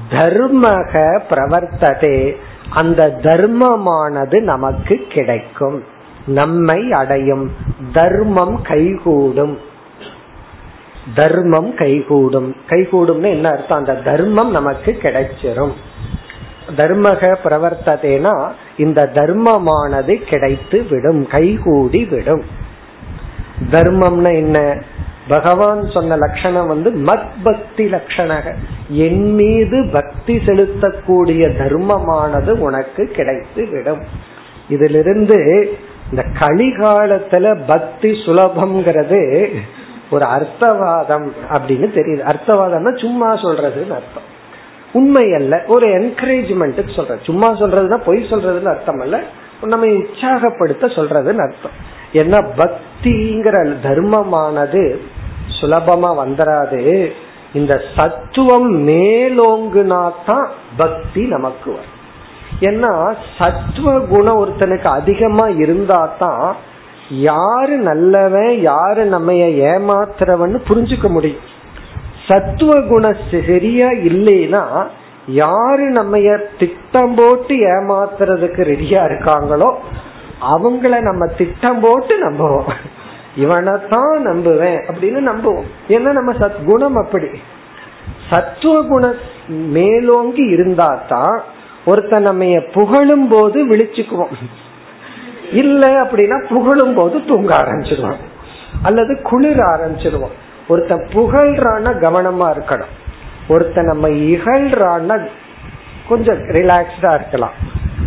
தர்மக 0.10 1.22
பிரவர்த்ததே. 1.30 2.38
அந்த 2.70 3.20
தர்மமானது 3.22 4.42
நமக்கு 4.42 5.06
கிடைக்கும். 5.10 5.84
நம்மை 6.28 6.92
அடையும். 6.92 7.52
தர்மம் 7.94 8.62
கைகூடும். 8.62 9.58
தர்மம் 11.16 11.76
கைகூடும். 11.76 12.56
கைகூடும்னு 12.70 13.30
என்ன 13.30 13.50
அர்த்தம்? 13.50 13.78
அந்த 13.78 13.94
தர்மம் 13.94 14.52
நமக்கு 14.52 14.98
கிடைச்சிரும். 15.02 15.72
தர்மக 16.78 17.36
பிரவர்த்ததேனா 17.44 18.52
இந்த 18.78 19.12
தர்மமானது 19.14 20.16
கிடைத்து 20.16 20.86
விடும் 20.90 21.28
கைகூடி 21.28 22.06
விடும். 22.06 22.44
தர்மம்னா 23.72 24.34
என்ன? 24.36 24.82
பகவான் 25.28 25.90
சொன்ன 25.90 26.18
லட்சணம் 26.18 26.68
வந்து 26.68 26.92
மத் 26.92 27.30
பக்தி 27.44 27.92
லட்சணக. 27.92 28.54
என் 28.90 29.34
மீது 29.34 29.90
பக்தி 29.92 30.38
செலுத்தக்கூடிய 30.38 31.58
தர்மமானது 31.58 32.52
உனக்கு 32.52 33.06
கிடைத்து 33.06 33.68
விடும். 33.68 34.02
இதிலிருந்து 34.70 35.70
இந்த 36.10 36.26
கலிகாலத்துல 36.40 37.62
பக்தி 37.68 38.12
சுலபம்ங்கிறது 38.12 39.54
ஒரு 40.12 40.26
அர்த்தவாதம் 40.26 41.32
அப்படின்னு 41.50 41.88
தெரியுது. 41.96 42.34
அர்த்தவாதம்னா 42.34 43.00
சும்மா 43.00 43.36
சொல்றதுன்னு 43.36 43.98
அர்த்தம். 44.00 44.36
உண்மை 44.94 45.34
அல்ல. 45.34 45.64
ஒரு 45.68 45.88
என்கரேஜ்மெண்ட் 45.88 46.90
சொல்ற 46.96 47.16
சும்மா 47.24 47.52
சொல்றதுன்னா 47.52 47.98
பொய் 48.06 48.28
சொல்றதுன்னு 48.30 48.70
அர்த்தம் 48.70 49.00
அல்ல. 49.00 49.22
நம்ம 49.62 49.86
உற்சாகப்படுத்த 49.86 50.88
சொல்றதுன்னு 50.88 51.50
அர்த்தம். 51.50 51.96
ஏன்னா 52.14 52.48
பக்திங்கிற 52.58 53.74
தர்மமானது 53.84 54.98
சுலபமா 55.62 56.26
வந்துடாது 56.26 57.12
இந்த 57.54 57.82
சத்துவம் 57.96 58.88
மேலோங்குனா 58.88 60.12
தான் 60.26 60.50
பக்தி 60.78 61.26
நமக்கு 61.28 61.72
வரும். 61.72 61.96
ஏன்னா 62.60 63.14
சத்துவ 63.38 64.00
குணம் 64.00 64.40
ஒருத்தனுக்கு 64.44 64.90
அதிகமா 65.00 65.48
இருந்தா 65.48 66.00
தான் 66.20 66.56
யாரு 67.10 67.76
நல்லவன் 67.78 68.54
யாரு 68.62 69.06
நம்ம 69.06 69.32
ஏமாத்துறவன்னு 69.72 70.60
புரிஞ்சுக்க 70.70 71.10
முடியும். 71.10 71.44
சத்துவ 72.28 72.82
குணம் 72.82 73.22
சரியா 73.48 73.90
இல்லைன்னா 74.10 74.64
யாரு 75.28 75.86
நம்ம 75.90 76.18
திட்டம் 76.60 77.16
போட்டு 77.16 77.56
ஏமாத்துறதுக்கு 77.56 78.62
ரெடியா 78.74 79.02
இருக்காங்களோ 79.10 79.70
அவங்கள 80.54 81.02
நம்ம 81.02 81.26
திட்டம் 81.26 81.80
போட்டு 81.80 82.16
நம்புவோம். 82.30 82.70
இவனைத்தான் 83.36 84.18
நம்புவேன் 84.26 84.80
அப்படின்னு 84.90 85.20
நம்புவோம். 85.32 85.68
ஏன்னா 85.88 86.12
நம்ம 86.12 86.32
சத் 86.34 86.66
குணம் 86.66 86.96
அப்படி. 86.96 87.30
சத்துவ 88.30 88.82
குணம் 88.82 89.20
மேலோங்கி 89.48 90.46
இருந்தா 90.48 90.90
தான் 91.10 91.38
ஒருத்தன் 91.88 92.28
நம்ம 92.30 92.46
புகழும் 92.74 93.28
போது 93.28 93.58
விழிச்சுக்குவோம் 93.68 94.36
இல்ல 95.52 95.84
அப்படின்னா 96.04 96.38
புகழும் 96.54 96.94
போது 96.94 97.26
தூங்க 97.26 97.52
ஆரம்பிச்சிருவோம் 97.56 98.22
அல்லது 98.82 99.22
குளிர 99.22 99.60
ஆரம்பிச்சிருவோம் 99.76 100.36
ஒருத்தன் 100.68 101.04
புகழ்றான 101.14 101.92
கவனமா 102.06 102.48
இருக்கணும். 102.54 102.94
ஒருத்தன் 103.48 103.86
நம்ம 103.86 104.08
இகழ்றான 104.10 105.28
கொஞ்சம் 106.10 106.40
ரிலாக்ஸ்டா 106.58 107.12
இருக்கலாம். 107.14 107.56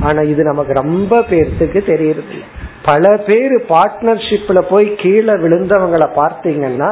ஆனா 0.03 0.21
இது 0.33 0.43
நமக்கு 0.45 0.73
ரொம்ப 0.73 1.19
பேர்த்துக்கு 1.31 1.81
தெரியறது 1.87 2.37
பல 2.83 3.17
பேர் 3.17 3.55
பார்ட்னர்ஷிப்ல 3.69 4.59
போய் 4.71 4.95
கீழே 4.95 5.35
விழுந்தவங்களை 5.45 6.09
பார்த்தீங்கன்னா 6.21 6.91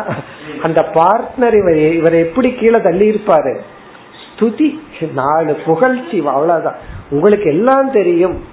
அந்த 0.63 0.81
பார்ட்னர் 0.95 1.57
இவர் 1.61 1.79
இவர் 1.93 2.17
எப்படி 2.25 2.51
கீழே 2.55 2.81
தள்ளி 2.81 3.07
இருப்பாரு? 3.13 3.55
ஸ்துதி. 4.39 4.79
நாலு 5.15 5.55
புகழ்ச்சி. 5.55 6.27
அவ்வளவுதான். 6.27 6.79
உங்களுக்கு 7.11 7.51
எல்லாம் 7.51 7.91
தெரியும் 7.91 8.45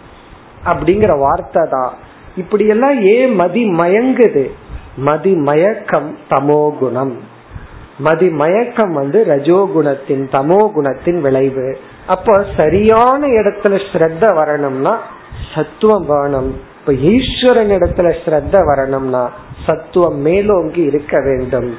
அப்படிங்கிற 0.66 1.20
வார்த்தை 1.20 1.64
தான். 1.70 1.94
இப்படி 2.38 2.68
எல்லாம் 2.68 3.06
ஏன் 3.06 3.36
மதி 3.36 3.70
மயங்குது. 3.70 4.52
மதி 4.98 5.34
மயக்கம் 5.34 6.18
தமோ 6.30 6.78
குணம். 6.78 7.16
மதி 8.00 8.30
மயக்கம் 8.30 8.94
வந்து 8.94 9.26
ரஜோகுணத்தின் 9.28 10.24
தமோ 10.32 10.62
குணத்தின் 10.76 11.22
விளைவு. 11.22 11.78
அப்போ 12.08 12.46
சரியான 12.58 13.28
இடத்துல 13.28 13.82
ஸ்ரத்த 13.92 14.36
வரணும்னா 14.36 15.00
சத்துவம் 15.56 16.06
வேணும். 16.06 16.62
இப்ப 16.80 16.94
ஈஸ்வரன் 16.94 17.70
இடத்துல 17.70 18.14
ஸ்ரத்த 18.26 18.66
வரணும்னா 18.66 19.30
சத்துவம் 19.66 20.18
மேலோங்கி 20.18 20.82
இருக்க 20.82 21.20
வேண்டும். 21.20 21.78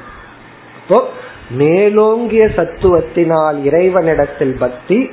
இப்போ 0.83 1.07
மேலோங்கிய 1.56 2.50
சத்துவத்தினால் 2.56 3.64
இறைவனிடத்தில் 3.64 4.58
பக்தி 4.58 5.10